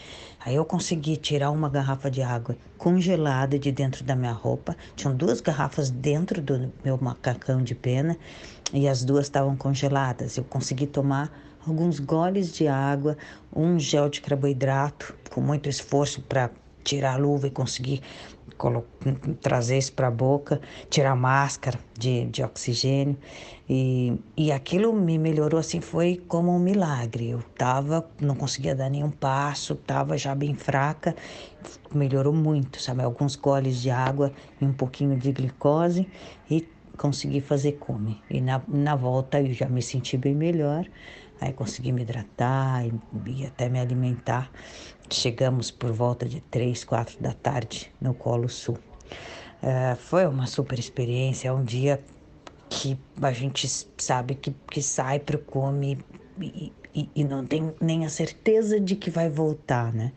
Aí 0.40 0.54
eu 0.54 0.64
consegui 0.64 1.16
tirar 1.16 1.50
uma 1.50 1.68
garrafa 1.68 2.10
de 2.10 2.22
água 2.22 2.56
congelada 2.78 3.58
de 3.58 3.70
dentro 3.70 4.02
da 4.02 4.16
minha 4.16 4.32
roupa. 4.32 4.76
Tinham 4.96 5.14
duas 5.14 5.40
garrafas 5.40 5.90
dentro 5.90 6.40
do 6.40 6.72
meu 6.84 6.98
macacão 7.00 7.62
de 7.62 7.74
pena 7.74 8.16
e 8.72 8.88
as 8.88 9.04
duas 9.04 9.26
estavam 9.26 9.56
congeladas. 9.56 10.36
Eu 10.36 10.44
consegui 10.44 10.86
tomar 10.86 11.30
alguns 11.66 12.00
goles 12.00 12.52
de 12.54 12.66
água 12.66 13.16
um 13.54 13.78
gel 13.78 14.08
de 14.08 14.20
carboidrato 14.20 15.14
com 15.30 15.40
muito 15.40 15.68
esforço 15.68 16.22
para 16.22 16.50
tirar 16.82 17.14
a 17.14 17.16
luva 17.16 17.46
e 17.46 17.50
conseguir 17.50 18.02
trazer 19.40 19.78
isso 19.78 19.92
para 19.92 20.08
a 20.08 20.10
boca, 20.10 20.60
tirar 20.88 21.12
a 21.12 21.16
máscara 21.16 21.78
de, 21.98 22.26
de 22.26 22.42
oxigênio. 22.42 23.16
E, 23.68 24.18
e 24.36 24.52
aquilo 24.52 24.92
me 24.92 25.16
melhorou 25.16 25.60
assim, 25.60 25.80
foi 25.80 26.20
como 26.28 26.54
um 26.54 26.58
milagre. 26.58 27.30
Eu 27.30 27.42
tava, 27.56 28.08
não 28.20 28.34
conseguia 28.34 28.74
dar 28.74 28.90
nenhum 28.90 29.10
passo, 29.10 29.74
tava 29.74 30.18
já 30.18 30.34
bem 30.34 30.54
fraca, 30.54 31.14
melhorou 31.94 32.32
muito, 32.32 32.80
sabe? 32.80 33.02
Alguns 33.02 33.36
goles 33.36 33.80
de 33.80 33.90
água 33.90 34.32
e 34.60 34.64
um 34.64 34.72
pouquinho 34.72 35.16
de 35.16 35.32
glicose 35.32 36.06
e 36.50 36.66
consegui 36.96 37.40
fazer 37.40 37.72
come. 37.72 38.20
E 38.28 38.40
na, 38.40 38.60
na 38.68 38.94
volta 38.94 39.40
eu 39.40 39.54
já 39.54 39.68
me 39.68 39.80
senti 39.80 40.18
bem 40.18 40.34
melhor, 40.34 40.84
aí 41.40 41.52
consegui 41.52 41.92
me 41.92 42.02
hidratar 42.02 42.84
e, 42.86 42.92
e 43.26 43.46
até 43.46 43.68
me 43.68 43.80
alimentar. 43.80 44.50
Chegamos 45.10 45.70
por 45.70 45.92
volta 45.92 46.28
de 46.28 46.40
três, 46.40 46.84
quatro 46.84 47.20
da 47.20 47.32
tarde 47.32 47.92
no 48.00 48.14
Colo 48.14 48.48
Sul. 48.48 48.78
Uh, 49.62 49.96
foi 49.96 50.26
uma 50.26 50.46
super 50.46 50.78
experiência, 50.78 51.48
é 51.48 51.52
um 51.52 51.64
dia 51.64 52.02
que 52.68 52.96
a 53.20 53.32
gente 53.32 53.68
sabe 53.98 54.36
que, 54.36 54.54
que 54.70 54.80
sai 54.80 55.18
para 55.18 55.36
o 55.36 55.40
come 55.40 55.98
e, 56.40 56.72
e, 56.94 57.10
e, 57.14 57.24
não 57.24 57.44
tem 57.44 57.74
nem 57.80 58.06
a 58.06 58.08
certeza 58.08 58.80
de 58.80 58.94
que 58.94 59.10
vai 59.10 59.28
voltar, 59.28 59.92
né? 59.92 60.12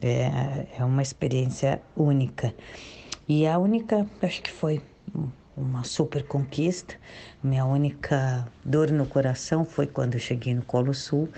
É, 0.00 0.06
é, 0.06 0.66
é 0.78 0.84
uma 0.84 1.02
experiência 1.02 1.82
única. 1.96 2.54
E 3.28 3.46
a 3.46 3.58
única, 3.58 4.06
acho 4.22 4.40
que 4.42 4.50
foi 4.50 4.80
uma 5.56 5.84
super 5.84 6.22
conquista. 6.24 6.94
Minha 7.42 7.64
única 7.64 8.46
dor 8.64 8.90
no 8.90 9.06
coração 9.06 9.64
foi 9.64 9.86
quando 9.86 10.14
eu 10.14 10.20
cheguei 10.20 10.54
no 10.54 10.62
Colo 10.62 10.94
Sul, 10.94 11.28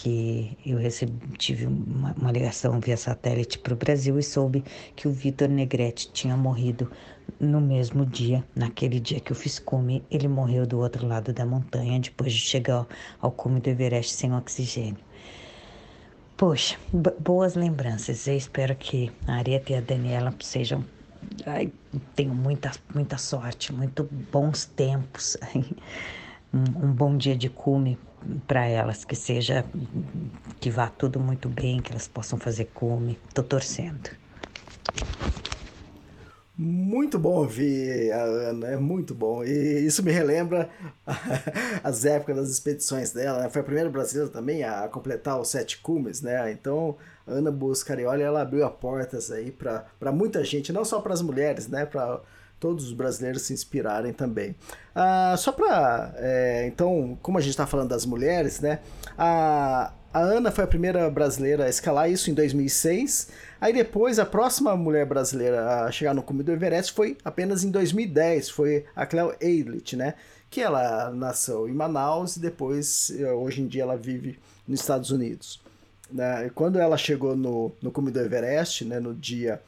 que 0.00 0.56
eu 0.64 0.78
recebi, 0.78 1.12
tive 1.36 1.66
uma, 1.66 2.12
uma 2.12 2.30
ligação 2.30 2.78
via 2.78 2.96
satélite 2.96 3.58
para 3.58 3.74
o 3.74 3.76
Brasil 3.76 4.16
e 4.16 4.22
soube 4.22 4.62
que 4.94 5.08
o 5.08 5.12
Vitor 5.12 5.48
Negretti 5.48 6.08
tinha 6.12 6.36
morrido 6.36 6.88
no 7.40 7.60
mesmo 7.60 8.06
dia, 8.06 8.44
naquele 8.54 9.00
dia 9.00 9.18
que 9.18 9.32
eu 9.32 9.36
fiz 9.36 9.58
cume, 9.58 10.04
ele 10.08 10.28
morreu 10.28 10.64
do 10.64 10.78
outro 10.78 11.04
lado 11.04 11.32
da 11.32 11.44
montanha 11.44 11.98
depois 11.98 12.32
de 12.32 12.38
chegar 12.38 12.76
ao, 12.76 12.88
ao 13.20 13.32
cume 13.32 13.60
do 13.60 13.68
Everest 13.70 14.14
sem 14.14 14.32
oxigênio. 14.32 14.98
Poxa, 16.36 16.76
boas 17.18 17.56
lembranças. 17.56 18.28
Eu 18.28 18.36
espero 18.36 18.76
que 18.76 19.10
a 19.26 19.34
Areta 19.34 19.72
e 19.72 19.76
a 19.76 19.80
Daniela 19.80 20.32
sejam 20.40 20.84
Ai, 21.44 21.72
tenho 22.14 22.32
muita, 22.32 22.70
muita 22.94 23.18
sorte, 23.18 23.72
muito 23.72 24.08
bons 24.32 24.64
tempos. 24.64 25.36
Um, 26.50 26.86
um 26.86 26.92
bom 26.94 27.14
dia 27.14 27.36
de 27.36 27.50
cume 27.50 27.98
para 28.46 28.66
elas, 28.66 29.04
que 29.04 29.16
seja, 29.16 29.64
que 30.60 30.70
vá 30.70 30.88
tudo 30.88 31.20
muito 31.20 31.48
bem, 31.48 31.80
que 31.80 31.92
elas 31.92 32.08
possam 32.08 32.38
fazer 32.38 32.66
cume. 32.66 33.18
Tô 33.34 33.42
torcendo. 33.42 34.10
Muito 36.60 37.20
bom 37.20 37.36
ouvir 37.36 38.10
Ana, 38.10 38.66
é 38.66 38.76
muito 38.76 39.14
bom. 39.14 39.44
E 39.44 39.86
isso 39.86 40.02
me 40.02 40.10
relembra 40.10 40.68
as 41.84 42.04
épocas 42.04 42.36
das 42.36 42.50
expedições 42.50 43.12
dela. 43.12 43.42
Né? 43.42 43.48
Foi 43.48 43.60
a 43.60 43.64
primeira 43.64 43.88
brasileira 43.88 44.28
também 44.28 44.64
a 44.64 44.88
completar 44.88 45.40
os 45.40 45.50
sete 45.50 45.78
cumes, 45.78 46.20
né? 46.20 46.50
Então, 46.50 46.96
Ana 47.24 47.52
Buscarioli, 47.52 48.22
ela 48.22 48.42
abriu 48.42 48.66
as 48.66 48.72
portas 48.72 49.30
aí 49.30 49.52
para 49.52 50.10
muita 50.10 50.42
gente, 50.42 50.72
não 50.72 50.84
só 50.84 51.00
para 51.00 51.14
as 51.14 51.22
mulheres, 51.22 51.68
né? 51.68 51.86
Para 51.86 52.20
todos 52.58 52.86
os 52.86 52.92
brasileiros 52.92 53.42
se 53.42 53.52
inspirarem 53.52 54.12
também. 54.12 54.54
Ah, 54.94 55.34
só 55.38 55.52
para, 55.52 56.14
é, 56.16 56.66
então, 56.66 57.18
como 57.22 57.38
a 57.38 57.40
gente 57.40 57.50
está 57.50 57.66
falando 57.66 57.90
das 57.90 58.04
mulheres, 58.04 58.60
né? 58.60 58.80
A, 59.16 59.92
a 60.12 60.20
Ana 60.20 60.50
foi 60.50 60.64
a 60.64 60.66
primeira 60.66 61.08
brasileira 61.10 61.66
a 61.66 61.68
escalar 61.68 62.10
isso 62.10 62.30
em 62.30 62.34
2006. 62.34 63.28
Aí 63.60 63.72
depois, 63.72 64.18
a 64.18 64.26
próxima 64.26 64.76
mulher 64.76 65.06
brasileira 65.06 65.84
a 65.84 65.90
chegar 65.90 66.14
no 66.14 66.22
cume 66.22 66.42
do 66.42 66.52
Everest 66.52 66.92
foi 66.92 67.16
apenas 67.24 67.64
em 67.64 67.70
2010, 67.70 68.50
foi 68.50 68.84
a 68.96 69.06
Cleo 69.06 69.34
Eidlich, 69.40 69.96
né? 69.96 70.14
Que 70.50 70.60
ela 70.60 71.10
nasceu 71.10 71.68
em 71.68 71.72
Manaus 71.72 72.36
e 72.36 72.40
depois, 72.40 73.12
eh, 73.18 73.30
hoje 73.32 73.60
em 73.60 73.66
dia, 73.66 73.82
ela 73.82 73.96
vive 73.96 74.38
nos 74.66 74.80
Estados 74.80 75.10
Unidos. 75.10 75.60
Né? 76.10 76.50
Quando 76.54 76.78
ela 76.78 76.96
chegou 76.96 77.36
no, 77.36 77.70
no 77.82 77.90
cume 77.90 78.10
do 78.10 78.18
Everest, 78.18 78.84
né, 78.84 78.98
no 78.98 79.14
dia 79.14 79.60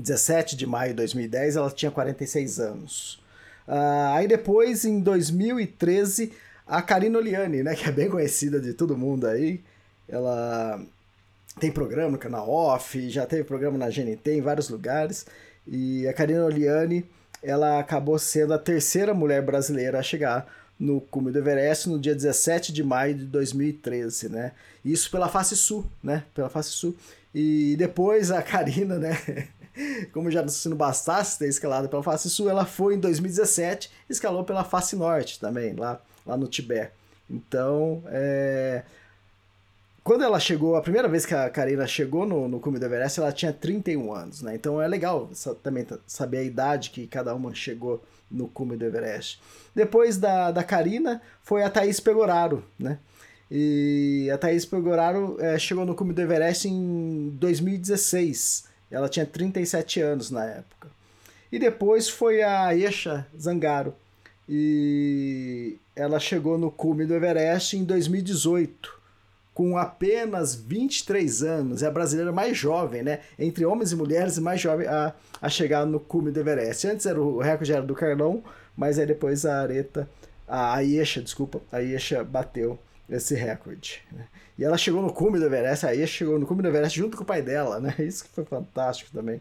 17 0.00 0.56
de 0.56 0.66
maio 0.66 0.90
de 0.90 0.96
2010, 0.96 1.56
ela 1.56 1.70
tinha 1.70 1.90
46 1.90 2.58
anos. 2.60 3.22
Uh, 3.68 4.14
aí 4.14 4.26
depois, 4.26 4.84
em 4.84 5.00
2013, 5.00 6.32
a 6.66 6.82
Karina 6.82 7.18
Oliani, 7.18 7.62
né, 7.62 7.74
que 7.74 7.88
é 7.88 7.92
bem 7.92 8.08
conhecida 8.08 8.60
de 8.60 8.72
todo 8.72 8.96
mundo 8.96 9.26
aí, 9.26 9.60
ela 10.08 10.80
tem 11.58 11.70
programa 11.70 12.10
no 12.10 12.18
canal 12.18 12.48
Off, 12.48 13.08
já 13.10 13.26
teve 13.26 13.44
programa 13.44 13.78
na 13.78 13.88
GNT 13.88 14.32
em 14.32 14.40
vários 14.40 14.68
lugares, 14.68 15.26
e 15.66 16.06
a 16.08 16.12
Karina 16.12 16.44
Oliani, 16.44 17.04
ela 17.42 17.78
acabou 17.78 18.18
sendo 18.18 18.54
a 18.54 18.58
terceira 18.58 19.14
mulher 19.14 19.42
brasileira 19.42 19.98
a 19.98 20.02
chegar 20.02 20.46
no 20.78 21.00
cume 21.00 21.30
do 21.30 21.38
Everest 21.38 21.88
no 21.88 21.98
dia 21.98 22.14
17 22.14 22.72
de 22.72 22.82
maio 22.82 23.14
de 23.14 23.24
2013, 23.26 24.30
né? 24.30 24.52
Isso 24.82 25.10
pela 25.10 25.28
face 25.28 25.54
sul, 25.54 25.84
né? 26.02 26.24
Pela 26.34 26.48
face 26.48 26.70
sul. 26.70 26.96
E 27.34 27.76
depois 27.78 28.30
a 28.30 28.42
Karina, 28.42 28.98
né? 28.98 29.16
Como 30.12 30.30
já 30.30 30.46
se 30.48 30.68
não 30.68 30.76
bastasse 30.76 31.38
ter 31.38 31.48
escalado 31.48 31.88
pela 31.88 32.02
face 32.02 32.28
sul, 32.28 32.50
ela 32.50 32.64
foi 32.64 32.94
em 32.94 32.98
2017 32.98 33.90
escalou 34.08 34.44
pela 34.44 34.64
face 34.64 34.96
norte 34.96 35.38
também, 35.38 35.74
lá, 35.74 36.00
lá 36.26 36.36
no 36.36 36.46
Tibete. 36.46 36.92
Então, 37.28 38.02
é... 38.06 38.82
quando 40.02 40.24
ela 40.24 40.40
chegou, 40.40 40.74
a 40.74 40.82
primeira 40.82 41.08
vez 41.08 41.24
que 41.24 41.34
a 41.34 41.48
Karina 41.48 41.86
chegou 41.86 42.26
no, 42.26 42.48
no 42.48 42.58
cume 42.58 42.78
do 42.78 42.86
Everest, 42.86 43.20
ela 43.20 43.32
tinha 43.32 43.52
31 43.52 44.12
anos, 44.12 44.42
né? 44.42 44.54
Então 44.54 44.82
é 44.82 44.88
legal 44.88 45.30
também 45.62 45.86
saber 46.06 46.38
a 46.38 46.42
idade 46.42 46.90
que 46.90 47.06
cada 47.06 47.34
uma 47.34 47.54
chegou 47.54 48.02
no 48.30 48.48
cume 48.48 48.76
do 48.76 48.84
Everest. 48.84 49.40
Depois 49.74 50.16
da, 50.16 50.50
da 50.50 50.64
Karina 50.64 51.22
foi 51.42 51.62
a 51.62 51.70
Thaís 51.70 52.00
Pegoraro, 52.00 52.64
né? 52.78 52.98
E 53.50 54.30
a 54.32 54.38
Thaís 54.38 54.64
Pegoraro 54.64 55.36
é, 55.40 55.58
chegou 55.58 55.84
no 55.84 55.94
cume 55.94 56.12
do 56.12 56.20
Everest 56.20 56.68
em 56.68 57.30
2016. 57.30 58.69
Ela 58.90 59.08
tinha 59.08 59.24
37 59.24 60.00
anos 60.00 60.30
na 60.30 60.44
época. 60.44 60.88
E 61.52 61.58
depois 61.58 62.08
foi 62.08 62.42
a 62.42 62.74
Esha 62.74 63.26
Zangaro. 63.38 63.94
E 64.48 65.76
ela 65.94 66.18
chegou 66.18 66.58
no 66.58 66.70
cume 66.70 67.06
do 67.06 67.14
Everest 67.14 67.76
em 67.76 67.84
2018, 67.84 68.92
com 69.54 69.78
apenas 69.78 70.54
23 70.54 71.42
anos. 71.42 71.82
É 71.82 71.86
a 71.86 71.90
brasileira 71.90 72.32
mais 72.32 72.56
jovem, 72.56 73.02
né? 73.02 73.20
Entre 73.38 73.64
homens 73.64 73.92
e 73.92 73.96
mulheres, 73.96 74.38
mais 74.38 74.60
jovem 74.60 74.86
a, 74.86 75.12
a 75.40 75.48
chegar 75.48 75.86
no 75.86 76.00
cume 76.00 76.30
do 76.30 76.40
Everest. 76.40 76.86
Antes 76.86 77.06
era 77.06 77.20
o 77.20 77.38
recorde 77.38 77.72
era 77.72 77.82
do 77.82 77.94
Carlão, 77.94 78.42
mas 78.76 78.98
aí 78.98 79.06
depois 79.06 79.46
a 79.46 79.60
Areta, 79.60 80.08
a 80.48 80.74
Ayesha, 80.74 81.22
desculpa, 81.22 81.60
a 81.70 81.76
Ayesha 81.76 82.24
bateu 82.24 82.78
esse 83.10 83.34
recorde. 83.34 84.02
Né? 84.12 84.24
E 84.58 84.64
ela 84.64 84.78
chegou 84.78 85.02
no 85.02 85.12
cume 85.12 85.38
do 85.38 85.46
Everest, 85.46 85.84
a 85.84 85.90
Ayesha 85.90 86.12
chegou 86.12 86.38
no 86.38 86.46
cume 86.46 86.62
do 86.62 86.68
Everest 86.68 86.96
junto 86.96 87.16
com 87.16 87.22
o 87.22 87.26
pai 87.26 87.42
dela, 87.42 87.80
né? 87.80 87.94
Isso 88.00 88.24
que 88.24 88.30
foi 88.30 88.44
fantástico 88.44 89.10
também. 89.12 89.40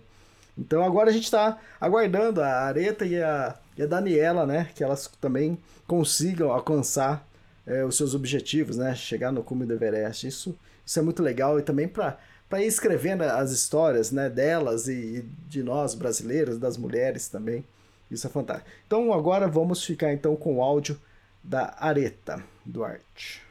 Então 0.58 0.84
agora 0.84 1.10
a 1.10 1.14
gente 1.14 1.26
está 1.26 1.58
aguardando 1.80 2.42
a 2.42 2.48
Areta 2.48 3.06
e 3.06 3.22
a, 3.22 3.56
e 3.78 3.84
a 3.84 3.86
Daniela, 3.86 4.46
né? 4.46 4.70
Que 4.74 4.84
elas 4.84 5.08
também 5.22 5.58
consigam 5.88 6.52
alcançar 6.52 7.26
é, 7.66 7.86
os 7.86 7.96
seus 7.96 8.16
objetivos, 8.16 8.78
né? 8.78 8.96
Chegar 8.96 9.32
no 9.32 9.44
cume 9.44 9.66
do 9.66 9.74
Everest. 9.74 10.28
Isso, 10.28 10.58
isso 10.86 11.00
é 11.00 11.02
muito 11.02 11.22
legal 11.22 11.60
e 11.60 11.62
também 11.62 11.88
para 11.88 12.18
para 12.50 12.64
ir 12.64 12.66
escrevendo 12.66 13.22
as 13.22 13.52
histórias 13.52 14.12
né, 14.12 14.28
delas 14.28 14.88
e, 14.88 14.92
e 14.92 15.22
de 15.48 15.62
nós 15.62 15.94
brasileiros, 15.94 16.58
das 16.58 16.78
mulheres 16.78 17.28
também. 17.28 17.64
Isso 18.10 18.26
é 18.26 18.30
fantástico. 18.30 18.68
Então 18.88 19.14
agora 19.14 19.48
vamos 19.48 19.86
ficar 19.86 20.12
então 20.12 20.36
com 20.36 20.58
o 20.58 20.64
áudio 20.64 21.00
da 21.44 21.76
Areta 21.80 22.44
Duarte. 22.66 23.49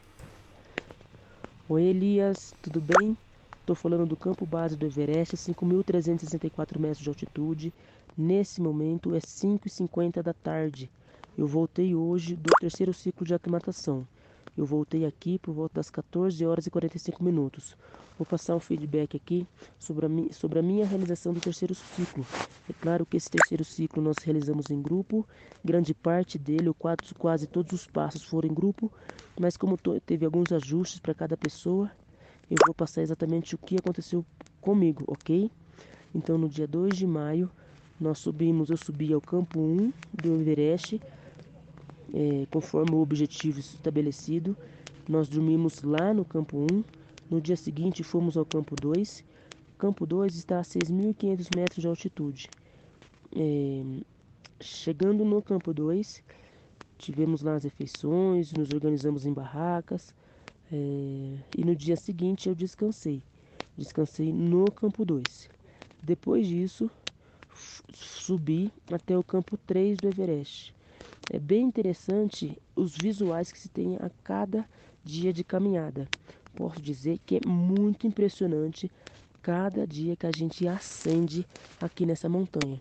Oi 1.71 1.83
Elias, 1.83 2.55
tudo 2.63 2.81
bem? 2.81 3.15
Estou 3.61 3.77
falando 3.77 4.07
do 4.07 4.17
campo 4.17 4.47
base 4.47 4.75
do 4.75 4.87
Everest, 4.87 5.37
5.364 5.37 6.79
metros 6.79 7.01
de 7.01 7.11
altitude. 7.11 7.75
Nesse 8.17 8.59
momento 8.59 9.15
é 9.15 9.19
5h50 9.19 10.23
da 10.23 10.33
tarde. 10.33 10.91
Eu 11.37 11.47
voltei 11.47 11.95
hoje 11.95 12.35
do 12.35 12.51
terceiro 12.59 12.95
ciclo 12.95 13.27
de 13.27 13.35
aclimatação. 13.35 14.09
Eu 14.57 14.65
voltei 14.65 15.05
aqui 15.05 15.39
por 15.39 15.53
volta 15.53 15.75
das 15.75 15.91
14 15.91 16.43
horas 16.47 16.67
e 16.67 16.71
45 16.71 17.23
minutos. 17.23 17.77
Vou 18.19 18.25
passar 18.25 18.57
um 18.57 18.61
feedback 18.61 19.19
aqui 19.19 19.47
sobre 19.79 20.07
a, 20.07 20.33
sobre 20.33 20.61
a 20.61 20.63
minha 20.63 20.87
realização 20.87 21.35
do 21.35 21.41
terceiro 21.41 21.75
ciclo. 21.75 22.25
É 22.69 22.73
claro 22.73 23.05
que 23.05 23.19
esse 23.19 23.31
terceiro 23.31 23.63
ciclo 23.63 24.03
nós 24.03 24.17
realizamos 24.25 24.71
em 24.71 24.81
grupo, 24.81 25.25
grande 25.63 25.93
parte 25.93 26.39
dele, 26.39 26.69
ou 26.69 26.75
quase 26.75 27.47
todos 27.47 27.73
os 27.73 27.87
passos 27.87 28.25
foram 28.25 28.49
em 28.49 28.55
grupo, 28.55 28.91
mas 29.39 29.57
como 29.57 29.79
teve 30.05 30.25
alguns 30.25 30.53
ajustes 30.53 30.99
para 30.99 31.15
cada 31.15 31.37
pessoa, 31.37 31.91
eu 32.51 32.57
vou 32.65 32.75
passar 32.75 33.03
exatamente 33.03 33.55
o 33.55 33.59
que 33.59 33.77
aconteceu 33.77 34.25
comigo, 34.61 35.05
ok? 35.07 35.51
Então 36.15 36.37
no 36.39 36.49
dia 36.49 36.67
2 36.67 36.97
de 36.97 37.07
maio, 37.07 37.51
nós 38.01 38.19
subimos, 38.19 38.71
eu 38.71 38.77
subi 38.77 39.13
ao 39.13 39.21
campo 39.21 39.61
1 39.61 39.93
do 40.13 40.41
Everest, 40.41 41.01
é, 42.15 42.47
conforme 42.51 42.95
o 42.95 43.01
objetivo 43.01 43.61
estabelecido. 43.61 44.57
Nós 45.09 45.29
dormimos 45.29 45.83
lá 45.83 46.13
no 46.15 46.25
campo 46.25 46.67
1. 46.71 46.85
No 47.31 47.41
dia 47.41 47.57
seguinte, 47.57 48.03
fomos 48.03 48.37
ao 48.37 48.45
campo 48.45 48.75
2. 48.75 49.25
Campo 49.77 50.07
2 50.07 50.37
está 50.37 50.61
a 50.61 50.63
6.500 50.63 51.57
metros 51.57 51.83
de 51.83 51.87
altitude. 51.87 52.49
É, 53.37 53.83
chegando 54.61 55.25
no 55.25 55.43
campo 55.43 55.75
2, 55.75 56.23
tivemos 56.99 57.43
lá 57.43 57.55
as 57.55 57.65
refeições, 57.65 58.53
nos 58.53 58.71
organizamos 58.71 59.25
em 59.25 59.33
barracas. 59.33 60.15
É, 60.71 60.77
e 61.57 61.65
no 61.65 61.75
dia 61.75 61.97
seguinte 61.97 62.49
eu 62.49 62.55
descansei. 62.55 63.23
Descansei 63.77 64.33
no 64.33 64.71
campo 64.71 65.05
2. 65.05 65.49
Depois 66.03 66.47
disso, 66.47 66.91
subi 67.95 68.73
até 68.93 69.17
o 69.17 69.23
campo 69.23 69.57
3 69.57 69.97
do 69.97 70.09
Everest. 70.09 70.75
É 71.31 71.39
bem 71.39 71.65
interessante 71.65 72.57
os 72.75 72.97
visuais 72.97 73.53
que 73.53 73.59
se 73.59 73.69
tem 73.69 73.97
a 73.97 74.11
cada 74.23 74.69
dia 75.05 75.33
de 75.33 75.45
caminhada. 75.45 76.09
Posso 76.55 76.81
dizer 76.81 77.19
que 77.25 77.37
é 77.37 77.41
muito 77.47 78.07
impressionante 78.07 78.91
cada 79.43 79.87
dia 79.87 80.17
que 80.17 80.27
a 80.27 80.31
gente 80.31 80.67
ascende 80.67 81.47
aqui 81.81 82.05
nessa 82.05 82.29
montanha. 82.29 82.81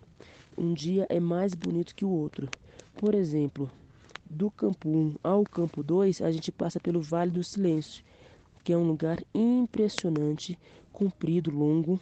Um 0.56 0.74
dia 0.74 1.06
é 1.08 1.20
mais 1.20 1.54
bonito 1.54 1.94
que 1.94 2.04
o 2.04 2.10
outro. 2.10 2.48
Por 2.96 3.14
exemplo, 3.14 3.70
do 4.28 4.50
campo 4.50 4.88
1 4.88 5.14
ao 5.22 5.44
campo 5.44 5.82
2, 5.82 6.22
a 6.22 6.30
gente 6.30 6.52
passa 6.52 6.78
pelo 6.78 7.00
Vale 7.00 7.30
do 7.30 7.42
Silêncio, 7.42 8.04
que 8.62 8.72
é 8.72 8.76
um 8.76 8.86
lugar 8.86 9.22
impressionante, 9.34 10.58
comprido, 10.92 11.50
longo, 11.50 12.00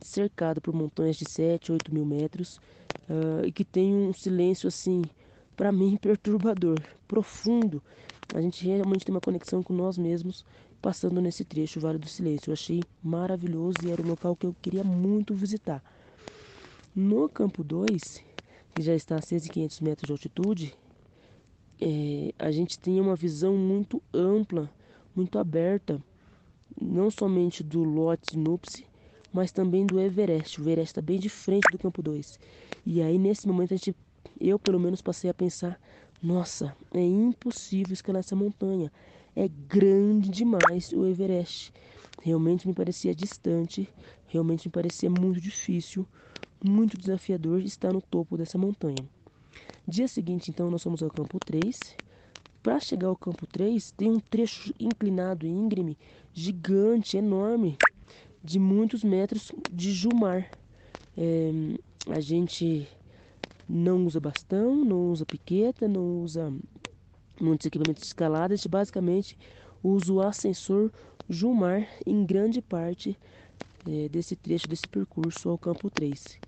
cercado 0.00 0.60
por 0.60 0.74
montanhas 0.74 1.16
de 1.16 1.28
7, 1.28 1.72
8 1.72 1.92
mil 1.92 2.04
metros 2.04 2.58
uh, 3.08 3.44
e 3.44 3.52
que 3.52 3.64
tem 3.64 3.94
um 3.94 4.12
silêncio 4.12 4.68
assim 4.68 5.02
para 5.56 5.72
mim, 5.72 5.96
perturbador, 6.00 6.80
profundo. 7.06 7.82
A 8.34 8.40
gente 8.40 8.64
realmente 8.66 9.04
tem 9.04 9.14
uma 9.14 9.20
conexão 9.20 9.62
com 9.62 9.72
nós 9.72 9.98
mesmos 9.98 10.44
passando 10.80 11.18
nesse 11.20 11.44
trecho, 11.44 11.78
o 11.78 11.82
Vale 11.82 11.98
do 11.98 12.08
Silêncio. 12.08 12.50
Eu 12.50 12.52
achei 12.52 12.82
maravilhoso 13.02 13.78
e 13.84 13.90
era 13.90 14.02
um 14.02 14.06
local 14.06 14.36
que 14.36 14.46
eu 14.46 14.54
queria 14.60 14.84
muito 14.84 15.34
visitar. 15.34 15.82
No 16.94 17.26
campo 17.28 17.64
2, 17.64 18.22
que 18.74 18.82
já 18.82 18.94
está 18.94 19.16
a 19.16 19.20
6.500 19.20 19.82
metros 19.82 20.06
de 20.06 20.12
altitude, 20.12 20.74
é, 21.80 22.32
a 22.38 22.50
gente 22.50 22.78
tem 22.78 23.00
uma 23.00 23.16
visão 23.16 23.56
muito 23.56 24.02
ampla, 24.12 24.70
muito 25.14 25.38
aberta, 25.38 26.00
não 26.80 27.10
somente 27.10 27.62
do 27.62 27.82
lote 27.82 28.36
Nupsi, 28.36 28.86
mas 29.32 29.52
também 29.52 29.86
do 29.86 30.00
Everest. 30.00 30.60
O 30.60 30.64
Everest 30.64 30.92
está 30.92 31.02
bem 31.02 31.18
de 31.18 31.28
frente 31.28 31.70
do 31.70 31.78
campo 31.78 32.02
2. 32.02 32.38
E 32.86 33.02
aí, 33.02 33.18
nesse 33.18 33.46
momento, 33.46 33.74
a 33.74 33.76
gente, 33.76 33.94
eu 34.40 34.58
pelo 34.58 34.78
menos 34.78 35.02
passei 35.02 35.28
a 35.30 35.34
pensar: 35.34 35.80
nossa, 36.22 36.76
é 36.92 37.00
impossível 37.02 37.92
escalar 37.92 38.20
essa 38.20 38.36
montanha. 38.36 38.92
É 39.34 39.48
grande 39.48 40.30
demais 40.30 40.92
o 40.92 41.04
Everest. 41.04 41.72
Realmente 42.22 42.66
me 42.66 42.72
parecia 42.72 43.14
distante, 43.14 43.88
realmente 44.28 44.68
me 44.68 44.72
parecia 44.72 45.10
muito 45.10 45.40
difícil, 45.40 46.06
muito 46.64 46.96
desafiador 46.96 47.60
estar 47.62 47.92
no 47.92 48.00
topo 48.00 48.36
dessa 48.36 48.56
montanha. 48.56 49.04
Dia 49.86 50.08
seguinte, 50.08 50.50
então, 50.50 50.70
nós 50.70 50.82
fomos 50.82 51.02
ao 51.02 51.10
campo 51.10 51.38
3. 51.38 51.94
Para 52.62 52.80
chegar 52.80 53.08
ao 53.08 53.16
campo 53.16 53.46
3, 53.46 53.90
tem 53.90 54.10
um 54.10 54.18
trecho 54.18 54.72
inclinado, 54.80 55.46
íngreme, 55.46 55.98
gigante, 56.32 57.18
enorme, 57.18 57.76
de 58.42 58.58
muitos 58.58 59.04
metros 59.04 59.52
de 59.70 59.92
Jumar. 59.92 60.50
É, 61.16 61.50
a 62.08 62.20
gente 62.20 62.88
não 63.68 64.06
usa 64.06 64.18
bastão, 64.18 64.74
não 64.74 65.10
usa 65.10 65.26
piqueta, 65.26 65.86
não 65.86 66.22
usa 66.22 66.50
muitos 67.38 67.66
equipamentos 67.66 68.00
de 68.00 68.06
escalada. 68.06 68.54
A 68.54 68.56
gente 68.56 68.68
basicamente 68.68 69.36
usa 69.82 70.10
o 70.10 70.22
ascensor 70.22 70.90
Jumar 71.28 71.86
em 72.06 72.24
grande 72.24 72.62
parte 72.62 73.18
é, 73.86 74.08
desse 74.08 74.34
trecho, 74.34 74.66
desse 74.66 74.88
percurso 74.88 75.50
ao 75.50 75.58
campo 75.58 75.90
3. 75.90 76.38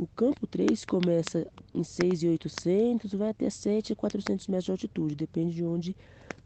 O 0.00 0.06
campo 0.06 0.46
3 0.46 0.84
começa 0.84 1.44
em 1.74 1.82
6,800 1.82 3.12
vai 3.14 3.30
até 3.30 3.50
7,400 3.50 4.46
metros 4.46 4.64
de 4.66 4.70
altitude, 4.70 5.16
depende 5.16 5.56
de 5.56 5.64
onde 5.64 5.96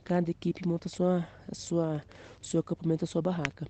cada 0.03 0.31
equipe 0.31 0.67
monta 0.67 0.89
sua, 0.89 1.29
a 1.47 1.55
sua, 1.55 2.03
seu 2.41 2.61
acampamento, 2.61 3.05
a 3.05 3.07
sua 3.07 3.21
barraca. 3.21 3.67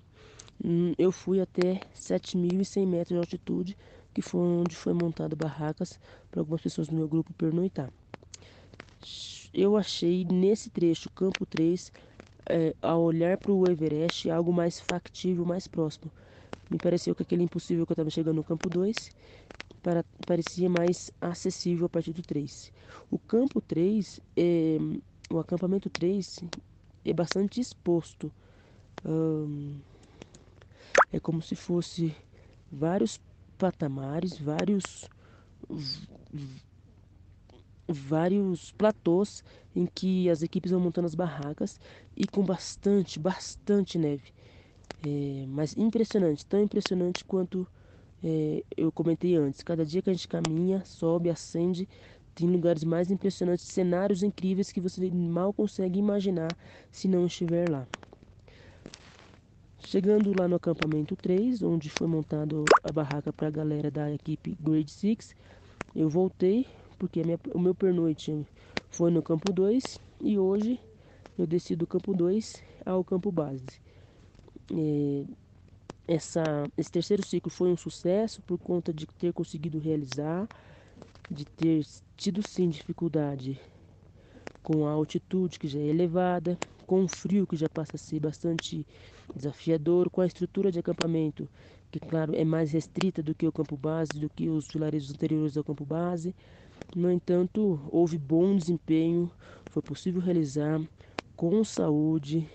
Hum, 0.63 0.93
eu 0.97 1.11
fui 1.11 1.41
até 1.41 1.81
7.100 1.93 2.87
metros 2.87 3.09
de 3.09 3.17
altitude, 3.17 3.77
que 4.13 4.21
foi 4.21 4.39
onde 4.39 4.73
foi 4.73 4.93
montada 4.93 5.35
barracas 5.35 5.99
para 6.31 6.39
algumas 6.39 6.61
pessoas 6.61 6.87
do 6.87 6.95
meu 6.95 7.07
grupo 7.07 7.33
pernoitar. 7.33 7.91
Eu 9.53 9.75
achei 9.75 10.23
nesse 10.23 10.69
trecho, 10.69 11.09
campo 11.09 11.45
3, 11.45 11.91
é, 12.49 12.73
a 12.81 12.95
olhar 12.95 13.37
para 13.37 13.51
o 13.51 13.69
Everest, 13.69 14.29
algo 14.29 14.53
mais 14.53 14.79
factível, 14.79 15.43
mais 15.43 15.67
próximo. 15.67 16.09
Me 16.69 16.77
pareceu 16.77 17.13
que 17.13 17.21
aquele 17.21 17.43
impossível 17.43 17.85
que 17.85 17.91
eu 17.91 17.95
estava 17.95 18.09
chegando 18.09 18.37
no 18.37 18.43
campo 18.43 18.69
2 18.69 19.11
para, 19.83 20.03
parecia 20.25 20.69
mais 20.69 21.11
acessível 21.21 21.85
a 21.85 21.89
partir 21.89 22.13
do 22.13 22.21
3. 22.23 22.71
O 23.11 23.19
campo 23.19 23.61
3, 23.61 24.19
é, 24.35 24.77
o 25.31 25.37
acampamento 25.37 25.89
3 25.89 26.39
é 27.05 27.13
bastante 27.13 27.59
exposto. 27.59 28.31
Hum, 29.05 29.75
é 31.11 31.19
como 31.19 31.41
se 31.41 31.55
fosse 31.55 32.15
vários 32.71 33.19
patamares, 33.57 34.37
vários 34.39 35.07
vários 37.87 38.71
platôs 38.71 39.43
em 39.75 39.85
que 39.85 40.29
as 40.29 40.41
equipes 40.41 40.71
vão 40.71 40.79
montando 40.79 41.05
as 41.05 41.15
barracas 41.15 41.79
e 42.15 42.27
com 42.27 42.43
bastante, 42.43 43.19
bastante 43.19 43.97
neve. 43.97 44.31
É, 45.05 45.45
mas 45.47 45.75
impressionante, 45.75 46.45
tão 46.45 46.61
impressionante 46.61 47.25
quanto 47.25 47.67
é, 48.23 48.63
eu 48.77 48.91
comentei 48.91 49.35
antes, 49.35 49.61
cada 49.61 49.85
dia 49.85 50.01
que 50.01 50.09
a 50.09 50.13
gente 50.13 50.27
caminha, 50.27 50.83
sobe, 50.85 51.29
acende, 51.29 51.87
tem 52.33 52.49
lugares 52.49 52.83
mais 52.83 53.11
impressionantes, 53.11 53.65
cenários 53.65 54.23
incríveis 54.23 54.71
que 54.71 54.79
você 54.79 55.11
mal 55.11 55.53
consegue 55.53 55.99
imaginar 55.99 56.49
se 56.91 57.07
não 57.07 57.25
estiver 57.25 57.69
lá. 57.69 57.85
Chegando 59.79 60.33
lá 60.39 60.47
no 60.47 60.55
acampamento 60.55 61.15
3, 61.15 61.61
onde 61.61 61.89
foi 61.89 62.07
montado 62.07 62.63
a 62.83 62.91
barraca 62.91 63.31
para 63.31 63.49
a 63.49 63.51
galera 63.51 63.91
da 63.91 64.11
equipe 64.11 64.57
Grade 64.59 64.89
6, 64.89 65.35
eu 65.95 66.09
voltei 66.09 66.65
porque 66.97 67.23
minha, 67.23 67.39
o 67.53 67.59
meu 67.59 67.75
pernoite 67.75 68.45
foi 68.89 69.11
no 69.11 69.21
campo 69.21 69.51
2 69.51 69.99
e 70.21 70.39
hoje 70.39 70.79
eu 71.37 71.45
desci 71.45 71.75
do 71.75 71.85
campo 71.85 72.13
2 72.13 72.63
ao 72.85 73.03
campo 73.03 73.31
base. 73.31 73.65
É, 74.71 75.25
essa, 76.07 76.69
esse 76.77 76.91
terceiro 76.91 77.23
ciclo 77.23 77.51
foi 77.51 77.71
um 77.71 77.77
sucesso 77.77 78.41
por 78.41 78.57
conta 78.59 78.93
de 78.93 79.07
ter 79.07 79.33
conseguido 79.33 79.79
realizar, 79.79 80.49
de 81.29 81.45
ter 81.45 81.85
tido 82.17 82.43
sim 82.43 82.69
dificuldade 82.69 83.59
com 84.61 84.87
a 84.87 84.91
altitude 84.91 85.59
que 85.59 85.67
já 85.67 85.79
é 85.79 85.83
elevada, 85.87 86.59
com 86.85 87.03
o 87.03 87.07
frio 87.07 87.47
que 87.47 87.55
já 87.55 87.69
passa 87.69 87.95
a 87.97 87.99
ser 87.99 88.19
bastante 88.19 88.85
desafiador, 89.33 90.09
com 90.09 90.21
a 90.21 90.25
estrutura 90.25 90.71
de 90.71 90.79
acampamento 90.79 91.49
que 91.91 91.99
claro 91.99 92.33
é 92.35 92.43
mais 92.43 92.71
restrita 92.71 93.21
do 93.21 93.35
que 93.35 93.45
o 93.47 93.51
campo 93.51 93.77
base, 93.77 94.19
do 94.19 94.29
que 94.29 94.49
os 94.49 94.67
vilarejos 94.67 95.11
anteriores 95.11 95.55
ao 95.57 95.63
campo 95.63 95.85
base. 95.85 96.35
No 96.95 97.11
entanto, 97.11 97.79
houve 97.91 98.17
bom 98.17 98.55
desempenho, 98.55 99.31
foi 99.69 99.81
possível 99.83 100.21
realizar 100.21 100.81
com 101.35 101.63
saúde, 101.63 102.49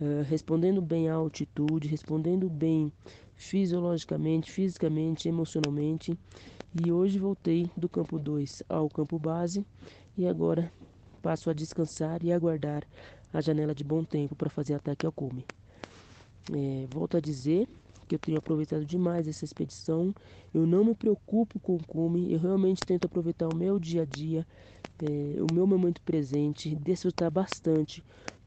uh, 0.00 0.22
respondendo 0.28 0.80
bem 0.80 1.08
à 1.08 1.14
altitude, 1.14 1.88
respondendo 1.88 2.48
bem 2.48 2.92
fisiologicamente, 3.34 4.50
fisicamente, 4.50 5.28
emocionalmente. 5.28 6.18
E 6.82 6.90
hoje 6.90 7.18
voltei 7.18 7.70
do 7.76 7.88
campo 7.88 8.18
2 8.18 8.62
ao 8.68 8.88
campo 8.88 9.18
base 9.18 9.64
e 10.16 10.26
agora 10.26 10.72
passo 11.22 11.48
a 11.48 11.52
descansar 11.52 12.22
e 12.24 12.32
aguardar 12.32 12.84
a 13.32 13.40
janela 13.40 13.74
de 13.74 13.82
bom 13.82 14.04
tempo 14.04 14.34
para 14.34 14.50
fazer 14.50 14.74
ataque 14.74 15.06
ao 15.06 15.12
cume. 15.12 15.46
É, 16.52 16.86
volto 16.90 17.16
a 17.16 17.20
dizer 17.20 17.68
que 18.06 18.14
eu 18.14 18.18
tenho 18.18 18.38
aproveitado 18.38 18.84
demais 18.84 19.26
essa 19.26 19.44
expedição. 19.44 20.14
Eu 20.52 20.66
não 20.66 20.84
me 20.84 20.94
preocupo 20.94 21.58
com 21.58 21.76
o 21.76 21.86
cume, 21.86 22.32
eu 22.32 22.38
realmente 22.38 22.84
tento 22.84 23.06
aproveitar 23.06 23.48
o 23.48 23.54
meu 23.54 23.78
dia 23.78 24.02
a 24.02 24.04
dia, 24.04 24.46
é, 25.02 25.42
o 25.42 25.52
meu 25.52 25.66
momento 25.66 26.00
presente, 26.02 26.74
desfrutar 26.76 27.30
bastante, 27.30 28.04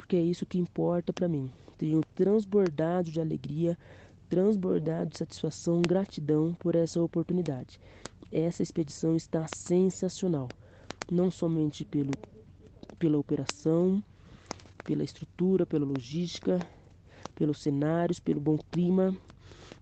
porque 0.07 0.15
é 0.15 0.21
isso 0.21 0.45
que 0.45 0.57
importa 0.57 1.11
para 1.11 1.27
mim. 1.27 1.51
Tenho 1.77 2.01
transbordado 2.15 3.11
de 3.11 3.19
alegria, 3.19 3.77
transbordado 4.29 5.09
de 5.09 5.17
satisfação, 5.17 5.81
gratidão 5.81 6.53
por 6.57 6.75
essa 6.75 7.01
oportunidade. 7.01 7.77
Essa 8.31 8.63
expedição 8.63 9.17
está 9.17 9.45
sensacional, 9.53 10.47
não 11.11 11.29
somente 11.29 11.83
pelo, 11.83 12.11
pela 12.97 13.17
operação, 13.17 14.01
pela 14.85 15.03
estrutura, 15.03 15.65
pela 15.65 15.85
logística, 15.85 16.57
pelos 17.35 17.61
cenários, 17.61 18.17
pelo 18.17 18.39
bom 18.39 18.57
clima, 18.71 19.13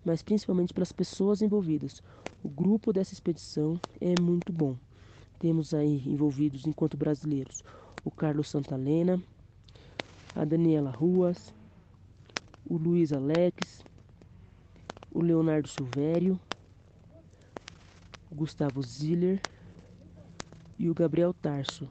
mas 0.03 0.23
principalmente 0.23 0.73
pelas 0.73 0.91
pessoas 0.91 1.43
envolvidas. 1.43 2.01
O 2.43 2.49
grupo 2.49 2.91
dessa 2.91 3.13
expedição 3.13 3.79
é 4.01 4.19
muito 4.19 4.51
bom. 4.51 4.75
Temos 5.37 5.71
aí 5.71 6.01
envolvidos, 6.03 6.65
enquanto 6.65 6.97
brasileiros, 6.97 7.63
o 8.03 8.09
Carlos 8.09 8.49
Santalena, 8.49 9.21
a 10.35 10.43
Daniela 10.43 10.91
Ruas, 10.91 11.53
o 12.67 12.77
Luiz 12.77 13.13
Alex, 13.13 13.83
o 15.11 15.21
Leonardo 15.21 15.67
Silvério, 15.67 16.39
o 18.29 18.35
Gustavo 18.35 18.81
Ziller 18.83 19.41
e 20.77 20.89
o 20.89 20.93
Gabriel 20.93 21.33
Tarso. 21.33 21.87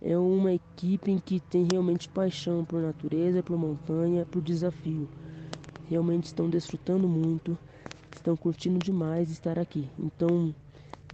É 0.00 0.16
uma 0.16 0.52
equipe 0.52 1.10
em 1.10 1.18
que 1.18 1.38
tem 1.38 1.68
realmente 1.70 2.08
paixão 2.08 2.64
por 2.64 2.80
natureza, 2.80 3.42
por 3.42 3.58
montanha, 3.58 4.24
por 4.24 4.42
desafio 4.42 5.08
realmente 5.88 6.24
estão 6.24 6.50
desfrutando 6.50 7.08
muito, 7.08 7.56
estão 8.14 8.36
curtindo 8.36 8.78
demais 8.78 9.30
estar 9.30 9.58
aqui. 9.58 9.88
Então, 9.98 10.54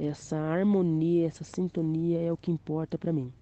essa 0.01 0.37
harmonia, 0.37 1.27
essa 1.27 1.45
sintonia 1.45 2.21
é 2.21 2.33
o 2.33 2.37
que 2.37 2.51
importa 2.51 2.99
para 2.99 3.13
mim. 3.13 3.33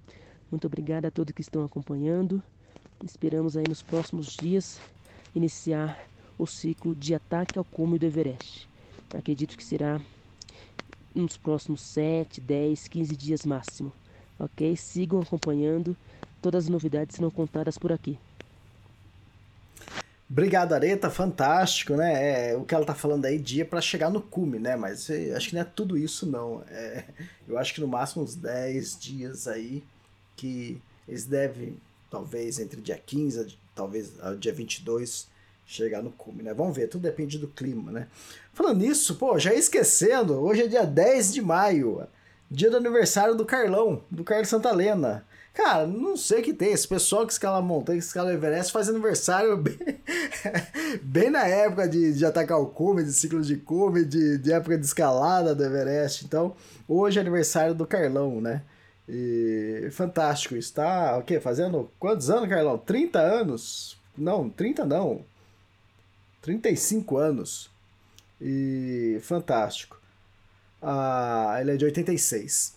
Muito 0.50 0.66
obrigada 0.66 1.08
a 1.08 1.10
todos 1.10 1.32
que 1.32 1.40
estão 1.40 1.64
acompanhando. 1.64 2.42
Esperamos 3.04 3.56
aí 3.56 3.64
nos 3.68 3.82
próximos 3.82 4.36
dias 4.36 4.78
iniciar 5.34 6.06
o 6.38 6.46
ciclo 6.46 6.94
de 6.94 7.14
ataque 7.14 7.58
ao 7.58 7.64
cume 7.64 7.98
do 7.98 8.06
Everest. 8.06 8.68
Acredito 9.14 9.56
que 9.56 9.64
será 9.64 10.00
nos 11.14 11.36
próximos 11.36 11.80
7, 11.80 12.40
10, 12.40 12.88
15 12.88 13.16
dias 13.16 13.44
máximo. 13.44 13.92
Ok? 14.38 14.76
Sigam 14.76 15.20
acompanhando. 15.20 15.96
Todas 16.40 16.64
as 16.64 16.70
novidades 16.70 17.16
serão 17.16 17.30
contadas 17.30 17.76
por 17.76 17.92
aqui. 17.92 18.18
Obrigado, 20.30 20.74
Areta, 20.74 21.10
fantástico, 21.10 21.94
né? 21.96 22.50
É, 22.52 22.56
o 22.56 22.64
que 22.64 22.72
ela 22.72 22.84
tá 22.84 22.94
falando 22.94 23.24
aí, 23.24 23.36
dia 23.36 23.64
para 23.64 23.80
chegar 23.80 24.10
no 24.10 24.22
cume, 24.22 24.60
né? 24.60 24.76
Mas 24.76 25.10
é, 25.10 25.34
acho 25.34 25.48
que 25.48 25.54
não 25.54 25.62
é 25.62 25.64
tudo 25.64 25.98
isso, 25.98 26.24
não. 26.24 26.62
É, 26.68 27.04
eu 27.48 27.58
acho 27.58 27.74
que 27.74 27.80
no 27.80 27.88
máximo 27.88 28.22
uns 28.22 28.36
10 28.36 28.98
dias 29.00 29.48
aí 29.48 29.82
que 30.36 30.80
eles 31.08 31.26
devem, 31.26 31.76
talvez 32.10 32.58
entre 32.58 32.80
dia 32.80 32.98
15 32.98 33.56
talvez 33.74 34.12
dia 34.38 34.52
22 34.52 35.28
chegar 35.64 36.02
no 36.02 36.10
cume, 36.10 36.42
né? 36.42 36.52
Vamos 36.52 36.76
ver, 36.76 36.88
tudo 36.88 37.02
depende 37.02 37.38
do 37.38 37.46
clima, 37.46 37.92
né? 37.92 38.08
Falando 38.52 38.80
nisso, 38.80 39.14
pô, 39.14 39.38
já 39.38 39.54
esquecendo, 39.54 40.34
hoje 40.34 40.62
é 40.62 40.66
dia 40.66 40.84
10 40.84 41.32
de 41.32 41.40
maio, 41.40 42.06
dia 42.50 42.68
do 42.68 42.76
aniversário 42.76 43.36
do 43.36 43.46
Carlão, 43.46 44.02
do 44.10 44.24
Carlos 44.24 44.48
Santalena. 44.48 45.24
Cara, 45.54 45.86
não 45.86 46.16
sei 46.16 46.40
o 46.40 46.42
que 46.42 46.52
tem. 46.52 46.72
Esse 46.72 46.86
pessoal 46.86 47.26
que 47.26 47.32
escala 47.32 47.60
montanha, 47.60 47.98
que 47.98 48.04
escala 48.04 48.32
Everest, 48.32 48.72
faz 48.72 48.88
aniversário 48.88 49.56
bem, 49.58 49.78
bem 51.02 51.30
na 51.30 51.46
época 51.46 51.88
de, 51.88 52.12
de 52.14 52.24
atacar 52.24 52.58
o 52.60 52.66
cume, 52.66 53.04
de 53.04 53.12
ciclo 53.12 53.40
de 53.40 53.56
cume, 53.56 54.04
de, 54.04 54.38
de 54.38 54.52
época 54.52 54.78
de 54.78 54.86
escalada 54.86 55.54
do 55.54 55.64
Everest. 55.64 56.24
Então, 56.24 56.54
hoje 56.88 57.18
é 57.18 57.20
aniversário 57.20 57.74
do 57.74 57.86
Carlão, 57.86 58.40
né? 58.40 58.62
E 59.12 59.88
fantástico 59.90 60.54
isso, 60.54 60.72
tá? 60.74 61.18
O 61.18 61.22
quê? 61.22 61.40
Fazendo 61.40 61.90
quantos 61.98 62.30
anos, 62.30 62.48
Carlão? 62.48 62.78
30 62.78 63.18
anos? 63.18 63.98
Não, 64.16 64.48
30 64.48 64.86
não. 64.86 65.24
35 66.40 67.16
anos. 67.16 67.68
E 68.40 69.18
fantástico. 69.22 70.00
Ah, 70.80 71.58
ele 71.60 71.72
é 71.72 71.76
de 71.76 71.84
86. 71.86 72.76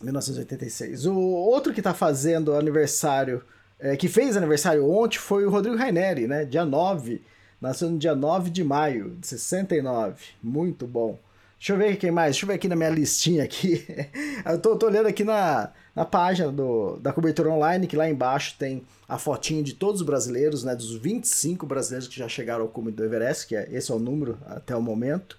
1986. 0.00 1.04
O 1.04 1.14
outro 1.14 1.74
que 1.74 1.80
está 1.80 1.92
fazendo 1.92 2.54
aniversário, 2.54 3.44
é, 3.78 3.94
que 3.94 4.08
fez 4.08 4.38
aniversário 4.38 4.88
ontem, 4.88 5.18
foi 5.18 5.44
o 5.44 5.50
Rodrigo 5.50 5.76
Raineri, 5.76 6.26
né? 6.26 6.46
Dia 6.46 6.64
9. 6.64 7.20
Nasceu 7.60 7.90
no 7.90 7.98
dia 7.98 8.14
9 8.14 8.48
de 8.48 8.64
maio 8.64 9.16
de 9.20 9.26
69. 9.26 10.24
Muito 10.42 10.86
bom. 10.86 11.18
Deixa 11.58 11.72
eu 11.72 11.76
ver 11.76 11.96
quem 11.96 12.10
mais. 12.12 12.36
Deixa 12.36 12.44
eu 12.44 12.48
ver 12.48 12.54
aqui 12.54 12.68
na 12.68 12.76
minha 12.76 12.88
listinha 12.88 13.42
aqui. 13.42 13.84
eu 14.46 14.60
tô, 14.60 14.76
tô, 14.76 14.86
olhando 14.86 15.06
aqui 15.06 15.24
na, 15.24 15.70
na 15.94 16.04
página 16.04 16.52
do, 16.52 16.96
da 16.98 17.12
cobertura 17.12 17.50
online, 17.50 17.86
que 17.88 17.96
lá 17.96 18.08
embaixo 18.08 18.54
tem 18.56 18.84
a 19.08 19.18
fotinha 19.18 19.62
de 19.62 19.74
todos 19.74 20.00
os 20.00 20.06
brasileiros, 20.06 20.62
né? 20.62 20.76
Dos 20.76 20.94
25 20.94 21.66
brasileiros 21.66 22.06
que 22.06 22.16
já 22.16 22.28
chegaram 22.28 22.62
ao 22.62 22.68
cume 22.68 22.92
do 22.92 23.04
Everest, 23.04 23.48
que 23.48 23.56
é, 23.56 23.68
esse 23.72 23.90
é 23.90 23.94
o 23.94 23.98
número 23.98 24.38
até 24.46 24.76
o 24.76 24.80
momento. 24.80 25.36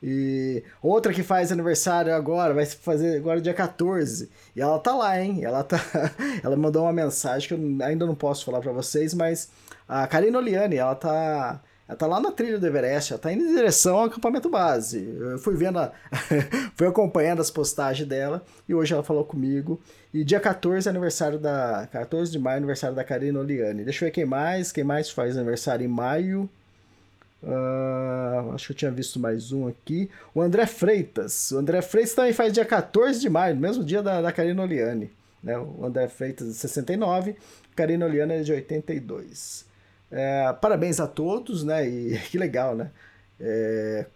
E 0.00 0.62
outra 0.80 1.12
que 1.12 1.24
faz 1.24 1.50
aniversário 1.50 2.14
agora, 2.14 2.54
vai 2.54 2.64
fazer 2.64 3.16
agora 3.16 3.40
dia 3.40 3.52
14. 3.52 4.30
E 4.54 4.60
ela 4.60 4.78
tá 4.78 4.94
lá, 4.94 5.20
hein? 5.20 5.40
Ela 5.42 5.64
tá 5.64 5.80
ela 6.42 6.56
mandou 6.56 6.84
uma 6.84 6.92
mensagem 6.92 7.48
que 7.48 7.54
eu 7.54 7.84
ainda 7.84 8.06
não 8.06 8.14
posso 8.14 8.44
falar 8.44 8.60
para 8.60 8.70
vocês, 8.70 9.12
mas 9.12 9.50
a 9.88 10.06
Karina 10.06 10.38
Oliane, 10.38 10.76
ela 10.76 10.94
tá 10.94 11.60
ela 11.88 11.96
tá 11.96 12.06
lá 12.06 12.20
na 12.20 12.30
trilha 12.30 12.58
do 12.58 12.66
Everest, 12.66 13.14
ela 13.14 13.20
tá 13.20 13.32
indo 13.32 13.42
em 13.44 13.54
direção 13.54 13.96
ao 13.96 14.04
acampamento 14.04 14.50
base. 14.50 15.08
Eu 15.18 15.38
fui 15.38 15.56
vendo, 15.56 15.78
a... 15.78 15.90
fui 16.76 16.86
acompanhando 16.86 17.40
as 17.40 17.50
postagens 17.50 18.06
dela 18.06 18.44
e 18.68 18.74
hoje 18.74 18.92
ela 18.92 19.02
falou 19.02 19.24
comigo. 19.24 19.80
E 20.12 20.22
dia 20.22 20.38
14 20.38 20.86
é 20.86 20.90
aniversário 20.90 21.38
da. 21.38 21.88
14 21.90 22.30
de 22.30 22.38
maio, 22.38 22.56
é 22.56 22.58
aniversário 22.58 22.94
da 22.94 23.02
Karina 23.02 23.40
Oliane. 23.40 23.84
Deixa 23.84 24.04
eu 24.04 24.08
ver 24.08 24.12
quem 24.12 24.26
mais. 24.26 24.70
Quem 24.70 24.84
mais 24.84 25.08
faz 25.08 25.34
aniversário 25.34 25.82
em 25.82 25.88
maio? 25.88 26.48
Uh, 27.42 28.52
acho 28.52 28.66
que 28.66 28.72
eu 28.72 28.76
tinha 28.76 28.90
visto 28.90 29.18
mais 29.18 29.50
um 29.50 29.66
aqui. 29.66 30.10
O 30.34 30.42
André 30.42 30.66
Freitas. 30.66 31.52
O 31.52 31.58
André 31.58 31.80
Freitas 31.80 32.12
também 32.12 32.34
faz 32.34 32.52
dia 32.52 32.66
14 32.66 33.18
de 33.18 33.30
maio, 33.30 33.56
mesmo 33.56 33.82
dia 33.82 34.02
da, 34.02 34.20
da 34.20 34.30
Karina 34.30 34.62
Oliane. 34.62 35.10
Né? 35.42 35.56
O 35.56 35.86
André 35.86 36.08
Freitas 36.08 36.48
de 36.48 36.54
69, 36.54 37.36
Karina 37.74 38.04
Oliane 38.04 38.34
é 38.34 38.42
de 38.42 38.52
82. 38.52 39.67
É, 40.10 40.52
parabéns 40.54 41.00
a 41.00 41.06
todos, 41.06 41.64
né? 41.64 41.88
E 41.88 42.18
que 42.30 42.38
legal, 42.38 42.74
né? 42.74 42.90
É, 43.40 44.06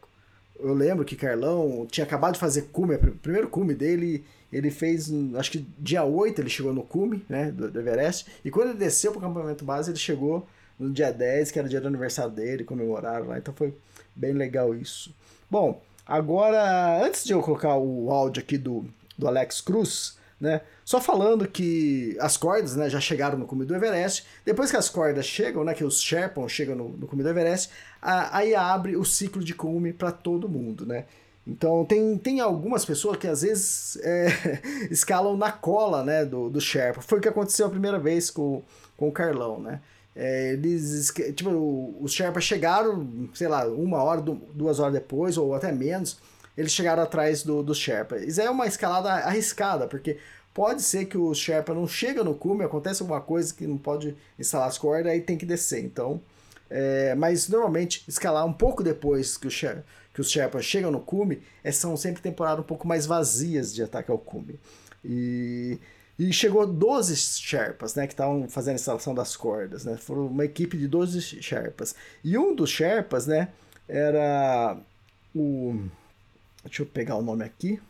eu 0.59 0.75
lembro 0.75 1.05
que 1.05 1.17
Carlão 1.17 1.87
tinha 1.91 2.05
acabado 2.05 2.35
de 2.35 2.41
fazer 2.41 2.63
cume, 2.73 2.95
o 2.95 3.17
primeiro 3.17 3.49
cume 3.49 3.75
dele, 3.75 4.25
ele 4.53 4.71
fez, 4.71 5.11
acho 5.37 5.51
que 5.51 5.67
dia 5.79 6.05
8 6.05 6.41
ele 6.41 6.49
chegou 6.49 6.73
no 6.73 6.83
cume, 6.83 7.25
né, 7.29 7.51
do, 7.51 7.71
do 7.71 7.81
Everest, 7.81 8.27
e 8.45 8.51
quando 8.51 8.71
ele 8.71 8.79
desceu 8.79 9.13
para 9.13 9.21
o 9.21 9.25
acampamento 9.25 9.65
base, 9.65 9.91
ele 9.91 9.99
chegou 9.99 10.47
no 10.79 10.91
dia 10.91 11.13
10, 11.13 11.51
que 11.51 11.59
era 11.59 11.67
o 11.67 11.71
dia 11.71 11.81
do 11.81 11.89
aniversário 11.89 12.31
dele, 12.31 12.65
comemoraram 12.65 13.27
lá, 13.27 13.39
então 13.39 13.53
foi 13.55 13.75
bem 14.15 14.33
legal 14.33 14.75
isso. 14.75 15.15
Bom, 15.51 15.83
agora, 16.07 17.05
antes 17.05 17.25
de 17.25 17.33
eu 17.33 17.43
colocar 17.43 17.77
o 17.77 18.11
áudio 18.11 18.43
aqui 18.43 18.57
do, 18.57 18.85
do 19.19 19.27
Alex 19.27 19.61
Cruz, 19.61 20.17
né, 20.43 20.61
só 20.85 21.01
falando 21.01 21.47
que 21.47 22.17
as 22.19 22.37
cordas 22.37 22.75
né, 22.75 22.91
já 22.91 22.99
chegaram 22.99 23.39
no 23.39 23.47
cume 23.47 23.65
do 23.65 23.77
Everest, 23.77 24.27
depois 24.45 24.73
que 24.73 24.77
as 24.77 24.89
cordas 24.89 25.25
chegam, 25.25 25.63
né, 25.63 25.73
que 25.73 25.85
os 25.85 26.03
Sherpons 26.03 26.51
chegam 26.51 26.75
no, 26.75 26.89
no 26.89 27.07
cume 27.07 27.23
do 27.23 27.29
Everest, 27.29 27.71
a, 28.03 28.39
aí 28.39 28.53
abre 28.53 28.97
o 28.97 29.05
ciclo 29.05 29.43
de 29.45 29.55
cume 29.55 29.93
para 29.93 30.11
todo 30.11 30.49
mundo, 30.49 30.85
né? 30.85 31.05
Então 31.47 31.85
tem, 31.85 32.19
tem 32.19 32.41
algumas 32.41 32.85
pessoas 32.85 33.17
que 33.17 33.29
às 33.29 33.43
vezes 33.43 33.97
é, 34.03 34.61
escalam 34.91 35.37
na 35.37 35.53
cola 35.53 36.03
né, 36.03 36.25
do, 36.25 36.51
do 36.51 36.61
Sherpa. 36.61 37.01
Foi 37.01 37.19
o 37.19 37.23
que 37.23 37.29
aconteceu 37.29 37.67
a 37.67 37.71
primeira 37.71 38.01
vez 38.01 38.29
com, 38.29 38.63
com 38.97 39.09
o 39.09 39.13
Carlão, 39.13 39.61
né? 39.61 39.81
É, 40.15 40.55
eles, 40.55 41.13
tipo, 41.37 41.95
os 42.01 42.13
Sherpas 42.13 42.43
chegaram, 42.43 43.09
sei 43.33 43.47
lá, 43.47 43.65
uma 43.67 44.03
hora, 44.03 44.21
duas 44.21 44.81
horas 44.81 44.93
depois, 44.93 45.39
ou 45.39 45.55
até 45.55 45.71
menos, 45.71 46.19
eles 46.57 46.73
chegaram 46.73 47.03
atrás 47.03 47.43
do, 47.43 47.63
do 47.63 47.75
Sherpa. 47.75 48.19
Isso 48.19 48.41
é 48.41 48.51
uma 48.51 48.67
escalada 48.67 49.11
arriscada, 49.11 49.87
porque 49.87 50.19
pode 50.53 50.83
ser 50.83 51.07
que 51.07 51.17
o 51.17 51.35
Sherpa 51.35 51.75
não 51.75 51.87
chega 51.87 52.23
no 52.23 52.35
cume, 52.35 52.65
acontece 52.65 53.03
alguma 53.03 53.21
coisa 53.21 53.53
que 53.55 53.67
não 53.67 53.79
pode 53.79 54.17
instalar 54.39 54.69
as 54.69 54.79
cordas, 54.79 55.13
aí 55.13 55.21
tem 55.21 55.39
que 55.39 55.47
descer. 55.47 55.83
Então, 55.85 56.21
é, 56.69 57.15
mas 57.15 57.49
normalmente 57.49 58.05
escalar 58.09 58.45
um 58.47 58.53
pouco 58.53 58.83
depois 58.83 59.37
que, 59.37 59.47
o 59.47 59.51
Sherpa, 59.51 59.85
que 60.13 60.21
os 60.21 60.31
Sherpas 60.31 60.65
chegam 60.65 60.91
no 60.91 61.01
cume, 61.01 61.43
é, 61.63 61.73
são 61.73 61.97
sempre 61.97 62.23
temporadas 62.23 62.65
um 62.65 62.67
pouco 62.67 62.87
mais 62.87 63.07
vazias 63.07 63.75
de 63.75 63.83
ataque 63.83 64.11
ao 64.11 64.19
cume. 64.19 64.59
E 65.05 65.79
e 66.19 66.33
chegou 66.33 66.67
12 66.67 67.17
Sherpas, 67.17 67.95
né, 67.95 68.07
que 68.07 68.13
estavam 68.13 68.49
fazendo 68.49 68.75
a 68.75 68.77
instalação 68.77 69.15
das 69.15 69.35
cordas, 69.35 69.85
né? 69.85 69.97
Foram 69.97 70.27
uma 70.27 70.45
equipe 70.45 70.77
de 70.77 70.87
12 70.87 71.21
Sherpas. 71.21 71.95
E 72.23 72.37
um 72.37 72.55
dos 72.55 72.71
Sherpas, 72.71 73.27
né, 73.27 73.49
era 73.89 74.77
o 75.35 75.81
Deixa 76.65 76.83
eu 76.83 76.87
pegar 76.87 77.17
o 77.17 77.23
nome 77.23 77.45
aqui. 77.45 77.81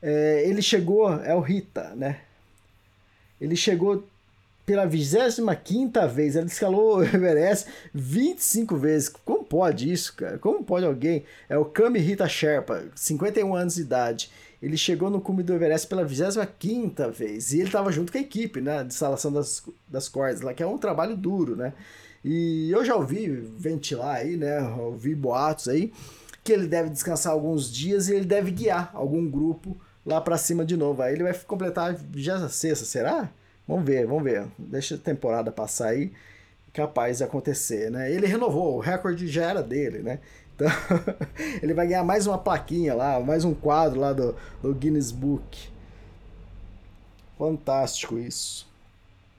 É, 0.00 0.44
ele 0.46 0.62
chegou, 0.62 1.12
é 1.22 1.34
o 1.34 1.40
Rita, 1.40 1.94
né? 1.94 2.20
Ele 3.40 3.56
chegou 3.56 4.06
pela 4.64 4.86
25 4.86 6.08
vez, 6.08 6.36
ele 6.36 6.46
escalou 6.46 6.98
o 6.98 7.02
Everest 7.04 7.68
25 7.92 8.76
vezes. 8.76 9.08
Como 9.08 9.44
pode 9.44 9.92
isso, 9.92 10.14
cara? 10.14 10.38
Como 10.38 10.64
pode 10.64 10.86
alguém? 10.86 11.24
É 11.48 11.58
o 11.58 11.64
Kami 11.64 11.98
Rita 11.98 12.28
Sherpa, 12.28 12.84
51 12.94 13.54
anos 13.54 13.74
de 13.74 13.82
idade 13.82 14.30
ele 14.62 14.76
chegou 14.76 15.10
no 15.10 15.20
cume 15.20 15.42
do 15.42 15.52
Everest 15.52 15.88
pela 15.88 16.04
25 16.04 17.10
vez. 17.10 17.52
E 17.52 17.56
ele 17.56 17.66
estava 17.66 17.90
junto 17.90 18.12
com 18.12 18.18
a 18.18 18.20
equipe, 18.20 18.60
né? 18.60 18.84
De 18.84 18.92
instalação 18.92 19.32
das, 19.32 19.60
das 19.88 20.08
cordas 20.08 20.40
lá, 20.40 20.54
que 20.54 20.62
é 20.62 20.66
um 20.66 20.78
trabalho 20.78 21.16
duro, 21.16 21.56
né? 21.56 21.72
E 22.24 22.70
eu 22.70 22.84
já 22.84 22.94
ouvi 22.94 23.28
ventilar 23.28 24.18
aí, 24.18 24.36
né? 24.36 24.60
Ouvi 24.78 25.16
boatos 25.16 25.66
aí 25.66 25.92
que 26.44 26.52
ele 26.52 26.66
deve 26.66 26.90
descansar 26.90 27.32
alguns 27.32 27.72
dias 27.72 28.08
e 28.08 28.14
ele 28.14 28.24
deve 28.24 28.50
guiar 28.50 28.90
algum 28.94 29.28
grupo 29.30 29.76
lá 30.04 30.20
para 30.20 30.36
cima 30.36 30.64
de 30.64 30.76
novo. 30.76 31.02
Aí 31.02 31.14
ele 31.14 31.22
vai 31.22 31.34
completar 31.34 31.90
a 31.90 31.92
26, 31.92 32.78
será? 32.78 33.30
Vamos 33.66 33.84
ver, 33.84 34.06
vamos 34.06 34.24
ver. 34.24 34.46
Deixa 34.58 34.96
a 34.96 34.98
temporada 34.98 35.52
passar 35.52 35.88
aí. 35.88 36.12
Capaz 36.72 37.18
de 37.18 37.24
acontecer, 37.24 37.90
né? 37.90 38.10
Ele 38.10 38.26
renovou, 38.26 38.76
o 38.76 38.80
recorde 38.80 39.28
já 39.28 39.50
era 39.50 39.62
dele, 39.62 39.98
né? 39.98 40.20
Então, 40.54 40.68
ele 41.62 41.74
vai 41.74 41.86
ganhar 41.86 42.02
mais 42.02 42.26
uma 42.26 42.38
plaquinha 42.38 42.94
lá, 42.94 43.20
mais 43.20 43.44
um 43.44 43.54
quadro 43.54 44.00
lá 44.00 44.12
do, 44.12 44.34
do 44.62 44.74
Guinness 44.74 45.10
Book. 45.10 45.70
Fantástico 47.38 48.18
isso. 48.18 48.71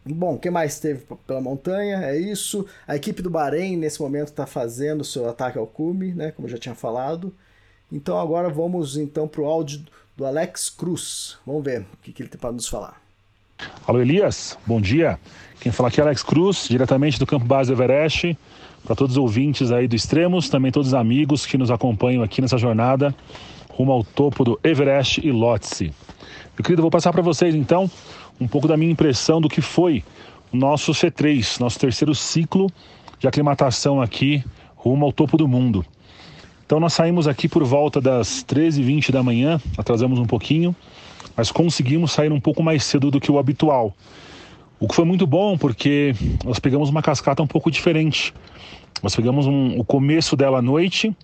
Bom, 0.06 0.36
o 0.36 0.39
que 0.39 0.49
mais 0.49 0.80
teve 0.80 1.06
pela 1.26 1.39
montanha? 1.39 2.04
É 2.04 2.18
isso. 2.18 2.66
A 2.88 2.95
equipe 2.95 3.22
do 3.22 3.30
Bahrein, 3.30 3.78
nesse 3.78 4.01
momento, 4.01 4.30
está 4.30 4.45
fazendo 4.45 5.04
seu 5.04 5.30
ataque 5.30 5.58
ao 5.58 5.66
cume, 5.66 6.14
né? 6.14 6.32
Como 6.32 6.47
eu 6.47 6.51
já 6.51 6.58
tinha 6.58 6.76
falado. 6.76 7.34
Então 7.91 8.20
agora 8.20 8.49
vamos 8.49 8.97
então 8.97 9.28
para 9.28 9.41
o 9.41 9.45
áudio 9.45 9.82
do 10.18 10.26
Alex 10.26 10.70
Cruz. 10.70 11.38
Vamos 11.45 11.64
ver 11.64 11.82
o 11.82 11.97
que, 12.01 12.12
que 12.12 12.22
ele 12.22 12.30
tem 12.30 12.39
para 12.39 12.51
nos 12.51 12.68
falar. 12.68 13.01
Alô 13.88 14.01
Elias, 14.01 14.58
bom 14.66 14.82
dia. 14.82 15.18
Quem 15.62 15.72
fala 15.72 15.88
aqui 15.88 16.01
é 16.01 16.04
Alex 16.04 16.22
Cruz, 16.22 16.68
diretamente 16.68 17.18
do 17.18 17.26
Campo 17.26 17.45
Base 17.45 17.72
Everest 17.72 18.38
para 18.84 18.95
todos 18.95 19.16
os 19.16 19.18
ouvintes 19.18 19.72
aí 19.72 19.88
do 19.88 19.95
Extremos, 19.95 20.49
também 20.49 20.72
todos 20.72 20.89
os 20.89 20.93
amigos 20.93 21.45
que 21.45 21.58
nos 21.58 21.72
acompanham 21.72 22.22
aqui 22.22 22.41
nessa 22.41 22.58
jornada 22.58 23.16
rumo 23.74 23.91
ao 23.91 24.04
topo 24.04 24.43
do 24.43 24.60
Everest 24.64 25.20
e 25.26 25.32
Lhotse. 25.32 25.91
Meu 26.56 26.64
querido, 26.64 26.82
vou 26.82 26.91
passar 26.91 27.12
para 27.12 27.22
vocês 27.22 27.56
então 27.56 27.89
um 28.44 28.48
pouco 28.48 28.68
da 28.68 28.76
minha 28.76 28.91
impressão 28.91 29.39
do 29.39 29.48
que 29.48 29.62
foi 29.62 30.04
o 30.52 30.58
nosso 30.58 30.91
C3, 30.91 31.60
nosso 31.60 31.80
terceiro 31.80 32.14
ciclo 32.14 32.70
de 33.20 33.28
aclimatação 33.28 34.02
aqui 34.02 34.44
rumo 34.76 35.06
ao 35.06 35.14
topo 35.14 35.38
do 35.38 35.48
mundo. 35.48 35.86
Então 36.66 36.80
nós 36.80 36.94
saímos 36.94 37.28
aqui 37.28 37.48
por 37.48 37.64
volta 37.64 38.02
das 38.02 38.44
13h20 38.44 39.12
da 39.12 39.24
manhã, 39.24 39.62
atrasamos 39.78 40.20
um 40.20 40.26
pouquinho, 40.26 40.76
mas 41.36 41.52
conseguimos 41.52 42.12
sair 42.12 42.32
um 42.32 42.39
pouco 42.39 42.62
mais 42.62 42.84
cedo 42.84 43.10
do 43.10 43.20
que 43.20 43.32
o 43.32 43.39
habitual. 43.39 43.94
O 44.80 44.88
que 44.88 44.96
foi 44.96 45.06
muito 45.06 45.26
bom 45.26 45.58
porque 45.58 46.14
nós 46.44 46.60
pegamos 46.60 46.89
uma 46.89 47.02
cascata 47.02 47.41
um 47.41 47.48
pouco 47.48 47.72
diferente. 47.72 48.34
Nós 49.02 49.16
pegamos 49.16 49.48
um, 49.48 49.80
o 49.80 49.86
começo 49.86 50.36
dela 50.36 50.60
à 50.60 50.62
noite, 50.62 51.16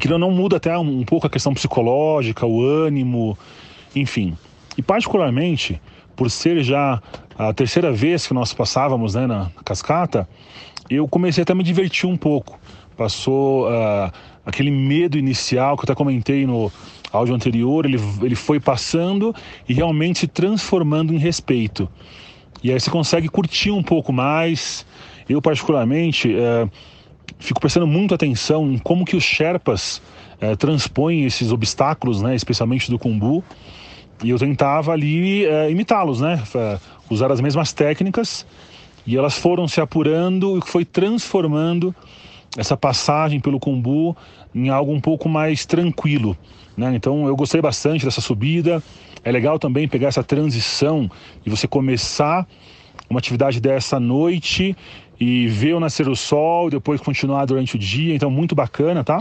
que 0.00 0.08
não 0.08 0.30
muda 0.32 0.56
até 0.56 0.76
um, 0.76 1.04
pouco 1.04 1.26
a 1.26 1.30
questão 1.30 1.54
psicológica, 1.54 2.44
o 2.44 2.62
ânimo, 2.62 3.38
enfim. 3.94 4.36
E 4.76 4.82
particularmente, 4.82 5.80
por 6.16 6.30
ser 6.30 6.62
já 6.62 7.02
a 7.38 7.52
terceira 7.52 7.92
vez 7.92 8.26
que 8.26 8.34
nós 8.34 8.52
passávamos 8.52 9.14
né, 9.14 9.26
na 9.26 9.50
cascata, 9.64 10.28
eu 10.88 11.08
comecei 11.08 11.42
até 11.42 11.52
a 11.52 11.56
me 11.56 11.62
divertir 11.62 12.08
um 12.08 12.16
pouco. 12.16 12.58
Passou 12.96 13.66
uh, 13.66 14.12
aquele 14.46 14.70
medo 14.70 15.18
inicial 15.18 15.76
que 15.76 15.82
eu 15.82 15.84
até 15.84 15.94
comentei 15.94 16.46
no 16.46 16.70
áudio 17.12 17.34
anterior, 17.34 17.86
ele, 17.86 17.98
ele 18.22 18.34
foi 18.34 18.58
passando 18.60 19.34
e 19.68 19.74
realmente 19.74 20.20
se 20.20 20.26
transformando 20.26 21.14
em 21.14 21.18
respeito. 21.18 21.88
E 22.62 22.72
aí 22.72 22.80
você 22.80 22.90
consegue 22.90 23.28
curtir 23.28 23.70
um 23.70 23.82
pouco 23.82 24.12
mais. 24.12 24.86
Eu, 25.28 25.40
particularmente, 25.40 26.34
uh, 26.34 26.70
fico 27.38 27.60
prestando 27.60 27.86
muito 27.86 28.14
atenção 28.14 28.70
em 28.72 28.78
como 28.78 29.04
que 29.04 29.16
os 29.16 29.24
Sherpas 29.24 30.00
uh, 30.40 30.56
transpõem 30.56 31.24
esses 31.24 31.52
obstáculos, 31.52 32.22
né, 32.22 32.34
especialmente 32.34 32.90
do 32.90 32.98
Kumbu. 32.98 33.44
E 34.22 34.30
eu 34.30 34.38
tentava 34.38 34.92
ali 34.92 35.46
uh, 35.46 35.70
imitá-los, 35.70 36.20
né? 36.20 36.42
usar 37.10 37.30
as 37.30 37.40
mesmas 37.40 37.72
técnicas 37.72 38.46
e 39.06 39.16
elas 39.16 39.36
foram 39.36 39.68
se 39.68 39.80
apurando 39.80 40.58
e 40.58 40.60
foi 40.66 40.84
transformando 40.84 41.94
essa 42.56 42.76
passagem 42.76 43.40
pelo 43.40 43.60
Kumbu 43.60 44.16
em 44.54 44.68
algo 44.68 44.92
um 44.92 45.00
pouco 45.00 45.28
mais 45.28 45.66
tranquilo. 45.66 46.36
Né? 46.76 46.94
Então 46.94 47.26
eu 47.26 47.36
gostei 47.36 47.60
bastante 47.60 48.04
dessa 48.04 48.20
subida. 48.20 48.82
É 49.22 49.30
legal 49.30 49.58
também 49.58 49.88
pegar 49.88 50.08
essa 50.08 50.22
transição 50.22 51.10
e 51.44 51.50
você 51.50 51.66
começar 51.66 52.46
uma 53.08 53.18
atividade 53.18 53.60
dessa 53.60 53.98
noite 53.98 54.76
e 55.18 55.46
ver 55.48 55.74
o 55.74 55.80
nascer 55.80 56.06
do 56.06 56.16
sol, 56.16 56.70
depois 56.70 57.00
continuar 57.00 57.44
durante 57.44 57.76
o 57.76 57.78
dia. 57.78 58.14
Então 58.14 58.30
muito 58.30 58.54
bacana, 58.54 59.04
tá? 59.04 59.20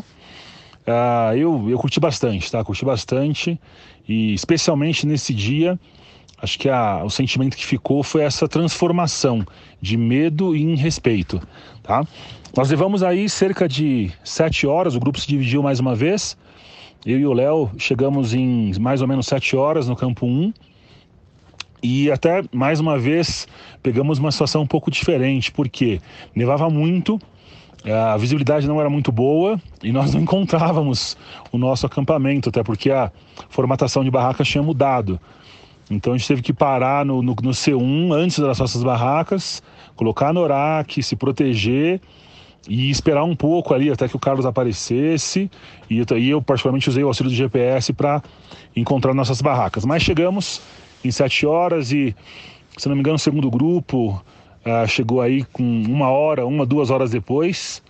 Uh, 0.86 1.38
eu, 1.38 1.70
eu 1.70 1.78
curti 1.78 2.00
bastante, 2.00 2.52
tá? 2.52 2.64
Curti 2.64 2.84
bastante 2.84 3.60
e 4.08 4.34
especialmente 4.34 5.06
nesse 5.06 5.34
dia 5.34 5.80
acho 6.42 6.60
que 6.60 6.68
a, 6.68 7.04
o 7.06 7.10
sentimento 7.10 7.56
que 7.56 7.66
ficou 7.66 8.04
foi 8.04 8.24
essa 8.24 8.48
transformação 8.50 9.46
de 9.82 9.96
medo 9.96 10.56
em 10.56 10.76
respeito, 10.76 11.42
tá? 11.82 12.06
Nós 12.56 12.70
levamos 12.70 13.02
aí 13.02 13.30
cerca 13.30 13.68
de 13.68 14.12
sete 14.24 14.68
horas, 14.68 14.96
o 14.96 15.00
grupo 15.00 15.20
se 15.20 15.28
dividiu 15.28 15.64
mais 15.64 15.80
uma 15.80 15.96
vez. 15.96 16.38
Eu 17.06 17.20
e 17.20 17.26
o 17.26 17.34
Léo 17.34 17.72
chegamos 17.78 18.34
em 18.34 18.78
mais 18.80 19.02
ou 19.02 19.08
menos 19.08 19.26
sete 19.26 19.56
horas 19.56 19.88
no 19.88 19.96
campo 19.96 20.26
1. 20.26 20.54
E 21.82 22.12
até 22.12 22.44
mais 22.54 22.80
uma 22.80 22.98
vez 23.00 23.48
pegamos 23.82 24.20
uma 24.20 24.32
situação 24.32 24.62
um 24.62 24.68
pouco 24.68 24.92
diferente, 24.92 25.52
porque 25.52 26.00
nevava 26.36 26.70
muito, 26.70 27.20
a 27.92 28.16
visibilidade 28.18 28.68
não 28.68 28.80
era 28.80 28.90
muito 28.90 29.12
boa 29.12 29.60
e 29.82 29.92
nós 29.92 30.14
não 30.14 30.22
encontrávamos 30.22 31.18
o 31.52 31.58
nosso 31.58 31.86
acampamento, 31.86 32.50
até 32.50 32.64
porque 32.64 32.90
a 32.90 33.12
formatação 33.50 34.04
de 34.04 34.12
barracas 34.12 34.48
tinha 34.48 34.64
mudado. 34.64 35.20
Então 35.90 36.14
a 36.14 36.18
gente 36.18 36.28
teve 36.28 36.42
que 36.42 36.54
parar 36.54 37.06
no, 37.06 37.22
no, 37.22 37.36
no 37.42 37.52
C1 37.52 38.14
antes 38.14 38.40
das 38.40 38.60
nossas 38.60 38.82
barracas, 38.84 39.62
colocar 39.96 40.34
no 40.34 40.40
orac, 40.40 41.04
se 41.04 41.16
proteger 41.16 42.00
e 42.68 42.90
esperar 42.90 43.26
um 43.26 43.36
pouco 43.36 43.74
ali 43.74 43.92
até 43.92 44.08
que 44.08 44.16
o 44.16 44.20
Carlos 44.20 44.46
aparecesse. 44.46 45.52
E 45.90 46.04
aí 46.12 46.30
eu 46.30 46.42
particularmente 46.42 46.90
usei 46.90 47.04
o 47.04 47.08
auxílio 47.08 47.30
do 47.30 47.36
GPS 47.36 47.92
para 47.92 48.24
encontrar 48.76 49.14
nossas 49.14 49.42
barracas. 49.42 49.84
Mas 49.84 50.04
chegamos 50.04 50.62
em 51.04 51.12
sete 51.12 51.46
horas 51.46 51.92
e, 51.92 52.16
se 52.78 52.88
não 52.88 52.96
me 52.96 53.02
engano, 53.02 53.16
o 53.16 53.20
segundo 53.20 53.52
grupo 53.52 54.24
uh, 54.66 54.88
chegou 54.88 55.22
aí 55.22 55.44
com 55.46 55.64
uma 55.64 56.10
hora, 56.10 56.46
uma, 56.46 56.66
duas 56.66 56.90
horas 56.90 57.12
depois. 57.12 57.82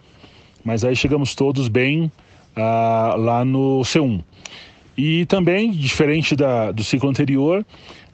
Mas 0.64 0.84
aí 0.84 0.96
chegamos 0.96 1.36
todos 1.36 1.68
bem 1.68 2.12
uh, 2.56 3.18
lá 3.18 3.44
no 3.44 3.82
C1. 3.82 4.24
E 4.98 5.26
também, 5.26 5.72
diferente 5.72 6.36
da, 6.36 6.72
do 6.72 6.84
ciclo 6.84 7.10
anterior, 7.10 7.66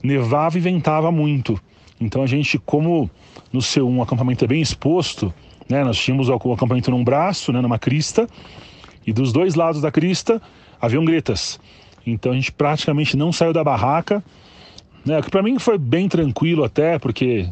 nevava 0.01 0.57
e 0.57 0.61
ventava 0.61 1.11
muito. 1.11 1.59
Então 1.99 2.23
a 2.23 2.27
gente, 2.27 2.57
como 2.57 3.09
no 3.51 3.59
C1 3.59 3.97
o 3.97 4.01
acampamento 4.01 4.45
é 4.45 4.47
bem 4.47 4.61
exposto, 4.61 5.33
né, 5.69 5.83
nós 5.83 5.97
tínhamos 5.97 6.29
o 6.29 6.33
acampamento 6.33 6.89
num 6.89 7.03
braço, 7.03 7.51
né, 7.51 7.61
numa 7.61 7.77
crista, 7.77 8.27
e 9.05 9.11
dos 9.11 9.33
dois 9.33 9.55
lados 9.55 9.81
da 9.81 9.91
crista 9.91 10.41
haviam 10.81 11.03
gretas. 11.03 11.59
Então 12.05 12.31
a 12.31 12.35
gente 12.35 12.51
praticamente 12.51 13.17
não 13.17 13.31
saiu 13.31 13.51
da 13.51 13.63
barraca, 13.63 14.23
né, 15.05 15.21
que 15.21 15.29
para 15.29 15.43
mim 15.43 15.59
foi 15.59 15.77
bem 15.77 16.07
tranquilo 16.07 16.63
até, 16.63 16.97
porque 16.97 17.47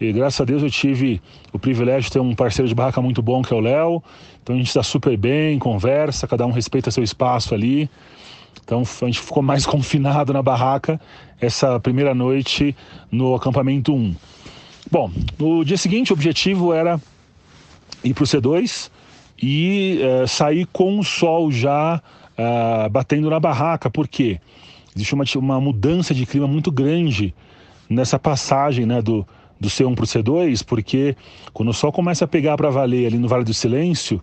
e, 0.00 0.12
graças 0.12 0.40
a 0.40 0.44
Deus 0.44 0.62
eu 0.62 0.70
tive 0.70 1.20
o 1.52 1.58
privilégio 1.58 2.02
de 2.02 2.12
ter 2.12 2.20
um 2.20 2.34
parceiro 2.34 2.68
de 2.68 2.74
barraca 2.74 3.02
muito 3.02 3.20
bom 3.20 3.42
que 3.42 3.52
é 3.52 3.56
o 3.56 3.60
Léo. 3.60 4.02
Então 4.42 4.54
a 4.54 4.58
gente 4.58 4.68
está 4.68 4.82
super 4.82 5.16
bem, 5.16 5.58
conversa, 5.58 6.26
cada 6.28 6.46
um 6.46 6.52
respeita 6.52 6.90
seu 6.90 7.02
espaço 7.02 7.52
ali. 7.52 7.90
Então 8.62 8.82
a 8.82 9.04
gente 9.06 9.20
ficou 9.20 9.42
mais 9.42 9.64
confinado 9.66 10.32
na 10.32 10.42
barraca 10.42 11.00
essa 11.40 11.80
primeira 11.80 12.14
noite 12.14 12.76
no 13.10 13.34
acampamento 13.34 13.92
1. 13.92 14.14
Bom, 14.90 15.10
no 15.38 15.64
dia 15.64 15.76
seguinte 15.76 16.12
o 16.12 16.14
objetivo 16.14 16.72
era 16.72 17.00
ir 18.04 18.14
para 18.14 18.24
o 18.24 18.26
C2 18.26 18.90
e 19.42 20.00
uh, 20.00 20.28
sair 20.28 20.66
com 20.66 20.98
o 20.98 21.04
sol 21.04 21.50
já 21.50 22.00
uh, 22.38 22.88
batendo 22.88 23.28
na 23.28 23.40
barraca, 23.40 23.90
porque 23.90 24.40
existe 24.94 25.14
uma, 25.14 25.24
uma 25.36 25.60
mudança 25.60 26.14
de 26.14 26.24
clima 26.24 26.46
muito 26.46 26.70
grande 26.70 27.34
nessa 27.88 28.18
passagem 28.18 28.86
né, 28.86 29.02
do, 29.02 29.26
do 29.60 29.68
C1 29.68 29.94
para 29.94 30.04
o 30.04 30.06
C2, 30.06 30.64
porque 30.64 31.16
quando 31.52 31.70
o 31.70 31.74
sol 31.74 31.92
começa 31.92 32.24
a 32.24 32.28
pegar 32.28 32.56
para 32.56 32.70
valer 32.70 33.06
ali 33.06 33.18
no 33.18 33.28
Vale 33.28 33.44
do 33.44 33.54
Silêncio, 33.54 34.22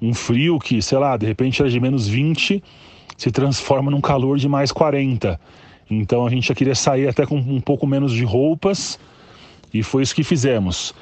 um 0.00 0.14
frio 0.14 0.58
que, 0.58 0.80
sei 0.80 0.98
lá, 0.98 1.16
de 1.16 1.26
repente 1.26 1.60
era 1.60 1.70
de 1.70 1.78
menos 1.78 2.08
20, 2.08 2.62
se 3.16 3.30
transforma 3.30 3.90
num 3.90 4.00
calor 4.00 4.38
de 4.38 4.48
mais 4.48 4.72
40. 4.72 5.38
Então 5.90 6.26
a 6.26 6.30
gente 6.30 6.48
já 6.48 6.54
queria 6.54 6.74
sair 6.74 7.08
até 7.08 7.26
com 7.26 7.36
um 7.36 7.60
pouco 7.60 7.86
menos 7.86 8.12
de 8.12 8.24
roupas 8.24 8.98
e 9.72 9.82
foi 9.82 10.02
isso 10.02 10.14
que 10.14 10.24
fizemos. 10.24 10.94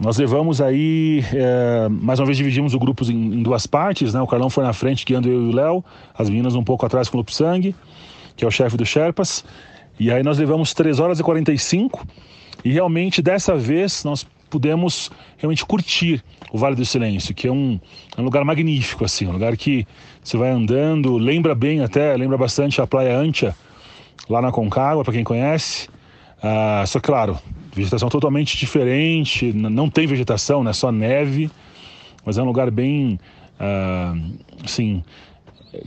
Nós 0.00 0.16
levamos 0.16 0.60
aí, 0.60 1.22
é, 1.34 1.88
mais 1.88 2.18
uma 2.18 2.26
vez 2.26 2.38
dividimos 2.38 2.72
o 2.72 2.78
grupo 2.78 3.04
em, 3.04 3.34
em, 3.34 3.42
duas 3.42 3.66
partes, 3.66 4.14
né? 4.14 4.22
O 4.22 4.26
Carlão 4.26 4.48
foi 4.48 4.64
na 4.64 4.72
frente, 4.72 5.04
guiando 5.04 5.28
eu 5.28 5.42
e 5.42 5.48
o 5.50 5.54
Léo, 5.54 5.84
as 6.16 6.30
meninas 6.30 6.54
um 6.54 6.64
pouco 6.64 6.86
atrás 6.86 7.10
com 7.10 7.16
o 7.16 7.20
Lupo 7.20 7.30
Sangue, 7.30 7.76
que 8.34 8.44
é 8.44 8.48
o 8.48 8.50
chefe 8.50 8.76
do 8.76 8.86
Sherpas. 8.86 9.44
E 10.00 10.10
aí 10.10 10.22
nós 10.22 10.38
levamos 10.38 10.72
3 10.72 10.98
horas 10.98 11.20
e 11.20 11.22
45 11.22 12.06
e 12.64 12.70
realmente 12.70 13.20
dessa 13.20 13.56
vez 13.56 14.04
nós 14.04 14.26
pudemos 14.48 15.10
realmente 15.38 15.64
curtir 15.64 16.22
o 16.52 16.58
Vale 16.58 16.76
do 16.76 16.84
Silêncio, 16.84 17.34
que 17.34 17.48
é 17.48 17.52
um, 17.52 17.80
é 18.16 18.20
um 18.20 18.24
lugar 18.24 18.44
magnífico, 18.44 19.04
assim, 19.04 19.26
um 19.26 19.32
lugar 19.32 19.56
que 19.56 19.86
você 20.22 20.36
vai 20.36 20.50
andando, 20.50 21.16
lembra 21.16 21.54
bem 21.54 21.80
até, 21.80 22.14
lembra 22.14 22.36
bastante 22.36 22.80
a 22.80 22.86
Praia 22.86 23.16
Antia, 23.16 23.56
lá 24.28 24.42
na 24.42 24.52
Concagua, 24.52 25.02
para 25.02 25.14
quem 25.14 25.24
conhece. 25.24 25.88
Ah, 26.42 26.84
só 26.86 27.00
claro, 27.00 27.38
vegetação 27.74 28.10
totalmente 28.10 28.56
diferente, 28.58 29.52
não 29.54 29.88
tem 29.88 30.06
vegetação, 30.06 30.62
né, 30.62 30.74
só 30.74 30.92
neve, 30.92 31.50
mas 32.24 32.36
é 32.36 32.42
um 32.42 32.46
lugar 32.46 32.70
bem, 32.70 33.18
ah, 33.58 34.14
assim, 34.62 35.02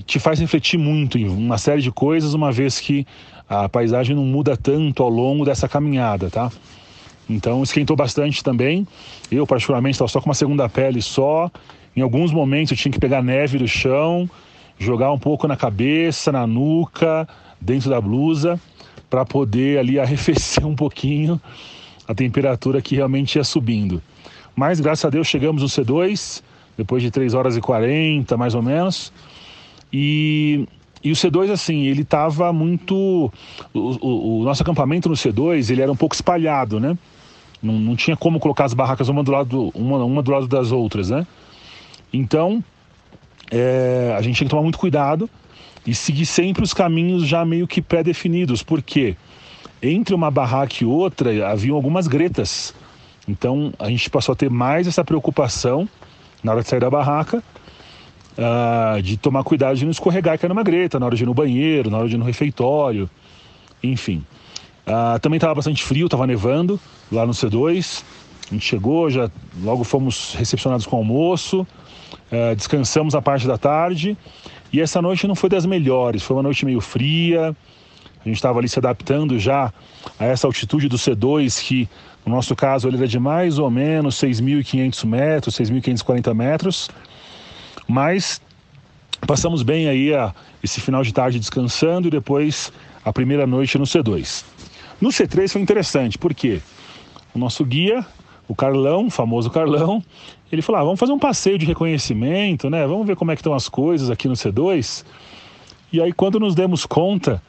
te 0.05 0.17
faz 0.17 0.39
refletir 0.39 0.80
muito 0.80 1.17
em 1.19 1.28
uma 1.28 1.59
série 1.59 1.82
de 1.82 1.91
coisas, 1.91 2.34
uma 2.34 2.51
vez 2.51 2.80
que 2.80 3.05
a 3.49 3.69
paisagem 3.69 4.15
não 4.15 4.25
muda 4.25 4.57
tanto 4.57 5.03
ao 5.03 5.09
longo 5.09 5.45
dessa 5.45 5.67
caminhada, 5.67 6.29
tá? 6.29 6.51
Então 7.29 7.63
esquentou 7.63 7.95
bastante 7.95 8.43
também. 8.43 8.87
Eu, 9.31 9.45
particularmente, 9.45 9.95
estava 9.95 10.09
só 10.09 10.19
com 10.19 10.29
uma 10.29 10.35
segunda 10.35 10.67
pele 10.69 11.01
só. 11.01 11.49
Em 11.95 12.01
alguns 12.01 12.31
momentos 12.31 12.71
eu 12.71 12.77
tinha 12.77 12.91
que 12.91 12.99
pegar 12.99 13.23
neve 13.23 13.57
do 13.57 13.67
chão, 13.67 14.29
jogar 14.77 15.11
um 15.11 15.19
pouco 15.19 15.47
na 15.47 15.55
cabeça, 15.55 16.31
na 16.31 16.45
nuca, 16.45 17.27
dentro 17.59 17.89
da 17.89 17.99
blusa, 18.01 18.59
para 19.09 19.25
poder 19.25 19.79
ali 19.79 19.97
arrefecer 19.99 20.65
um 20.65 20.75
pouquinho 20.75 21.39
a 22.07 22.13
temperatura 22.13 22.81
que 22.81 22.95
realmente 22.95 23.35
ia 23.35 23.43
subindo. 23.43 24.01
Mas 24.55 24.79
graças 24.79 25.05
a 25.05 25.09
Deus 25.09 25.27
chegamos 25.27 25.61
no 25.61 25.67
C2, 25.67 26.41
depois 26.77 27.01
de 27.01 27.09
3 27.09 27.33
horas 27.33 27.57
e 27.57 27.61
40 27.61 28.37
mais 28.37 28.53
ou 28.53 28.61
menos. 28.61 29.11
E, 29.91 30.67
e 31.06 31.12
o 31.12 31.14
C2, 31.14 31.51
assim, 31.51 31.84
ele 31.84 32.01
estava 32.01 32.51
muito. 32.51 33.32
O, 33.72 33.80
o, 33.80 34.39
o, 34.39 34.43
nosso 34.43 34.64
acampamento 34.64 35.08
no 35.08 35.14
C2 35.14 35.70
ele 35.70 35.84
era 35.84 35.91
um 35.91 35.95
pouco 35.95 36.16
espalhado, 36.16 36.80
né? 36.80 36.97
Não, 37.62 37.74
não 37.76 37.95
tinha 37.95 38.18
como 38.18 38.39
colocar 38.39 38.66
as 38.66 38.74
barracas 38.74 39.08
uma 39.08 39.24
do 39.24 39.32
lado, 39.32 39.72
uma, 39.76 40.03
uma 40.03 40.24
do 40.24 40.32
lado 40.32 40.47
das 40.47 40.72
outras, 40.72 41.12
né? 41.12 41.28
Então, 42.12 42.64
é, 43.51 44.16
a 44.18 44.22
gente 44.24 44.38
tinha 44.38 44.47
que 44.47 44.49
tomar 44.49 44.64
muito 44.64 44.80
cuidado 44.80 45.30
e 45.86 45.93
seguir 45.93 46.26
sempre 46.26 46.64
os 46.64 46.74
caminhos 46.74 47.28
já 47.28 47.45
meio 47.45 47.68
que 47.68 47.84
pré-definidos, 47.84 48.64
porque 48.64 49.16
entre 49.84 50.16
uma 50.16 50.32
barraca 50.32 50.78
e 50.82 50.86
outra 50.86 51.51
haviam 51.51 51.76
algumas 51.76 52.08
gretas. 52.08 52.74
Então, 53.28 53.72
a 53.78 53.91
gente 53.91 54.10
passou 54.10 54.34
a 54.34 54.36
ter 54.36 54.49
mais 54.49 54.88
essa 54.88 55.03
preocupação 55.03 55.88
na 56.43 56.51
hora 56.51 56.64
de 56.64 56.68
sair 56.68 56.80
da 56.80 56.89
barraca, 56.89 57.43
uh, 58.38 59.01
de 59.01 59.17
tomar 59.17 59.43
cuidado 59.43 59.75
de 59.75 59.86
não 59.86 59.91
escorregar 59.91 60.36
e 60.36 60.38
cair 60.38 60.49
numa 60.49 60.63
greta, 60.63 60.99
na 60.99 61.05
hora 61.05 61.15
de 61.15 61.23
ir 61.23 61.25
no 61.25 61.33
banheiro, 61.33 61.89
na 61.89 61.97
hora 61.97 62.07
de 62.07 62.15
ir 62.15 62.17
no 62.17 62.25
refeitório, 62.25 63.09
enfim. 63.83 64.23
Uh, 64.86 65.19
também 65.19 65.38
estava 65.38 65.55
bastante 65.55 65.83
frio, 65.83 66.05
estava 66.05 66.27
nevando 66.27 66.79
lá 67.11 67.25
no 67.25 67.33
C2. 67.33 68.03
A 68.49 68.53
gente 68.53 68.65
chegou, 68.65 69.09
já 69.09 69.29
logo 69.63 69.83
fomos 69.83 70.36
recepcionados 70.36 70.86
com 70.86 70.95
almoço, 70.95 71.61
uh, 71.61 72.55
descansamos 72.55 73.15
a 73.15 73.21
parte 73.21 73.47
da 73.47 73.57
tarde. 73.57 74.15
E 74.71 74.81
essa 74.81 75.01
noite 75.01 75.27
não 75.27 75.36
foi 75.36 75.49
das 75.49 75.65
melhores, 75.65 76.21
foi 76.21 76.36
uma 76.36 76.43
noite 76.43 76.65
meio 76.65 76.81
fria. 76.81 77.55
A 78.23 78.27
gente 78.27 78.38
estava 78.38 78.59
ali 78.59 78.67
se 78.67 78.77
adaptando 78.77 79.39
já 79.39 79.71
a 80.19 80.25
essa 80.25 80.47
altitude 80.47 80.88
do 80.88 80.97
C2, 80.97 81.61
que 81.61 81.88
no 82.25 82.33
nosso 82.33 82.55
caso 82.55 82.88
ele 82.88 82.97
era 82.97 83.07
de 83.07 83.19
mais 83.19 83.59
ou 83.59 83.69
menos 83.69 84.15
6.500 84.15 85.05
metros, 85.05 85.55
6.540 85.55 86.33
metros. 86.33 86.89
Mas 87.88 88.41
passamos 89.25 89.63
bem 89.63 89.88
aí 89.88 90.13
a, 90.13 90.33
esse 90.63 90.81
final 90.81 91.03
de 91.03 91.13
tarde 91.13 91.39
descansando 91.39 92.07
e 92.07 92.11
depois 92.11 92.71
a 93.03 93.13
primeira 93.13 93.45
noite 93.45 93.77
no 93.77 93.86
C2. 93.86 94.43
No 94.99 95.09
C3 95.09 95.51
foi 95.51 95.61
interessante, 95.61 96.17
porque 96.17 96.61
o 97.33 97.39
nosso 97.39 97.63
guia, 97.65 98.05
o 98.47 98.55
Carlão, 98.55 99.07
o 99.07 99.11
famoso 99.11 99.49
Carlão, 99.49 100.03
ele 100.51 100.61
falou: 100.61 100.81
ah, 100.81 100.83
vamos 100.83 100.99
fazer 100.99 101.11
um 101.11 101.19
passeio 101.19 101.57
de 101.57 101.65
reconhecimento, 101.65 102.69
né? 102.69 102.86
Vamos 102.88 103.05
ver 103.05 103.15
como 103.15 103.31
é 103.31 103.36
que 103.36 103.41
estão 103.41 103.53
as 103.53 103.67
coisas 103.67 104.09
aqui 104.09 104.27
no 104.27 104.36
C2. 104.36 105.03
E 105.91 106.01
aí, 106.01 106.11
quando 106.13 106.39
nos 106.39 106.55
demos 106.55 106.86
conta, 106.86 107.41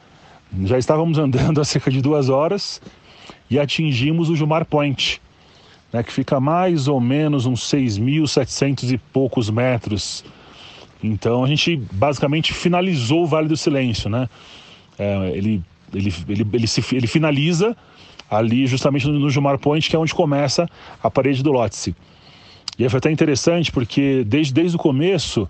já 0.63 0.77
estávamos 0.77 1.17
andando 1.17 1.59
há 1.61 1.65
cerca 1.65 1.89
de 1.89 2.01
duas 2.01 2.29
horas 2.29 2.81
e 3.49 3.59
atingimos 3.59 4.29
o 4.29 4.35
Jumar 4.35 4.65
Point, 4.65 5.21
né, 5.91 6.03
que 6.03 6.11
fica 6.11 6.39
mais 6.39 6.87
ou 6.87 6.99
menos 6.99 7.45
uns 7.45 7.61
6.700 7.61 8.93
e 8.93 8.97
poucos 8.97 9.49
metros. 9.49 10.23
Então 11.03 11.43
a 11.43 11.47
gente 11.47 11.75
basicamente 11.91 12.53
finalizou 12.53 13.23
o 13.23 13.27
Vale 13.27 13.47
do 13.47 13.57
Silêncio, 13.57 14.09
né? 14.09 14.27
É, 14.97 15.31
ele, 15.35 15.61
ele, 15.93 16.13
ele, 16.27 16.47
ele, 16.53 16.67
se, 16.67 16.83
ele 16.95 17.07
finaliza 17.07 17.75
ali 18.29 18.65
justamente 18.65 19.07
no, 19.07 19.19
no 19.19 19.29
Jumar 19.29 19.57
Point, 19.57 19.89
que 19.89 19.95
é 19.95 19.99
onde 19.99 20.13
começa 20.13 20.67
a 21.01 21.09
parede 21.09 21.43
do 21.43 21.51
Lhotse. 21.51 21.95
E 22.77 22.83
aí 22.83 22.89
foi 22.89 22.97
até 22.97 23.11
interessante 23.11 23.71
porque 23.71 24.23
desde, 24.25 24.53
desde 24.53 24.75
o 24.75 24.79
começo 24.79 25.49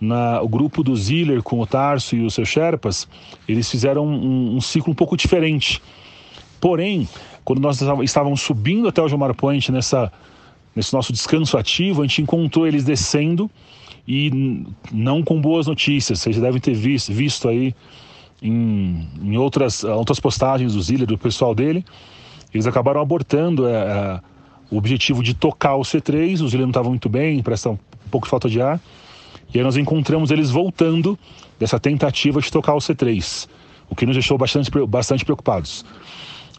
na, 0.00 0.42
o 0.42 0.48
grupo 0.48 0.82
do 0.82 0.96
Ziller 0.96 1.42
com 1.42 1.60
o 1.60 1.66
Tarso 1.66 2.16
e 2.16 2.24
os 2.24 2.34
seus 2.34 2.48
Sherpas, 2.48 3.08
eles 3.46 3.70
fizeram 3.70 4.06
um, 4.06 4.56
um, 4.56 4.60
ciclo 4.60 4.92
um 4.92 4.96
pouco 4.96 5.16
diferente. 5.16 5.80
Porém, 6.60 7.08
quando 7.44 7.60
nós 7.60 7.80
estávamos 8.02 8.40
subindo 8.40 8.88
até 8.88 9.02
o 9.02 9.08
Jomar 9.08 9.34
Point 9.34 9.72
nessa, 9.72 10.12
nesse 10.74 10.92
nosso 10.92 11.12
descanso 11.12 11.56
ativo, 11.58 12.02
a 12.02 12.06
gente 12.06 12.22
encontrou 12.22 12.66
eles 12.66 12.84
descendo 12.84 13.50
e 14.06 14.64
não 14.90 15.22
com 15.22 15.40
boas 15.40 15.66
notícias. 15.66 16.20
Vocês 16.20 16.40
devem 16.40 16.60
ter 16.60 16.74
visto, 16.74 17.12
visto 17.12 17.48
aí 17.48 17.74
em, 18.40 19.08
em 19.22 19.36
outras, 19.36 19.84
outras 19.84 20.18
postagens 20.18 20.74
do 20.74 20.82
Ziller, 20.82 21.06
do 21.06 21.18
pessoal 21.18 21.54
dele. 21.54 21.84
Eles 22.52 22.66
acabaram 22.66 23.00
abortando 23.00 23.66
é, 23.66 23.72
é, 23.72 24.20
o 24.70 24.76
objetivo 24.76 25.22
de 25.22 25.34
tocar 25.34 25.76
o 25.76 25.82
C3. 25.82 26.42
O 26.42 26.48
Ziller 26.48 26.66
não 26.66 26.70
estava 26.70 26.88
muito 26.88 27.08
bem, 27.08 27.42
presta 27.42 27.70
um 27.70 27.78
pouco 28.10 28.26
de 28.26 28.30
falta 28.30 28.48
de 28.48 28.60
ar. 28.60 28.80
E 29.54 29.58
aí 29.58 29.64
nós 29.64 29.76
encontramos 29.76 30.30
eles 30.30 30.50
voltando 30.50 31.18
dessa 31.58 31.78
tentativa 31.78 32.40
de 32.40 32.50
tocar 32.50 32.74
o 32.74 32.78
C3, 32.78 33.48
o 33.88 33.94
que 33.94 34.06
nos 34.06 34.16
deixou 34.16 34.38
bastante, 34.38 34.70
bastante 34.86 35.24
preocupados. 35.24 35.84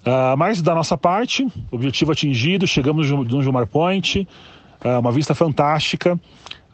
Uh, 0.06 0.36
mas 0.38 0.62
da 0.62 0.76
nossa 0.76 0.97
parte, 0.97 1.47
objetivo 1.72 2.12
atingido, 2.12 2.68
chegamos 2.68 3.10
no 3.10 3.41
Jumar 3.41 3.66
Point, 3.66 4.28
uh, 4.84 4.99
uma 4.99 5.12
vista 5.12 5.34
fantástica. 5.34 6.20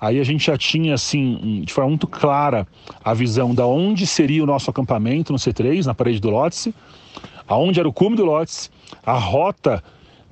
Aí 0.02 0.20
a 0.20 0.24
gente 0.24 0.48
já 0.48 0.58
tinha, 0.58 0.96
assim, 0.96 1.62
de 1.64 1.72
forma 1.72 1.90
muito 1.90 2.08
clara, 2.08 2.68
a 3.04 3.14
visão 3.14 3.54
da 3.54 3.68
onde 3.68 4.08
seria 4.08 4.44
o 4.44 4.48
nosso 4.48 4.70
acampamento 4.70 5.32
no 5.32 5.38
C3, 5.38 5.86
na 5.86 5.94
parede 5.94 6.20
do 6.20 6.30
Lotse, 6.30 6.74
aonde 7.48 7.80
era 7.80 7.88
o 7.88 7.94
cume 7.94 8.16
do 8.16 8.26
Lotse, 8.26 8.70
a 9.06 9.14
rota 9.14 9.84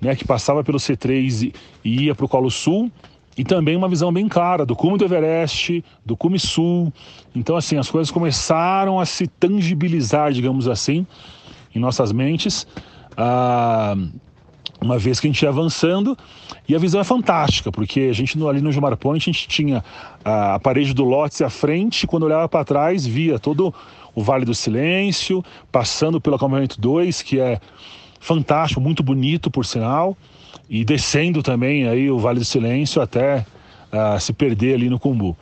né, 0.02 0.16
que 0.16 0.26
passava 0.26 0.64
pelo 0.64 0.78
C3 0.78 1.52
e, 1.52 1.54
e 1.84 2.06
ia 2.06 2.16
para 2.16 2.26
o 2.26 2.30
Colo 2.30 2.50
Sul, 2.50 2.90
e 3.38 3.44
também 3.44 3.76
uma 3.76 3.88
visão 3.88 4.12
bem 4.12 4.28
clara 4.28 4.66
do 4.66 4.76
cume 4.76 4.98
do 4.98 5.06
Everest, 5.06 5.84
do 6.04 6.18
cume 6.18 6.40
sul. 6.40 6.92
Então, 7.36 7.56
assim, 7.56 7.78
as 7.78 7.90
coisas 7.90 8.10
começaram 8.10 9.00
a 9.00 9.06
se 9.06 9.28
tangibilizar, 9.28 10.32
digamos 10.32 10.68
assim, 10.68 11.06
em 11.78 11.80
nossas 11.80 12.12
mentes, 12.12 12.68
ah, 13.16 13.96
uma 14.82 14.98
vez 14.98 15.20
que 15.20 15.28
a 15.28 15.30
gente 15.30 15.42
ia 15.42 15.50
avançando. 15.50 16.18
E 16.68 16.76
a 16.76 16.80
visão 16.80 17.00
é 17.00 17.04
fantástica, 17.04 17.72
porque 17.72 18.02
a 18.02 18.14
gente 18.14 18.38
ali 18.46 18.62
no 18.62 18.72
Jumar 18.72 18.96
Point, 18.98 19.30
a 19.30 19.34
gente 19.34 19.48
tinha 19.48 19.84
a 20.24 20.60
parede 20.60 20.94
do 20.94 21.04
Lotse 21.04 21.44
à 21.44 21.50
frente, 21.50 22.06
quando 22.06 22.24
olhava 22.24 22.48
para 22.50 22.66
trás, 22.66 23.06
via 23.06 23.40
todo 23.40 23.74
o 24.14 24.22
Vale 24.22 24.46
do 24.46 24.54
Silêncio, 24.54 25.44
passando 25.72 26.20
pelo 26.20 26.36
acampamento 26.36 26.80
2, 26.80 27.22
que 27.22 27.40
é 27.40 27.60
fantástico, 28.20 28.82
muito 28.82 29.02
bonito, 29.02 29.50
por 29.50 29.66
sinal 29.66 30.18
e 30.70 30.84
descendo 30.84 31.42
também 31.42 31.88
aí 31.88 32.10
o 32.12 32.20
Vale 32.20 32.40
do 32.40 32.46
Silêncio 32.46 33.02
até 33.02 33.46
uh, 33.92 34.20
se 34.20 34.34
perder 34.34 34.76
ali 34.76 34.90
no 34.90 35.00
Cumbu. 35.00 35.36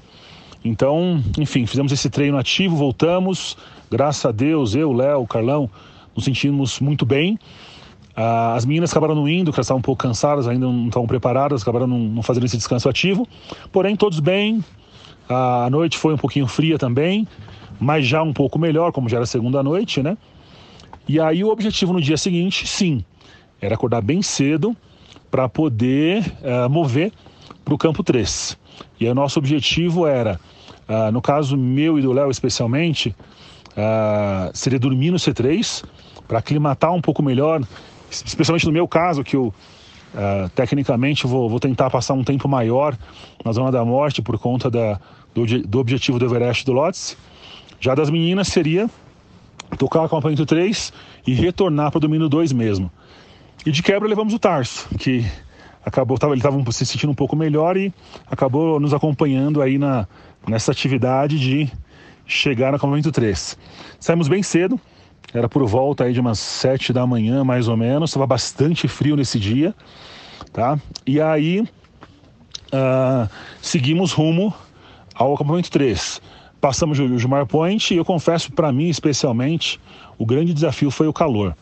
Então, 0.64 1.24
enfim, 1.38 1.66
fizemos 1.66 1.92
esse 1.92 2.10
treino 2.10 2.38
ativo, 2.38 2.76
voltamos, 2.76 3.58
graças 3.90 4.26
a 4.26 4.32
Deus, 4.32 4.76
eu, 4.76 4.92
Léo, 4.92 5.26
Carlão, 5.28 5.70
nos 6.16 6.26
sentimos 6.26 6.80
muito 6.80 7.06
bem. 7.06 7.38
Uh, 8.16 8.56
as 8.56 8.66
meninas 8.66 8.92
acabaram 8.92 9.14
não 9.14 9.28
indo, 9.28 9.52
porque 9.52 9.62
estavam 9.62 9.80
um 9.80 9.82
pouco 9.82 10.02
cansadas, 10.02 10.48
ainda 10.48 10.66
não 10.66 10.88
estavam 10.88 11.08
preparadas, 11.08 11.62
acabaram 11.62 11.86
não, 11.86 12.00
não 12.00 12.24
fazendo 12.24 12.46
esse 12.46 12.56
descanso 12.56 12.88
ativo. 12.88 13.28
Porém, 13.72 13.96
todos 13.96 14.20
bem. 14.20 14.60
Uh, 15.30 15.66
a 15.66 15.70
noite 15.70 15.98
foi 15.98 16.14
um 16.14 16.18
pouquinho 16.18 16.48
fria 16.48 16.78
também, 16.78 17.28
mas 17.80 18.08
já 18.08 18.24
um 18.24 18.32
pouco 18.32 18.58
melhor, 18.58 18.92
como 18.92 19.10
já 19.10 19.18
era 19.18 19.26
segunda 19.26 19.62
noite, 19.62 20.02
né? 20.02 20.18
E 21.08 21.20
aí 21.20 21.44
o 21.44 21.50
objetivo 21.50 21.92
no 21.92 22.02
dia 22.02 22.18
seguinte, 22.18 22.66
sim, 22.66 23.04
era 23.62 23.76
acordar 23.76 24.02
bem 24.02 24.22
cedo, 24.22 24.76
para 25.30 25.50
poder 25.50 26.24
uh, 26.42 26.70
mover 26.70 27.12
para 27.66 27.74
o 27.74 27.78
campo 27.78 28.02
3. 28.04 28.58
E 29.00 29.06
aí 29.06 29.12
o 29.12 29.16
nosso 29.16 29.38
objetivo 29.38 30.08
era, 30.08 30.40
uh, 30.88 31.12
no 31.12 31.22
caso 31.22 31.58
meu 31.58 32.00
e 32.00 32.02
do 32.02 32.14
Léo 32.14 32.32
especialmente, 32.32 33.14
uh, 33.72 34.50
seria 34.54 34.80
dormir 34.80 35.12
no 35.12 35.18
C3 35.18 35.84
para 36.28 36.40
aclimatar 36.40 36.94
um 36.94 37.02
pouco 37.02 37.22
melhor, 37.22 37.62
especialmente 38.10 38.66
no 38.66 38.72
meu 38.72 38.88
caso, 38.88 39.24
que 39.24 39.36
eu 39.36 39.54
tecnicamente 40.54 41.28
vou, 41.28 41.50
vou, 41.50 41.60
tentar 41.60 41.90
passar 41.90 42.14
um 42.14 42.24
tempo 42.24 42.48
maior 42.48 42.98
na 43.44 43.52
zona 43.52 43.72
da 43.72 43.84
morte 43.84 44.22
por 44.22 44.38
conta 44.40 44.70
da, 44.70 45.00
do, 45.34 45.46
do 45.64 45.80
objetivo 45.80 46.18
do 46.18 46.26
Everest 46.26 46.66
do 46.66 46.72
Lotse. 46.72 47.18
Já 47.80 47.94
das 47.94 48.10
meninas 48.10 48.48
seria 48.48 48.90
tocar 49.78 50.02
o 50.02 50.06
acampamento 50.06 50.46
3 50.46 50.94
e 51.28 51.34
retornar 51.34 51.92
para 51.92 51.98
o 51.98 52.02
domínio 52.02 52.30
2 52.30 52.54
mesmo. 52.54 52.90
E 53.66 53.72
de 53.72 53.84
quebra 53.84 54.08
levamos 54.08 54.34
o 54.34 54.40
Tarso, 54.40 54.88
que 54.98 55.26
acabou, 55.84 56.18
tava, 56.18 56.34
ele 56.34 56.40
estava 56.40 56.72
se 56.72 56.86
sentindo 56.86 57.12
um 57.12 57.16
pouco 57.16 57.36
melhor 57.36 57.76
e 57.76 57.94
acabou 58.30 58.80
nos 58.80 58.94
acompanhando 58.94 59.62
aí 59.62 59.78
na, 59.78 60.08
nessa 60.48 60.72
atividade 60.72 61.38
de 61.40 61.70
chegar 62.26 62.72
no 62.72 62.78
acampamento 62.78 63.12
3. 63.12 63.58
Saímos 64.00 64.28
bem 64.28 64.42
cedo, 64.42 64.80
era 65.38 65.50
por 65.50 65.66
volta 65.68 66.06
aí 66.06 66.14
de 66.14 66.20
umas 66.20 66.40
7 66.40 66.94
da 66.94 67.06
manhã, 67.06 67.44
mais 67.44 67.68
ou 67.68 67.76
menos, 67.76 68.10
estava 68.10 68.26
bastante 68.26 68.88
frio 68.88 69.18
nesse 69.18 69.38
dia, 69.38 69.76
tá? 70.54 70.80
E 71.06 71.20
aí 71.20 71.60
uh, 71.60 73.30
seguimos 73.62 74.14
rumo 74.14 74.54
ao 75.14 75.34
acampamento 75.34 75.70
3. 75.70 76.22
Passamos 76.62 76.98
o 77.00 77.18
Jumar 77.20 77.46
Point 77.46 77.94
e 77.94 77.98
eu 77.98 78.06
confesso 78.06 78.52
para 78.54 78.72
mim 78.72 78.88
especialmente, 78.88 79.80
o 80.18 80.26
grande 80.26 80.54
desafio 80.54 80.90
foi 80.90 81.08
o 81.08 81.14
calor. 81.14 81.56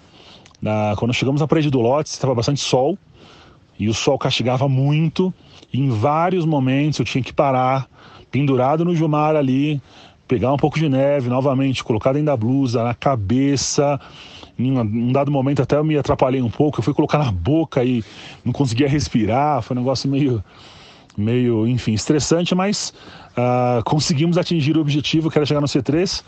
Na, 0.62 0.94
quando 0.98 1.14
chegamos 1.14 1.42
na 1.42 1.48
parede 1.48 1.72
do 1.72 1.82
lote, 1.82 2.10
estava 2.10 2.36
bastante 2.36 2.62
sol 2.62 2.96
e 3.80 3.90
o 3.90 3.94
sol 3.94 4.20
castigava 4.20 4.70
muito. 4.70 5.34
Em 5.74 5.90
vários 5.90 6.46
momentos 6.46 7.00
eu 7.00 7.06
tinha 7.06 7.24
que 7.24 7.34
parar, 7.34 7.88
pendurado 8.30 8.86
no 8.86 8.96
Jumar 8.96 9.36
ali, 9.36 9.82
pegar 10.34 10.52
um 10.52 10.58
pouco 10.58 10.80
de 10.80 10.90
neve 10.90 11.30
novamente, 11.30 11.84
colocar 11.84 12.12
dentro 12.12 12.26
da 12.26 12.36
blusa, 12.36 12.84
na 12.84 12.96
cabeça. 12.96 14.00
Em 14.58 14.80
um 14.80 15.12
dado 15.12 15.30
momento 15.30 15.62
até 15.62 15.78
eu 15.78 15.84
me 15.84 15.96
atrapalhei 15.96 16.42
um 16.42 16.50
pouco, 16.50 16.80
eu 16.80 16.84
fui 16.84 16.92
colocar 16.92 17.20
na 17.20 17.32
boca 17.32 17.84
e 17.84 18.04
não 18.44 18.52
conseguia 18.52 18.90
respirar. 18.90 19.62
Foi 19.62 19.78
um 19.78 19.80
negócio 19.80 20.10
meio, 20.10 20.44
meio 21.16 21.68
enfim, 21.68 21.94
estressante, 21.94 22.56
mas 22.56 22.92
uh, 23.38 23.84
conseguimos 23.84 24.36
atingir 24.36 24.76
o 24.76 24.82
objetivo 24.82 25.30
que 25.30 25.38
era 25.38 25.46
chegar 25.46 25.62
no 25.62 25.68
C3 25.68 26.24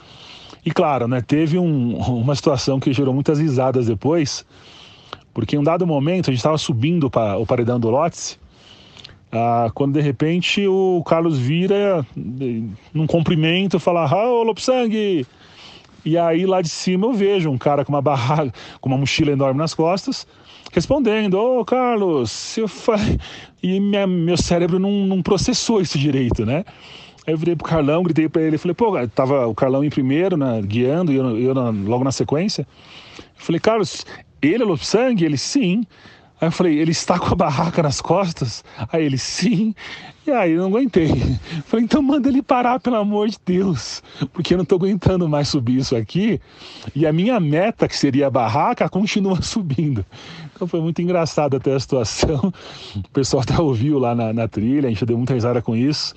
e 0.64 0.70
claro, 0.70 1.08
né, 1.08 1.20
teve 1.22 1.58
um, 1.58 1.98
uma 1.98 2.36
situação 2.36 2.80
que 2.80 2.94
gerou 2.94 3.14
muitas 3.14 3.40
risadas 3.40 3.88
depois, 3.88 4.46
porque 5.34 5.56
em 5.56 5.60
um 5.60 5.64
dado 5.64 5.86
momento 5.88 6.30
a 6.30 6.32
gente 6.32 6.40
estava 6.40 6.60
subindo 6.60 7.10
para 7.10 7.38
o 7.38 7.46
paredão 7.46 7.80
do 7.80 7.90
Lotse, 7.90 8.38
ah, 9.36 9.70
quando 9.74 9.94
de 9.94 10.02
repente 10.02 10.66
o 10.66 11.04
Carlos 11.06 11.38
vira 11.38 12.06
num 12.16 13.06
cumprimento 13.06 13.80
fala: 13.80 14.06
Ô 14.30 14.44
Lopsang! 14.44 15.26
E 16.06 16.18
aí 16.18 16.46
lá 16.46 16.62
de 16.62 16.70
cima 16.70 17.08
eu 17.08 17.14
vejo 17.14 17.50
um 17.50 17.58
cara 17.58 17.84
com 17.84 17.92
uma 17.92 18.02
barraca, 18.02 18.54
com 18.80 18.88
uma 18.88 18.98
mochila 18.98 19.32
enorme 19.32 19.58
nas 19.58 19.74
costas, 19.74 20.26
respondendo: 20.72 21.36
Ô 21.36 21.66
Carlos, 21.66 22.58
eu 22.58 22.68
falei... 22.68 23.20
e 23.62 23.80
minha, 23.80 24.08
meu 24.08 24.38
cérebro 24.38 24.80
não, 24.80 24.92
não 24.92 25.22
processou 25.22 25.82
isso 25.82 26.00
direito, 26.00 26.46
né? 26.46 26.64
Aí 27.28 27.34
eu 27.34 27.38
virei 27.38 27.56
pro 27.56 27.68
Carlão, 27.68 28.04
gritei 28.04 28.30
para 28.30 28.44
ele, 28.44 28.58
falei, 28.58 28.76
pô, 28.76 28.96
tava 29.08 29.48
o 29.48 29.56
Carlão 29.56 29.84
em 29.84 29.90
primeiro, 29.90 30.38
né, 30.38 30.62
guiando, 30.62 31.12
e 31.12 31.16
eu, 31.16 31.40
eu 31.40 31.54
logo 31.54 32.04
na 32.04 32.12
sequência. 32.12 32.68
Eu 33.18 33.24
falei, 33.36 33.60
Carlos, 33.60 34.06
ele 34.42 34.62
é 34.62 34.66
Lopsang? 34.66 35.26
Ele, 35.26 35.38
sim. 35.38 35.84
Aí 36.40 36.48
eu 36.48 36.52
falei, 36.52 36.78
ele 36.78 36.92
está 36.92 37.18
com 37.18 37.28
a 37.34 37.36
barraca 37.36 37.82
nas 37.82 38.02
costas? 38.02 38.64
Aí 38.92 39.06
ele, 39.06 39.18
sim. 39.18 39.74
E 40.28 40.32
aí 40.32 40.52
eu 40.52 40.64
não 40.64 40.68
aguentei. 40.68 41.08
Falei, 41.66 41.86
então 41.86 42.02
manda 42.02 42.28
ele 42.28 42.42
parar, 42.42 42.80
pelo 42.80 42.98
amor 42.98 43.30
de 43.30 43.38
Deus. 43.46 44.04
Porque 44.34 44.54
eu 44.54 44.58
não 44.58 44.64
estou 44.64 44.78
aguentando 44.78 45.30
mais 45.30 45.48
subir 45.48 45.78
isso 45.78 45.96
aqui. 45.96 46.42
E 46.94 47.08
a 47.08 47.14
minha 47.14 47.40
meta, 47.40 47.88
que 47.88 47.96
seria 47.96 48.28
a 48.28 48.30
barraca, 48.30 48.90
continua 48.90 49.40
subindo. 49.44 50.06
Então 50.54 50.68
foi 50.68 50.82
muito 50.82 51.02
engraçado 51.02 51.56
até 51.56 51.74
a 51.74 51.80
situação. 51.80 52.52
O 52.96 53.10
pessoal 53.10 53.44
até 53.44 53.60
ouviu 53.62 53.98
lá 53.98 54.14
na, 54.14 54.34
na 54.34 54.48
trilha, 54.48 54.88
a 54.88 54.90
gente 54.90 55.06
deu 55.06 55.18
muita 55.18 55.34
risada 55.34 55.62
com 55.62 55.76
isso. 55.76 56.14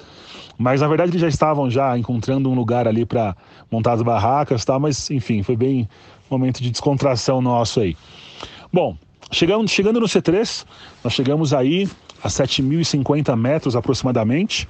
Mas 0.57 0.81
na 0.81 0.89
verdade 0.89 1.13
eles 1.13 1.21
já 1.21 1.29
estavam 1.29 1.71
já 1.71 1.97
encontrando 1.97 2.51
um 2.51 2.55
lugar 2.55 2.89
ali 2.89 3.07
para 3.07 3.37
montar 3.71 3.93
as 3.93 4.03
barracas, 4.03 4.65
tá? 4.65 4.79
Mas 4.79 5.09
enfim, 5.11 5.45
foi 5.45 5.57
bem 5.57 5.89
um 6.29 6.35
momento 6.37 6.61
de 6.61 6.71
descontração 6.71 7.41
nosso 7.41 7.79
aí. 7.79 7.97
Bom, 8.73 8.97
chegando, 9.31 9.69
chegando 9.69 10.01
no 10.01 10.07
C3, 10.07 10.65
nós 11.03 11.13
chegamos 11.13 11.53
aí 11.53 11.89
a 12.23 12.29
7.050 12.29 13.37
metros 13.37 13.77
aproximadamente. 13.77 14.69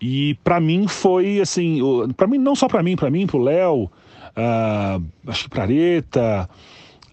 E 0.00 0.34
para 0.44 0.60
mim 0.60 0.86
foi 0.86 1.40
assim, 1.40 1.80
para 2.16 2.26
mim 2.26 2.38
não 2.38 2.54
só 2.54 2.68
para 2.68 2.82
mim, 2.82 2.96
para 2.96 3.10
mim, 3.10 3.26
para 3.26 3.36
o 3.36 3.42
Léo, 3.42 3.84
uh, 3.84 5.02
acho 5.26 5.44
que 5.44 5.50
para 5.50 5.62
Areta, 5.62 6.48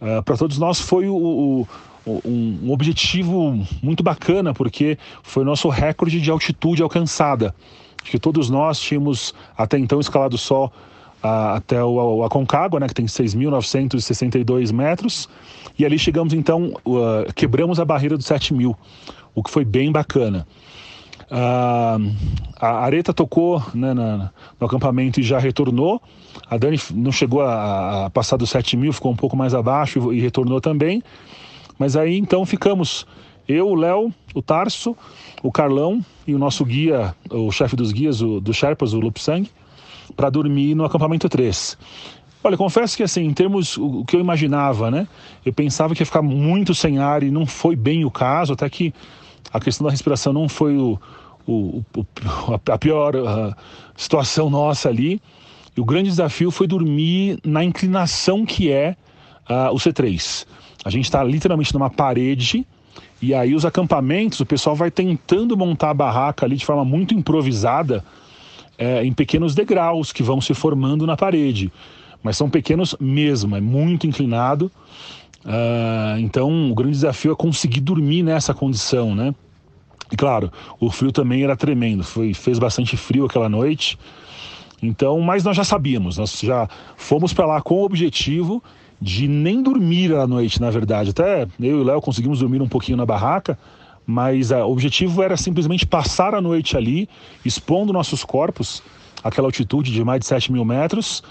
uh, 0.02 0.22
para 0.24 0.36
todos 0.36 0.58
nós 0.58 0.80
foi 0.80 1.08
o, 1.08 1.16
o 1.16 1.68
um, 2.06 2.60
um, 2.64 2.72
objetivo 2.72 3.58
muito 3.82 4.04
bacana, 4.04 4.54
porque 4.54 4.98
foi 5.22 5.44
o 5.44 5.46
nosso 5.46 5.70
recorde 5.70 6.20
de 6.20 6.30
altitude 6.30 6.84
alcançada. 6.84 7.56
Acho 8.02 8.12
que 8.12 8.20
todos 8.20 8.50
nós 8.50 8.78
tínhamos 8.80 9.34
até 9.58 9.78
então 9.78 10.02
escalado 10.02 10.38
só 10.38 10.70
até 11.24 11.82
o, 11.82 12.18
o 12.18 12.24
Aconcagua, 12.24 12.80
né, 12.80 12.88
que 12.88 12.94
tem 12.94 13.06
6.962 13.06 14.74
metros, 14.74 15.30
e 15.80 15.86
ali 15.86 15.98
chegamos 15.98 16.34
então, 16.34 16.74
uh, 16.86 17.32
quebramos 17.34 17.80
a 17.80 17.86
barreira 17.86 18.18
dos 18.18 18.26
7 18.26 18.54
mil, 18.54 18.76
o 19.34 19.42
que 19.42 19.50
foi 19.50 19.64
bem 19.64 19.92
bacana. 19.92 20.46
Uh, 21.32 22.14
a 22.60 22.84
Areta 22.84 23.14
tocou 23.14 23.64
né, 23.74 23.94
na, 23.94 24.32
no 24.60 24.68
acampamento 24.68 25.20
e 25.20 25.24
já 25.24 25.40
retornou. 25.40 26.02
A 26.50 26.58
Dani 26.58 26.78
não 26.94 27.12
chegou 27.12 27.42
a, 27.42 28.06
a 28.06 28.10
passar 28.10 28.38
dos 28.38 28.50
7 28.50 28.78
mil, 28.78 28.94
ficou 28.94 29.12
um 29.12 29.16
pouco 29.16 29.36
mais 29.36 29.56
abaixo 29.56 30.14
e, 30.14 30.18
e 30.18 30.22
retornou 30.22 30.62
também. 30.62 31.02
Mas 31.80 31.96
aí 31.96 32.18
então 32.18 32.46
ficamos 32.46 33.08
eu, 33.48 33.68
o 33.68 33.76
Léo, 33.76 34.14
o 34.36 34.42
Tarso, 34.42 34.96
o 35.42 35.52
Carlão 35.52 36.06
e 36.28 36.36
o 36.36 36.40
nosso 36.40 36.64
guia, 36.64 37.16
o 37.30 37.52
chefe 37.52 37.76
dos 37.76 37.92
guias, 37.92 38.22
o, 38.22 38.40
do 38.40 38.54
Sherpas, 38.54 38.94
o 38.94 39.00
Lupsang, 39.00 39.50
para 40.16 40.30
dormir 40.30 40.76
no 40.76 40.86
acampamento 40.86 41.28
3. 41.30 41.78
Olha, 42.44 42.58
confesso 42.58 42.98
que 42.98 43.04
assim, 43.04 43.24
em 43.24 43.34
termos 43.34 43.78
o 43.78 44.04
que 44.04 44.16
eu 44.16 44.20
imaginava, 44.20 44.92
né? 44.92 45.08
Eu 45.46 45.54
pensava 45.54 45.96
que 45.96 46.02
ia 46.02 46.06
ficar 46.06 46.22
muito 46.22 46.76
sem 46.76 47.00
ar 47.00 47.24
e 47.24 47.32
não 47.32 47.46
foi 47.46 47.76
bem 47.76 48.04
o 48.04 48.12
caso, 48.12 48.54
até 48.54 48.70
que 48.70 48.94
a 49.52 49.60
questão 49.60 49.86
da 49.86 49.92
respiração 49.92 50.34
não 50.34 50.50
foi 50.50 50.76
o, 50.76 51.00
o, 51.48 51.84
o 51.96 52.06
a 52.72 52.78
pior 52.78 53.16
uh, 53.16 53.56
situação 53.96 54.50
nossa 54.50 54.90
ali. 54.90 55.22
E 55.76 55.80
o 55.80 55.86
grande 55.86 56.10
desafio 56.10 56.52
foi 56.52 56.68
dormir 56.68 57.40
na 57.44 57.64
inclinação 57.64 58.46
que 58.46 58.70
é 58.70 58.96
uh, 59.50 59.74
o 59.74 59.78
C3. 59.78 60.46
A 60.84 60.90
gente 60.90 61.06
está 61.06 61.24
literalmente 61.24 61.74
numa 61.74 61.90
parede 61.90 62.66
e 63.22 63.34
aí 63.34 63.56
os 63.56 63.66
acampamentos, 63.66 64.42
o 64.42 64.46
pessoal 64.46 64.76
vai 64.76 64.92
tentando 64.92 65.56
montar 65.56 65.92
a 65.92 65.94
barraca 65.94 66.46
ali 66.46 66.58
de 66.58 66.66
forma 66.66 66.84
muito 66.84 67.14
improvisada, 67.14 68.04
é, 68.78 69.06
em 69.06 69.14
pequenos 69.14 69.54
degraus 69.56 70.12
que 70.12 70.24
vão 70.24 70.42
se 70.42 70.54
formando 70.54 71.06
na 71.06 71.16
parede. 71.16 71.72
Mas 72.22 72.38
são 72.38 72.50
pequenos 72.50 72.96
mesmo, 73.00 73.56
é 73.56 73.62
muito 73.62 74.08
inclinado. 74.08 74.72
Uh, 75.46 76.18
então 76.20 76.72
o 76.72 76.74
grande 76.74 76.94
desafio 76.94 77.34
é 77.34 77.36
conseguir 77.36 77.82
dormir 77.82 78.24
nessa 78.24 78.54
condição, 78.54 79.14
né? 79.14 79.36
E 80.10 80.16
claro, 80.16 80.52
o 80.80 80.90
frio 80.90 81.12
também 81.12 81.44
era 81.44 81.56
tremendo, 81.56 82.04
foi, 82.04 82.34
fez 82.34 82.58
bastante 82.58 82.96
frio 82.96 83.26
aquela 83.26 83.50
noite. 83.50 83.98
Então, 84.82 85.20
mas 85.20 85.44
nós 85.44 85.56
já 85.56 85.64
sabíamos, 85.64 86.18
nós 86.18 86.40
já 86.40 86.70
fomos 86.96 87.34
para 87.34 87.46
lá 87.46 87.62
com 87.62 87.76
o 87.76 87.84
objetivo 87.84 88.64
de 89.02 89.28
nem 89.28 89.62
dormir 89.62 90.14
à 90.14 90.26
noite, 90.26 90.62
na 90.62 90.70
verdade. 90.70 91.10
Até 91.10 91.44
eu 91.60 91.80
e 91.80 91.82
o 91.82 91.84
Léo 91.84 92.02
conseguimos 92.02 92.40
dormir 92.40 92.62
um 92.62 92.68
pouquinho 92.68 92.98
na 92.98 93.06
barraca, 93.06 93.58
mas 94.06 94.52
uh, 94.52 94.58
o 94.58 94.72
objetivo 94.72 95.22
era 95.24 95.38
simplesmente 95.38 95.86
passar 95.86 96.34
a 96.36 96.42
noite 96.42 96.76
ali, 96.76 97.08
expondo 97.46 97.94
nossos 97.94 98.24
corpos 98.24 98.84
àquela 99.24 99.48
altitude 99.48 99.92
de 99.92 100.04
mais 100.04 100.20
de 100.20 100.26
7 100.26 100.52
mil 100.52 100.66
metros, 100.66 101.24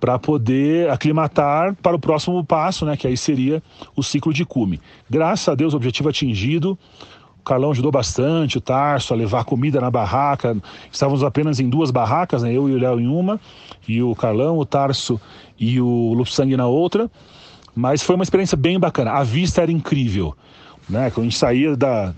para 0.00 0.18
poder 0.18 0.88
aclimatar 0.88 1.76
para 1.76 1.94
o 1.94 1.98
próximo 1.98 2.42
passo, 2.42 2.86
né, 2.86 2.96
que 2.96 3.06
aí 3.06 3.16
seria 3.16 3.62
o 3.94 4.02
ciclo 4.02 4.32
de 4.32 4.46
cume. 4.46 4.80
Graças 5.08 5.46
a 5.48 5.54
Deus, 5.54 5.74
o 5.74 5.76
objetivo 5.76 6.08
atingido. 6.08 6.78
O 7.38 7.42
Carlão 7.42 7.70
ajudou 7.70 7.90
bastante, 7.90 8.58
o 8.58 8.60
Tarso, 8.60 9.12
a 9.12 9.16
levar 9.16 9.44
comida 9.44 9.80
na 9.80 9.90
barraca. 9.90 10.56
Estávamos 10.90 11.22
apenas 11.22 11.60
em 11.60 11.68
duas 11.68 11.90
barracas, 11.90 12.42
né, 12.42 12.52
eu 12.52 12.68
e 12.68 12.74
o 12.74 12.78
Léo 12.78 12.98
em 12.98 13.06
uma, 13.06 13.38
e 13.86 14.02
o 14.02 14.14
Carlão, 14.14 14.58
o 14.58 14.64
Tarso 14.64 15.20
e 15.58 15.80
o 15.80 16.14
Lupsang 16.14 16.56
na 16.56 16.66
outra. 16.66 17.10
Mas 17.74 18.02
foi 18.02 18.14
uma 18.14 18.24
experiência 18.24 18.56
bem 18.56 18.78
bacana. 18.78 19.12
A 19.12 19.22
vista 19.22 19.60
era 19.62 19.70
incrível. 19.70 20.34
Né? 20.90 21.10
Quando 21.10 21.26
a 21.26 21.30
gente 21.30 21.38
saía 21.38 21.76
da. 21.76 22.12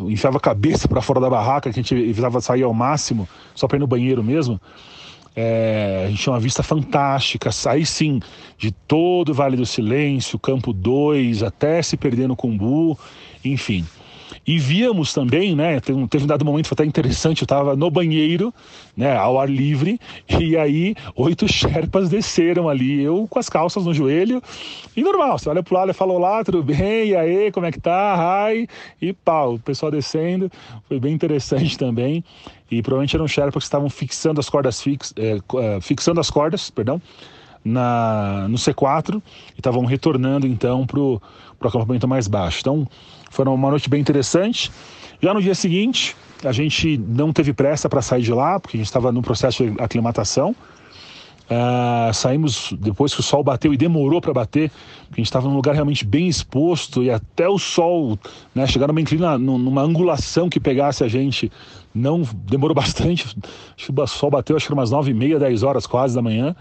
enfiava 0.00 0.36
a 0.36 0.40
cabeça 0.40 0.86
para 0.86 1.00
fora 1.00 1.18
da 1.18 1.30
barraca, 1.30 1.72
que 1.72 1.80
a 1.80 1.82
gente 1.82 1.94
evitava 1.94 2.40
sair 2.40 2.62
ao 2.62 2.74
máximo, 2.74 3.26
só 3.54 3.66
para 3.66 3.78
ir 3.78 3.80
no 3.80 3.86
banheiro 3.86 4.22
mesmo. 4.22 4.60
É, 5.34 6.04
a 6.06 6.10
gente 6.10 6.22
tinha 6.22 6.32
uma 6.32 6.40
vista 6.40 6.62
fantástica, 6.62 7.50
aí 7.68 7.86
sim, 7.86 8.20
de 8.58 8.72
todo 8.72 9.28
o 9.30 9.34
Vale 9.34 9.56
do 9.56 9.64
Silêncio, 9.64 10.38
Campo 10.38 10.72
2, 10.72 11.44
até 11.44 11.80
se 11.80 11.96
perder 11.96 12.26
no 12.26 12.34
Cumbu, 12.34 12.98
enfim. 13.44 13.86
E 14.46 14.58
víamos 14.58 15.12
também, 15.12 15.54
né? 15.54 15.80
Teve 15.80 15.98
um, 15.98 16.26
dado 16.26 16.44
momento 16.44 16.68
foi 16.68 16.74
até 16.74 16.84
interessante, 16.84 17.42
eu 17.42 17.44
estava 17.44 17.76
no 17.76 17.90
banheiro, 17.90 18.52
né, 18.96 19.16
ao 19.16 19.40
ar 19.40 19.48
livre, 19.48 19.98
e 20.28 20.56
aí 20.56 20.94
oito 21.16 21.46
Sherpas 21.48 22.08
desceram 22.08 22.68
ali, 22.68 23.02
eu 23.02 23.26
com 23.28 23.38
as 23.38 23.48
calças 23.48 23.84
no 23.84 23.94
joelho, 23.94 24.42
e 24.96 25.02
normal, 25.02 25.38
você 25.38 25.48
olha 25.48 25.62
pro 25.62 25.74
lado 25.74 25.90
e 25.90 25.94
fala: 25.94 26.12
Olá, 26.12 26.44
tudo 26.44 26.62
bem? 26.62 27.08
E 27.08 27.16
aí, 27.16 27.52
como 27.52 27.66
é 27.66 27.72
que 27.72 27.80
tá? 27.80 28.16
Hi! 28.50 28.68
E 29.00 29.12
pau, 29.12 29.54
o 29.54 29.58
pessoal 29.58 29.92
descendo, 29.92 30.50
foi 30.88 30.98
bem 30.98 31.14
interessante 31.14 31.76
também. 31.78 32.24
E 32.70 32.82
provavelmente 32.82 33.16
eram 33.16 33.26
Sherpas 33.26 33.62
que 33.62 33.66
estavam 33.66 33.88
fixando 33.88 34.40
as 34.40 34.50
cordas 34.50 34.82
fix, 34.82 35.14
é, 35.16 35.38
é, 35.58 35.80
fixando 35.80 36.20
as 36.20 36.30
cordas, 36.30 36.68
perdão, 36.68 37.00
na, 37.64 38.46
no 38.48 38.56
C4 38.56 39.22
e 39.54 39.60
estavam 39.60 39.84
retornando 39.84 40.46
então 40.46 40.86
para 40.86 41.00
o 41.00 41.20
acampamento 41.60 42.06
mais 42.06 42.26
baixo. 42.28 42.58
Então 42.60 42.86
foi 43.30 43.44
uma 43.46 43.70
noite 43.70 43.88
bem 43.88 44.00
interessante. 44.00 44.70
Já 45.20 45.34
no 45.34 45.42
dia 45.42 45.54
seguinte, 45.54 46.16
a 46.44 46.52
gente 46.52 46.96
não 46.98 47.32
teve 47.32 47.52
pressa 47.52 47.88
para 47.88 48.00
sair 48.02 48.22
de 48.22 48.32
lá, 48.32 48.60
porque 48.60 48.76
a 48.76 48.78
gente 48.78 48.86
estava 48.86 49.10
no 49.10 49.22
processo 49.22 49.64
de 49.64 49.80
aclimatação. 49.80 50.54
Uh, 51.48 52.12
saímos 52.12 52.74
depois 52.78 53.14
que 53.14 53.20
o 53.20 53.22
sol 53.22 53.42
bateu 53.42 53.72
e 53.72 53.76
demorou 53.76 54.20
para 54.20 54.34
bater, 54.34 54.70
porque 55.06 55.14
a 55.14 55.20
gente 55.20 55.28
estava 55.28 55.48
num 55.48 55.56
lugar 55.56 55.74
realmente 55.74 56.04
bem 56.04 56.28
exposto 56.28 57.02
e 57.02 57.10
até 57.10 57.48
o 57.48 57.58
sol 57.58 58.18
né, 58.54 58.66
chegar 58.66 58.86
numa 58.86 59.00
inclina, 59.00 59.38
numa 59.38 59.80
angulação 59.80 60.50
que 60.50 60.60
pegasse 60.60 61.02
a 61.02 61.08
gente, 61.08 61.50
não 61.94 62.20
demorou 62.44 62.74
bastante. 62.76 63.34
Acho 63.76 63.92
que 63.92 64.00
o 64.00 64.06
sol 64.06 64.30
bateu, 64.30 64.56
acho 64.56 64.66
que 64.66 64.72
umas 64.74 64.90
9 64.90 65.10
e 65.10 65.14
meia, 65.14 65.38
10 65.38 65.62
horas 65.62 65.86
quase 65.86 66.14
da 66.14 66.20
manhã. 66.20 66.54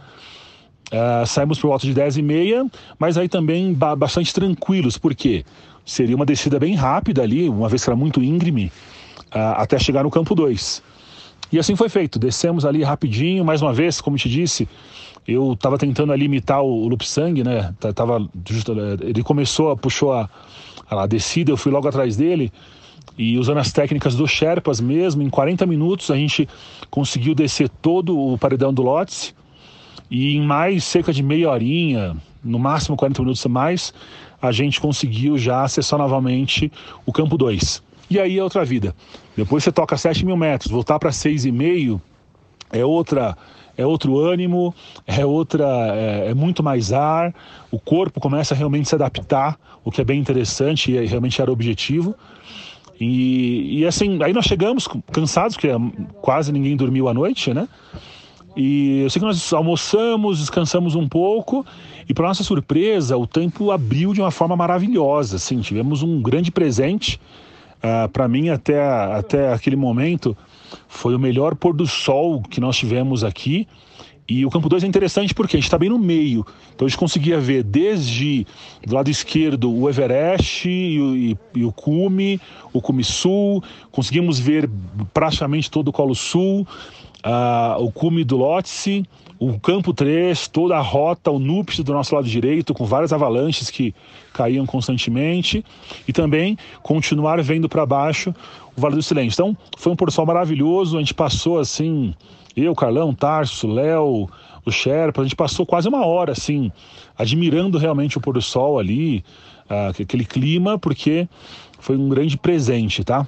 Uh, 0.88 1.28
saímos 1.28 1.60
por 1.60 1.68
volta 1.68 1.86
de 1.86 1.94
10 1.94 2.18
e 2.18 2.22
meia, 2.22 2.66
mas 2.98 3.18
aí 3.18 3.28
também 3.28 3.74
bastante 3.74 4.34
tranquilos, 4.34 4.98
porque 4.98 5.44
seria 5.88 6.16
uma 6.16 6.26
descida 6.26 6.60
bem 6.60 6.76
rápida 6.76 7.24
ali, 7.24 7.48
uma 7.48 7.70
vez 7.70 7.84
que 7.84 7.90
era 7.90 7.96
muito 7.96 8.22
íngreme, 8.22 8.66
uh, 9.34 9.56
até 9.56 9.80
chegar 9.80 10.04
no 10.04 10.12
campo 10.12 10.36
2. 10.36 10.84
E 11.50 11.58
assim 11.58 11.78
foi 11.78 11.88
feito, 11.88 12.20
descemos 12.20 12.66
ali 12.66 12.84
rapidinho, 12.84 13.46
mais 13.46 13.62
uma 13.62 13.74
vez, 13.74 14.02
como 14.02 14.18
te 14.18 14.28
disse, 14.28 14.68
eu 15.26 15.54
estava 15.54 15.78
tentando 15.78 16.12
ali 16.12 16.26
imitar 16.26 16.62
o, 16.62 16.90
Lupsang, 16.90 17.42
né? 17.42 17.74
Tava 17.96 18.20
eh, 18.20 19.10
ele 19.10 19.24
começou, 19.24 19.76
puxou 19.78 20.12
a, 20.12 20.30
a 20.90 21.08
descida, 21.08 21.52
eu 21.52 21.58
fui 21.58 21.72
logo 21.72 21.88
atrás 21.88 22.18
dele 22.18 22.52
e 23.18 23.38
usando 23.38 23.58
as 23.58 23.72
técnicas 23.72 24.14
dos 24.14 24.30
Sherpas 24.30 24.82
mesmo, 24.82 25.22
em 25.22 25.30
40 25.30 25.66
minutos 25.66 26.12
a 26.12 26.16
gente 26.16 26.48
conseguiu 26.90 27.34
descer 27.34 27.70
todo 27.70 28.18
o 28.18 28.38
paredão 28.38 28.74
do 28.74 28.82
Lotse 28.82 29.34
e 30.10 30.36
em 30.36 30.42
mais 30.42 30.84
cerca 30.84 31.12
de 31.12 31.22
meia 31.22 31.50
horinha, 31.50 32.16
no 32.44 32.60
máximo 32.60 32.96
40 32.96 33.22
minutos 33.22 33.46
a 33.46 33.50
mais, 33.50 33.94
a 34.42 34.52
gente 34.52 34.80
conseguiu 34.80 35.38
já 35.38 35.64
acessar 35.64 36.00
novamente 36.00 36.72
o 37.06 37.12
campo 37.12 37.38
2. 37.38 37.84
E 38.10 38.20
aí 38.20 38.38
é 38.38 38.44
outra 38.44 38.64
vida. 38.64 38.96
Depois 39.36 39.64
você 39.64 39.72
toca 39.72 39.98
7 39.98 40.26
mil 40.26 40.38
metros, 40.38 40.72
voltar 40.72 40.98
para 41.00 41.10
6,5 41.10 42.00
é 42.72 42.86
outra 42.86 43.38
é 43.78 43.86
outro 43.86 44.18
ânimo, 44.20 44.74
é 45.06 45.24
outra, 45.24 45.64
é, 45.94 46.32
é, 46.32 46.34
muito 46.34 46.64
mais 46.64 46.92
ar, 46.92 47.32
o 47.70 47.80
corpo 47.80 48.20
começa 48.20 48.56
a 48.56 48.58
realmente 48.58 48.90
se 48.90 48.96
adaptar, 48.96 49.56
o 49.86 49.92
que 49.92 50.02
é 50.02 50.04
bem 50.04 50.20
interessante 50.20 50.92
e 50.92 51.06
realmente 51.06 51.40
era 51.40 51.52
o 51.52 51.54
objetivo. 51.54 52.16
E, 53.00 53.78
e 53.78 53.86
assim, 53.86 54.22
aí 54.24 54.34
nós 54.34 54.46
chegamos 54.46 54.88
cansados, 55.12 55.56
porque 55.56 55.70
quase 56.22 56.52
ninguém 56.52 56.76
dormiu 56.76 57.08
à 57.08 57.14
noite, 57.14 57.54
né? 57.54 57.68
E 58.58 59.02
eu 59.02 59.10
sei 59.12 59.20
que 59.20 59.26
nós 59.26 59.54
almoçamos, 59.54 60.40
descansamos 60.40 60.96
um 60.96 61.08
pouco 61.08 61.64
e 62.10 62.14
para 62.14 62.28
nossa 62.28 62.44
surpresa 62.44 63.16
o 63.16 63.28
tempo 63.28 63.70
abriu 63.70 64.16
de 64.16 64.20
uma 64.20 64.32
forma 64.32 64.56
maravilhosa. 64.56 65.36
Assim, 65.36 65.62
tivemos 65.62 66.02
um 66.02 66.20
grande 66.20 66.52
presente. 66.52 67.22
Uh, 67.78 68.10
para 68.10 68.28
mim 68.28 68.50
até 68.50 68.84
até 68.84 69.54
aquele 69.54 69.76
momento 69.76 70.36
foi 70.88 71.14
o 71.14 71.20
melhor 71.20 71.54
pôr 71.54 71.76
do 71.76 71.86
sol 71.86 72.42
que 72.42 72.60
nós 72.60 72.76
tivemos 72.76 73.24
aqui. 73.24 73.68
E 74.30 74.46
o 74.46 74.50
campo 74.50 74.68
2 74.68 74.84
é 74.84 74.88
interessante 74.88 75.34
porque 75.34 75.56
a 75.56 75.60
gente 75.60 75.68
está 75.68 75.78
bem 75.78 75.90
no 75.90 76.00
meio. 76.00 76.46
Então 76.76 76.86
a 76.86 76.90
gente 76.90 76.98
conseguia 76.98 77.40
ver 77.40 77.64
desde 77.64 78.46
do 78.86 78.96
lado 78.96 79.10
esquerdo 79.10 79.72
o 79.72 79.88
Everest 79.88 80.68
e 80.68 81.00
o, 81.00 81.16
e, 81.16 81.38
e 81.56 81.64
o 81.64 81.72
Cume, 81.72 82.42
o 82.74 82.82
Cume 82.82 83.04
Sul. 83.04 83.64
Conseguimos 83.90 84.38
ver 84.38 84.70
praticamente 85.14 85.72
todo 85.72 85.90
o 85.90 85.94
Colo 85.94 86.14
Sul, 86.14 86.68
uh, 87.28 87.84
o 87.84 87.92
Cume 87.92 88.24
do 88.24 88.38
Lotse, 88.38 89.06
o 89.38 89.60
Campo 89.60 89.94
3, 89.94 90.48
toda 90.48 90.78
a 90.78 90.82
rota, 90.82 91.30
o 91.30 91.38
NUPS 91.38 91.80
do 91.82 91.94
nosso 91.94 92.16
lado 92.16 92.28
direito, 92.28 92.74
com 92.74 92.86
várias 92.86 93.12
avalanches 93.12 93.70
que 93.70 93.94
caíam 94.34 94.66
constantemente. 94.66 95.64
E 96.08 96.14
também 96.14 96.58
continuar 96.82 97.42
vendo 97.44 97.68
para 97.68 97.86
baixo 97.86 98.34
o 98.76 98.82
Vale 98.82 98.96
do 98.96 99.04
Silêncio. 99.04 99.36
Então 99.36 99.58
foi 99.78 99.92
um 99.92 99.96
pôr 99.96 100.12
sol 100.12 100.26
maravilhoso. 100.26 100.98
A 100.98 101.00
gente 101.00 101.14
passou 101.14 101.60
assim 101.60 102.16
eu, 102.56 102.74
Carlão, 102.74 103.14
Tarso, 103.14 103.68
Léo, 103.68 104.28
o 104.66 104.72
Sherpa, 104.72 105.22
a 105.22 105.24
gente 105.24 105.36
passou 105.36 105.64
quase 105.66 105.88
uma 105.88 106.06
hora 106.06 106.32
assim, 106.32 106.72
admirando 107.16 107.78
realmente 107.78 108.18
o 108.18 108.22
pôr 108.22 108.34
do 108.34 108.42
sol 108.42 108.80
ali, 108.80 109.24
uh, 109.70 109.90
aquele 110.02 110.26
clima, 110.26 110.80
porque 110.80 111.30
foi 111.80 111.96
um 111.96 112.10
grande 112.10 112.36
presente, 112.36 113.04
tá? 113.04 113.28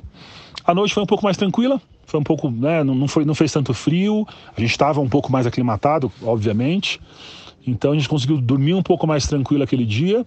A 0.66 0.74
noite 0.74 0.96
foi 0.96 1.04
um 1.04 1.06
pouco 1.06 1.24
mais 1.24 1.38
tranquila, 1.38 1.80
foi 2.10 2.20
um 2.20 2.24
pouco, 2.24 2.50
né, 2.50 2.84
não, 2.84 3.08
foi, 3.08 3.24
não 3.24 3.36
fez 3.36 3.52
tanto 3.52 3.72
frio, 3.72 4.28
a 4.58 4.60
gente 4.60 4.72
estava 4.72 5.00
um 5.00 5.08
pouco 5.08 5.32
mais 5.32 5.46
aclimatado, 5.46 6.12
obviamente, 6.24 7.00
então 7.66 7.92
a 7.92 7.96
gente 7.96 8.10
conseguiu 8.10 8.42
dormir 8.42 8.74
um 8.74 8.82
pouco 8.82 9.06
mais 9.06 9.28
tranquilo 9.28 9.64
aquele 9.64 9.86
dia. 9.86 10.26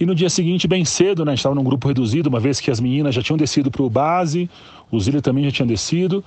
E 0.00 0.04
no 0.04 0.16
dia 0.16 0.28
seguinte, 0.28 0.66
bem 0.66 0.84
cedo, 0.84 1.24
né, 1.24 1.30
a 1.30 1.34
gente 1.34 1.38
estava 1.38 1.54
num 1.54 1.62
grupo 1.62 1.86
reduzido, 1.86 2.28
uma 2.28 2.40
vez 2.40 2.58
que 2.58 2.72
as 2.72 2.80
meninas 2.80 3.14
já 3.14 3.22
tinham 3.22 3.36
descido 3.36 3.70
para 3.70 3.82
o 3.82 3.88
base, 3.88 4.50
o 4.90 4.98
Zília 4.98 5.22
também 5.22 5.44
já 5.44 5.52
tinha 5.52 5.66
descido. 5.66 6.24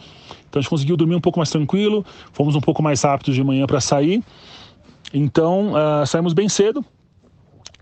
Então 0.49 0.60
a 0.60 0.61
gente 0.61 0.69
conseguiu 0.69 0.95
dormir 0.95 1.15
um 1.15 1.22
pouco 1.22 1.39
mais 1.39 1.49
tranquilo, 1.49 2.06
fomos 2.31 2.56
um 2.56 2.61
pouco 2.61 2.81
mais 2.81 3.01
rápidos 3.01 3.35
de 3.35 3.43
manhã 3.43 3.68
para 3.68 3.81
sair. 3.81 4.23
Então 5.14 5.73
uh, 5.73 6.06
saímos 6.07 6.31
bem 6.31 6.47
cedo. 6.47 6.84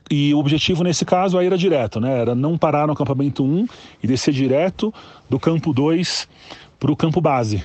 E 0.09 0.33
o 0.33 0.39
objetivo 0.39 0.83
nesse 0.83 1.05
caso 1.05 1.37
aí 1.37 1.45
era 1.45 1.57
direto, 1.57 1.99
né? 1.99 2.19
Era 2.19 2.33
não 2.33 2.57
parar 2.57 2.87
no 2.87 2.93
acampamento 2.93 3.43
1 3.43 3.67
e 4.01 4.07
descer 4.07 4.33
direto 4.33 4.93
do 5.29 5.37
campo 5.37 5.73
2 5.73 6.27
para 6.79 6.91
o 6.91 6.95
campo 6.95 7.21
base. 7.21 7.63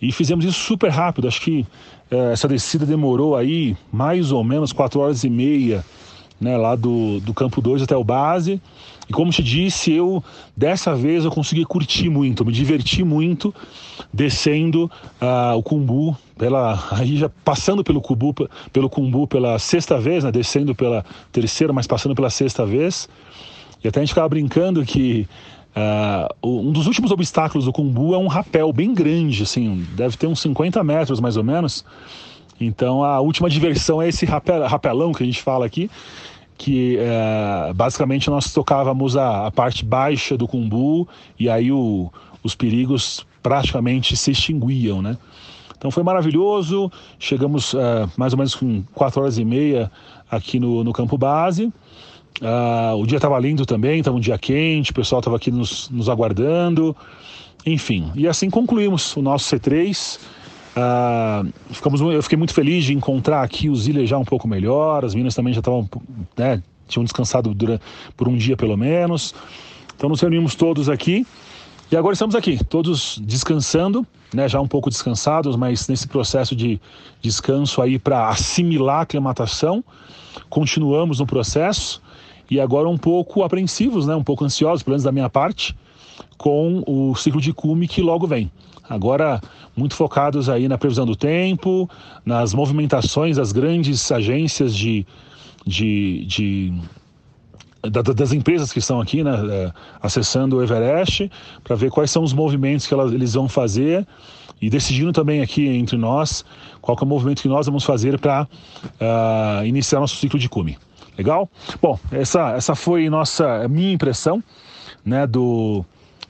E 0.00 0.12
fizemos 0.12 0.44
isso 0.44 0.60
super 0.60 0.90
rápido, 0.90 1.28
acho 1.28 1.40
que 1.40 1.66
uh, 2.10 2.32
essa 2.32 2.46
descida 2.46 2.84
demorou 2.84 3.36
aí 3.36 3.76
mais 3.92 4.32
ou 4.32 4.44
menos 4.44 4.72
4 4.72 5.00
horas 5.00 5.24
e 5.24 5.30
meia, 5.30 5.84
né? 6.40 6.56
Lá 6.56 6.76
do, 6.76 7.20
do 7.20 7.32
campo 7.32 7.60
2 7.60 7.82
até 7.82 7.96
o 7.96 8.04
base. 8.04 8.60
E 9.08 9.12
como 9.12 9.30
te 9.30 9.42
disse, 9.42 9.92
eu 9.92 10.22
dessa 10.56 10.94
vez 10.94 11.24
eu 11.24 11.30
consegui 11.30 11.64
curtir 11.64 12.08
muito, 12.08 12.44
me 12.44 12.52
diverti 12.52 13.04
muito 13.04 13.54
descendo 14.12 14.90
uh, 15.20 15.56
o 15.56 15.62
Cumbu 15.62 16.16
pela 16.38 16.82
aí 16.90 17.16
já 17.16 17.30
passando 17.44 17.84
pelo 17.84 18.00
Cumbu 18.00 18.34
pelo 18.72 18.88
Cumbu 18.88 19.26
pela 19.26 19.58
sexta 19.58 19.98
vez, 19.98 20.24
né, 20.24 20.32
descendo 20.32 20.74
pela 20.74 21.04
terceira, 21.30 21.72
mas 21.72 21.86
passando 21.86 22.14
pela 22.14 22.30
sexta 22.30 22.64
vez. 22.64 23.08
E 23.82 23.88
até 23.88 24.00
a 24.00 24.02
gente 24.02 24.10
ficava 24.10 24.28
brincando 24.28 24.82
que 24.84 25.28
uh, 25.76 26.48
um 26.48 26.72
dos 26.72 26.86
últimos 26.86 27.10
obstáculos 27.10 27.64
do 27.64 27.72
Cumbu 27.72 28.14
é 28.14 28.18
um 28.18 28.26
rapel 28.26 28.72
bem 28.72 28.94
grande, 28.94 29.42
assim, 29.42 29.86
deve 29.94 30.16
ter 30.16 30.26
uns 30.26 30.40
50 30.40 30.82
metros 30.84 31.20
mais 31.20 31.36
ou 31.36 31.44
menos. 31.44 31.84
Então 32.60 33.02
a 33.02 33.20
última 33.20 33.50
diversão 33.50 34.00
é 34.00 34.08
esse 34.08 34.24
rapel, 34.24 34.66
rapelão 34.66 35.12
que 35.12 35.22
a 35.22 35.26
gente 35.26 35.42
fala 35.42 35.66
aqui 35.66 35.90
que 36.56 36.96
é, 36.98 37.72
basicamente 37.74 38.30
nós 38.30 38.52
tocávamos 38.52 39.16
a, 39.16 39.46
a, 39.46 39.50
parte 39.50 39.84
baixa 39.84 40.36
do 40.36 40.46
cumbu 40.46 41.08
e 41.38 41.48
aí 41.48 41.72
o, 41.72 42.10
os 42.42 42.54
perigos 42.54 43.26
praticamente 43.42 44.16
se 44.16 44.30
extinguiam, 44.30 45.02
né? 45.02 45.18
Então 45.76 45.90
foi 45.90 46.02
maravilhoso, 46.02 46.90
chegamos 47.18 47.74
é, 47.74 48.08
mais 48.16 48.32
ou 48.32 48.38
menos 48.38 48.54
com 48.54 48.82
quatro 48.94 49.20
horas 49.20 49.36
e 49.36 49.44
meia 49.44 49.90
aqui 50.30 50.58
no, 50.58 50.82
no 50.82 50.92
campo 50.92 51.18
base, 51.18 51.72
uh, 52.40 52.96
o 52.96 53.06
dia 53.06 53.16
estava 53.16 53.38
lindo 53.38 53.64
também, 53.66 53.98
estava 53.98 54.16
um 54.16 54.20
dia 54.20 54.38
quente, 54.38 54.90
o 54.90 54.94
pessoal 54.94 55.20
estava 55.20 55.36
aqui 55.36 55.50
nos, 55.50 55.88
nos 55.90 56.08
aguardando, 56.08 56.96
enfim, 57.66 58.10
e 58.14 58.28
assim 58.28 58.50
concluímos 58.50 59.16
o 59.16 59.22
nosso 59.22 59.54
C3, 59.54 60.18
Uh, 60.74 61.52
ficamos, 61.70 62.00
eu 62.00 62.20
fiquei 62.20 62.36
muito 62.36 62.52
feliz 62.52 62.84
de 62.84 62.92
encontrar 62.92 63.42
aqui 63.44 63.68
os 63.68 63.86
ilhas 63.86 64.08
já 64.08 64.18
um 64.18 64.24
pouco 64.24 64.48
melhor, 64.48 65.04
as 65.04 65.14
meninas 65.14 65.32
também 65.32 65.54
já 65.54 65.60
estavam, 65.60 65.88
né, 66.36 66.60
tinham 66.88 67.04
descansado 67.04 67.54
durante, 67.54 67.82
por 68.16 68.26
um 68.28 68.36
dia 68.36 68.56
pelo 68.56 68.76
menos. 68.76 69.32
Então 69.94 70.08
nos 70.08 70.20
reunimos 70.20 70.56
todos 70.56 70.88
aqui 70.88 71.24
e 71.92 71.96
agora 71.96 72.14
estamos 72.14 72.34
aqui, 72.34 72.58
todos 72.64 73.20
descansando, 73.22 74.04
né, 74.32 74.48
já 74.48 74.60
um 74.60 74.66
pouco 74.66 74.90
descansados, 74.90 75.54
mas 75.54 75.86
nesse 75.86 76.08
processo 76.08 76.56
de 76.56 76.80
descanso 77.22 77.80
aí 77.80 77.96
para 77.96 78.28
assimilar 78.28 78.98
a 78.98 79.02
aclimatação. 79.02 79.84
Continuamos 80.50 81.20
no 81.20 81.26
processo 81.26 82.02
e 82.50 82.60
agora 82.60 82.88
um 82.88 82.98
pouco 82.98 83.42
apreensivos, 83.42 84.06
né, 84.06 84.14
um 84.14 84.22
pouco 84.22 84.44
ansiosos, 84.44 84.82
pelo 84.82 84.92
menos 84.92 85.04
da 85.04 85.12
minha 85.12 85.28
parte, 85.28 85.74
com 86.36 86.82
o 86.86 87.14
ciclo 87.14 87.40
de 87.40 87.52
cume 87.52 87.88
que 87.88 88.00
logo 88.00 88.26
vem. 88.26 88.50
Agora, 88.88 89.40
muito 89.74 89.94
focados 89.94 90.48
aí 90.48 90.68
na 90.68 90.76
previsão 90.76 91.06
do 91.06 91.16
tempo, 91.16 91.88
nas 92.24 92.52
movimentações 92.52 93.36
das 93.36 93.50
grandes 93.50 94.12
agências 94.12 94.74
de, 94.74 95.06
de, 95.66 96.24
de 96.26 96.74
das 97.90 98.32
empresas 98.32 98.72
que 98.72 98.78
estão 98.78 99.00
aqui, 99.00 99.22
né, 99.22 99.32
é, 99.50 99.72
acessando 100.00 100.56
o 100.56 100.62
Everest, 100.62 101.30
para 101.62 101.76
ver 101.76 101.90
quais 101.90 102.10
são 102.10 102.22
os 102.22 102.32
movimentos 102.32 102.86
que 102.86 102.94
eles 102.94 103.34
vão 103.34 103.48
fazer 103.48 104.06
e 104.60 104.70
decidindo 104.70 105.12
também 105.12 105.42
aqui 105.42 105.66
entre 105.66 105.96
nós 105.96 106.44
qual 106.80 106.96
é 106.98 107.04
o 107.04 107.06
movimento 107.06 107.42
que 107.42 107.48
nós 107.48 107.66
vamos 107.66 107.84
fazer 107.84 108.18
para 108.18 108.44
uh, 108.44 108.48
ah, 109.00 109.62
iniciar 109.64 110.00
nosso 110.00 110.16
ciclo 110.16 110.38
de 110.38 110.48
cume. 110.48 110.78
Legal? 111.16 111.48
Bom, 111.80 111.98
essa, 112.10 112.52
essa 112.52 112.74
foi 112.74 113.08
nossa 113.08 113.68
minha 113.68 113.92
impressão 113.92 114.42
né, 115.04 115.26
do, 115.26 115.84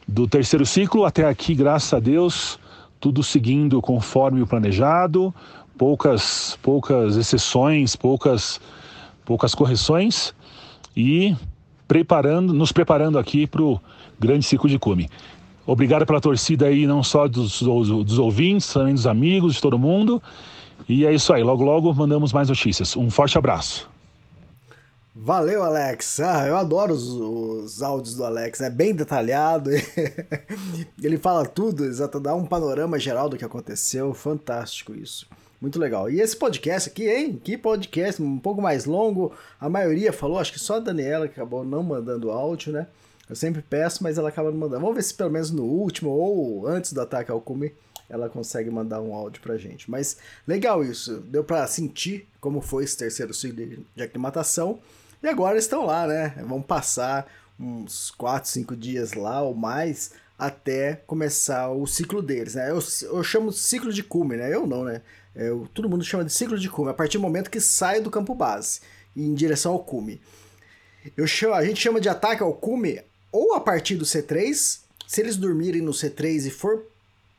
do 0.06 0.26
terceiro 0.26 0.66
ciclo 0.66 1.04
até 1.04 1.26
aqui, 1.26 1.54
graças 1.54 1.92
a 1.94 1.98
Deus, 1.98 2.58
tudo 3.00 3.22
seguindo 3.22 3.80
conforme 3.80 4.42
o 4.42 4.46
planejado, 4.46 5.34
poucas 5.78 6.58
poucas 6.62 7.16
exceções, 7.16 7.96
poucas 7.96 8.60
poucas 9.24 9.54
correções 9.54 10.34
e 10.96 11.34
preparando, 11.88 12.52
nos 12.52 12.72
preparando 12.72 13.18
aqui 13.18 13.46
para 13.46 13.62
o 13.62 13.80
grande 14.18 14.44
ciclo 14.44 14.68
de 14.68 14.78
cume. 14.78 15.08
Obrigado 15.66 16.04
pela 16.04 16.20
torcida 16.20 16.66
aí, 16.66 16.86
não 16.86 17.02
só 17.02 17.26
dos, 17.26 17.62
dos, 17.62 17.88
dos 17.88 18.18
ouvintes, 18.18 18.70
também 18.70 18.92
dos 18.92 19.06
amigos, 19.06 19.54
de 19.54 19.62
todo 19.62 19.78
mundo. 19.78 20.22
E 20.86 21.06
é 21.06 21.14
isso 21.14 21.32
aí, 21.32 21.42
logo 21.42 21.64
logo 21.64 21.92
mandamos 21.94 22.32
mais 22.34 22.50
notícias. 22.50 22.94
Um 22.96 23.10
forte 23.10 23.38
abraço. 23.38 23.88
Valeu, 25.16 25.62
Alex. 25.62 26.18
Ah, 26.18 26.44
eu 26.48 26.56
adoro 26.56 26.92
os, 26.92 27.06
os 27.06 27.82
áudios 27.82 28.16
do 28.16 28.24
Alex, 28.24 28.60
é 28.60 28.68
bem 28.68 28.92
detalhado. 28.92 29.70
Ele 31.00 31.16
fala 31.16 31.46
tudo, 31.46 31.84
exato, 31.84 32.18
dá 32.18 32.34
um 32.34 32.44
panorama 32.44 32.98
geral 32.98 33.28
do 33.28 33.36
que 33.36 33.44
aconteceu. 33.44 34.12
Fantástico 34.12 34.92
isso. 34.92 35.28
Muito 35.60 35.78
legal. 35.78 36.10
E 36.10 36.20
esse 36.20 36.36
podcast 36.36 36.90
aqui, 36.90 37.08
hein? 37.08 37.40
Que 37.42 37.56
podcast 37.56 38.20
um 38.20 38.40
pouco 38.40 38.60
mais 38.60 38.86
longo. 38.86 39.32
A 39.60 39.68
maioria 39.68 40.12
falou, 40.12 40.36
acho 40.36 40.52
que 40.52 40.58
só 40.58 40.76
a 40.76 40.80
Daniela 40.80 41.28
que 41.28 41.34
acabou 41.34 41.64
não 41.64 41.84
mandando 41.84 42.32
áudio, 42.32 42.72
né? 42.72 42.88
Eu 43.30 43.36
sempre 43.36 43.62
peço, 43.62 44.02
mas 44.02 44.18
ela 44.18 44.30
acaba 44.30 44.50
não 44.50 44.58
mandando. 44.58 44.80
Vamos 44.80 44.96
ver 44.96 45.02
se 45.02 45.14
pelo 45.14 45.30
menos 45.30 45.52
no 45.52 45.64
último 45.64 46.10
ou 46.10 46.66
antes 46.66 46.92
do 46.92 47.00
ataque 47.00 47.30
ao 47.30 47.40
Cume 47.40 47.72
ela 48.10 48.28
consegue 48.28 48.70
mandar 48.70 49.00
um 49.00 49.14
áudio 49.14 49.40
pra 49.40 49.56
gente. 49.56 49.90
Mas 49.90 50.18
legal 50.46 50.84
isso. 50.84 51.18
Deu 51.20 51.42
para 51.42 51.66
sentir 51.66 52.28
como 52.40 52.60
foi 52.60 52.84
esse 52.84 52.96
terceiro 52.98 53.32
ciclo 53.32 53.64
de 53.94 54.02
aclimatação. 54.02 54.80
E 55.24 55.28
agora 55.28 55.56
estão 55.56 55.86
lá, 55.86 56.06
né? 56.06 56.34
Vão 56.46 56.60
passar 56.60 57.26
uns 57.58 58.10
4, 58.10 58.46
5 58.46 58.76
dias 58.76 59.14
lá 59.14 59.40
ou 59.40 59.54
mais 59.54 60.10
até 60.38 60.96
começar 61.06 61.70
o 61.70 61.86
ciclo 61.86 62.20
deles, 62.20 62.56
né? 62.56 62.70
Eu, 62.70 62.78
eu 63.04 63.24
chamo 63.24 63.50
de 63.50 63.56
ciclo 63.56 63.90
de 63.90 64.02
cume, 64.02 64.36
né? 64.36 64.54
Eu 64.54 64.66
não, 64.66 64.84
né? 64.84 65.00
Eu, 65.34 65.66
todo 65.72 65.88
mundo 65.88 66.04
chama 66.04 66.26
de 66.26 66.32
ciclo 66.32 66.58
de 66.58 66.68
cume, 66.68 66.90
a 66.90 66.94
partir 66.94 67.16
do 67.16 67.22
momento 67.22 67.48
que 67.48 67.58
sai 67.58 68.02
do 68.02 68.10
campo 68.10 68.34
base 68.34 68.82
em 69.16 69.32
direção 69.32 69.72
ao 69.72 69.78
cume. 69.78 70.20
Eu 71.16 71.26
chamo, 71.26 71.54
a 71.54 71.64
gente 71.64 71.80
chama 71.80 72.02
de 72.02 72.08
ataque 72.10 72.42
ao 72.42 72.52
cume 72.52 73.00
ou 73.32 73.54
a 73.54 73.60
partir 73.60 73.96
do 73.96 74.04
C3, 74.04 74.80
se 75.06 75.20
eles 75.22 75.38
dormirem 75.38 75.80
no 75.80 75.92
C3 75.92 76.48
e 76.48 76.50
for 76.50 76.84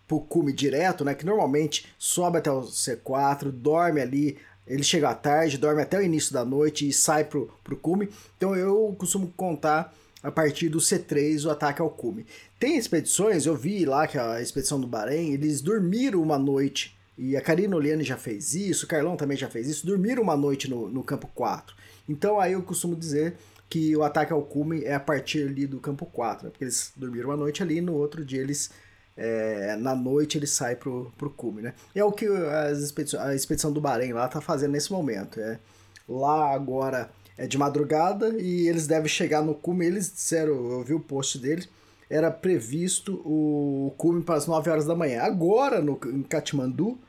pro 0.08 0.22
cume 0.22 0.52
direto, 0.52 1.06
né? 1.06 1.14
Que 1.14 1.24
normalmente 1.24 1.86
sobe 2.00 2.40
até 2.40 2.50
o 2.50 2.64
C4, 2.64 3.52
dorme 3.52 4.02
ali 4.02 4.40
ele 4.68 4.84
chega 4.84 5.10
à 5.10 5.16
tarde, 5.16 5.58
dorme 5.58 5.82
até 5.82 5.98
o 6.00 6.04
início 6.04 6.34
da 6.34 6.44
noite 6.44 6.88
e 6.88 6.94
sai 6.94 7.24
pro, 7.24 7.52
pro 7.64 7.76
cume. 7.76 8.10
Então 8.38 8.56
eu 8.56 8.96
costumo 8.98 9.32
contar 9.36 9.94
a 10.24 10.32
partir 10.32 10.70
do 10.70 10.80
C3 10.80 11.46
o 11.46 11.52
ataque 11.52 11.82
ao 11.82 11.90
cume. 11.90 12.26
Tem 12.60 12.78
expedições, 12.78 13.46
eu 13.46 13.56
vi 13.56 13.86
lá 13.86 14.08
que 14.08 14.18
a 14.18 14.42
expedição 14.42 14.82
do 14.82 14.88
Bahrein, 14.88 15.34
eles 15.34 15.62
dormiram 15.62 16.22
uma 16.22 16.40
noite 16.40 16.98
e 17.18 17.38
a 17.38 17.42
Karina 17.42 17.76
Oliane 17.76 18.04
já 18.04 18.18
fez 18.18 18.56
isso, 18.56 18.86
o 18.86 18.88
Carlão 18.88 19.16
também 19.16 19.38
já 19.38 19.50
fez 19.50 19.68
isso, 19.70 19.86
dormiram 19.86 20.24
uma 20.24 20.36
noite 20.36 20.70
no, 20.70 20.90
no 20.90 21.04
campo 21.04 21.30
4. 21.36 21.76
Então 22.10 22.40
aí 22.40 22.54
eu 22.54 22.64
costumo 22.64 22.96
dizer 22.96 23.36
que 23.70 23.96
o 23.96 24.04
ataque 24.04 24.34
ao 24.34 24.42
cume 24.42 24.84
é 24.84 24.96
a 24.96 25.00
partir 25.00 25.48
ali 25.48 25.68
do 25.68 25.80
campo 25.80 26.06
4, 26.06 26.46
né? 26.46 26.50
porque 26.50 26.64
eles 26.64 26.92
dormiram 26.96 27.30
uma 27.30 27.38
noite 27.38 27.62
ali 27.62 27.78
e 27.78 27.82
no 27.82 27.94
outro 27.94 28.26
dia 28.26 28.42
eles 28.42 28.72
é, 29.18 29.76
na 29.78 29.96
noite 29.96 30.38
ele 30.38 30.48
sai 30.48 30.76
pro, 30.76 31.12
pro 31.18 31.30
cume, 31.30 31.62
né? 31.62 31.74
E 31.96 32.00
é 32.00 32.04
o 32.04 32.12
que 32.12 32.26
as 32.28 32.80
expedição, 32.80 33.22
a 33.22 33.34
expedição 33.34 33.72
do 33.72 33.80
Bahrein 33.80 34.14
lá 34.14 34.28
tá 34.28 34.42
fazendo 34.42 34.72
nesse 34.72 34.92
momento. 34.92 35.40
É, 35.40 35.60
lá 36.08 36.54
agora 36.54 37.10
é 37.38 37.48
de 37.48 37.58
madrugada 37.58 38.30
e 38.40 38.68
eles 38.68 38.88
devem 38.88 39.08
chegar 39.08 39.42
no 39.42 39.56
cume. 39.56 39.86
Eles 39.86 40.12
disseram, 40.12 40.54
eu 40.72 40.84
vi 40.84 40.94
o 40.94 41.00
post 41.00 41.40
deles, 41.40 41.70
era 42.10 42.30
previsto 42.30 43.22
o 43.26 43.94
cume 43.98 44.22
para 44.22 44.36
as 44.36 44.48
9 44.48 44.70
horas 44.70 44.86
da 44.86 44.96
manhã. 44.96 45.22
Agora, 45.22 45.82
no, 45.82 46.00
em 46.06 46.24
Katmandu, 46.24 47.00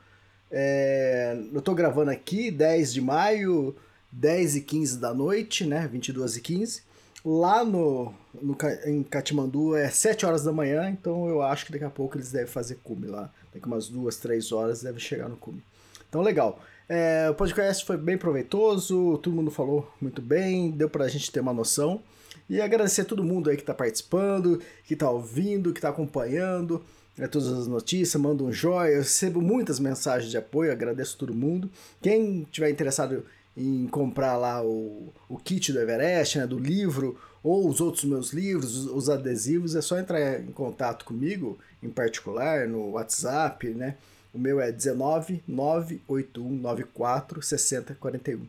é, 0.49 1.37
eu 1.53 1.61
tô 1.61 1.75
gravando 1.75 2.11
aqui, 2.11 2.49
10 2.49 2.93
de 2.93 3.01
maio, 3.01 3.75
10 4.11 4.55
e 4.55 4.61
15 4.61 4.97
da 4.97 5.13
noite, 5.13 5.65
né? 5.65 5.87
22 5.91 6.37
e 6.37 6.41
15. 6.41 6.81
Lá 7.25 7.65
no, 7.65 8.13
no, 8.41 8.57
em 8.85 9.03
Katmandu 9.03 9.75
é 9.75 9.89
7 9.89 10.25
horas 10.25 10.43
da 10.43 10.51
manhã, 10.51 10.89
então 10.89 11.27
eu 11.27 11.41
acho 11.41 11.65
que 11.65 11.71
daqui 11.71 11.83
a 11.83 11.89
pouco 11.89 12.17
eles 12.17 12.31
devem 12.31 12.47
fazer 12.47 12.79
cume 12.83 13.07
lá. 13.07 13.31
Daqui 13.53 13.65
umas 13.65 13.87
2, 13.87 14.15
3 14.17 14.51
horas 14.51 14.81
deve 14.81 14.99
chegar 14.99 15.29
no 15.29 15.37
cume. 15.37 15.61
Então, 16.07 16.21
legal. 16.21 16.59
É, 16.89 17.27
o 17.29 17.35
podcast 17.35 17.83
foi 17.83 17.97
bem 17.97 18.17
proveitoso, 18.17 19.17
todo 19.17 19.35
mundo 19.35 19.51
falou 19.51 19.91
muito 20.01 20.21
bem, 20.21 20.71
deu 20.71 20.89
pra 20.89 21.07
gente 21.07 21.31
ter 21.31 21.39
uma 21.39 21.53
noção. 21.53 22.01
E 22.49 22.61
agradecer 22.61 23.01
a 23.01 23.05
todo 23.05 23.23
mundo 23.23 23.49
aí 23.49 23.57
que 23.57 23.63
tá 23.63 23.73
participando, 23.73 24.61
que 24.85 24.95
tá 24.95 25.09
ouvindo, 25.09 25.73
que 25.73 25.81
tá 25.81 25.89
acompanhando 25.89 26.81
né, 27.17 27.27
todas 27.27 27.47
as 27.47 27.67
notícias, 27.67 28.21
manda 28.21 28.43
um 28.43 28.51
joia. 28.51 28.91
Eu 28.91 28.99
recebo 28.99 29.41
muitas 29.41 29.79
mensagens 29.79 30.29
de 30.29 30.37
apoio, 30.37 30.71
agradeço 30.71 31.17
todo 31.17 31.33
mundo. 31.33 31.69
Quem 32.01 32.47
tiver 32.51 32.69
interessado 32.69 33.25
em 33.55 33.87
comprar 33.87 34.37
lá 34.37 34.63
o, 34.63 35.11
o 35.27 35.37
kit 35.37 35.73
do 35.73 35.79
Everest, 35.79 36.37
né, 36.37 36.45
do 36.45 36.59
livro, 36.59 37.19
ou 37.47 37.69
os 37.69 37.79
outros 37.79 38.03
meus 38.03 38.33
livros, 38.33 38.75
os, 38.75 38.85
os 38.87 39.09
adesivos, 39.09 39.75
é 39.75 39.81
só 39.81 39.97
entrar 39.97 40.41
em 40.41 40.51
contato 40.51 41.05
comigo, 41.05 41.57
em 41.81 41.89
particular, 41.89 42.67
no 42.67 42.91
WhatsApp, 42.91 43.69
né? 43.69 43.95
O 44.33 44.37
meu 44.37 44.59
é 44.59 44.71
19 44.71 45.41
98194 45.47 47.41
6041. 47.41 48.45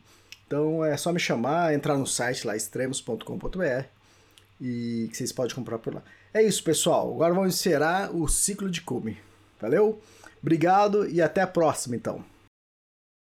Então 0.46 0.84
é 0.84 0.96
só 0.96 1.12
me 1.12 1.20
chamar, 1.20 1.74
entrar 1.74 1.96
no 1.96 2.06
site 2.06 2.46
lá, 2.46 2.56
extremos.com.br 2.56 3.84
e 4.60 5.08
que 5.10 5.16
vocês 5.16 5.30
podem 5.30 5.54
comprar 5.54 5.78
por 5.78 5.94
lá. 5.94 6.02
É 6.34 6.42
isso, 6.42 6.64
pessoal. 6.64 7.14
Agora 7.14 7.32
vamos 7.34 7.54
encerrar 7.54 8.14
o 8.14 8.26
ciclo 8.26 8.68
de 8.68 8.80
cume. 8.80 9.18
Valeu? 9.60 10.00
Obrigado 10.42 11.08
e 11.08 11.22
até 11.22 11.40
a 11.40 11.46
próxima, 11.46 11.94
então. 11.94 12.24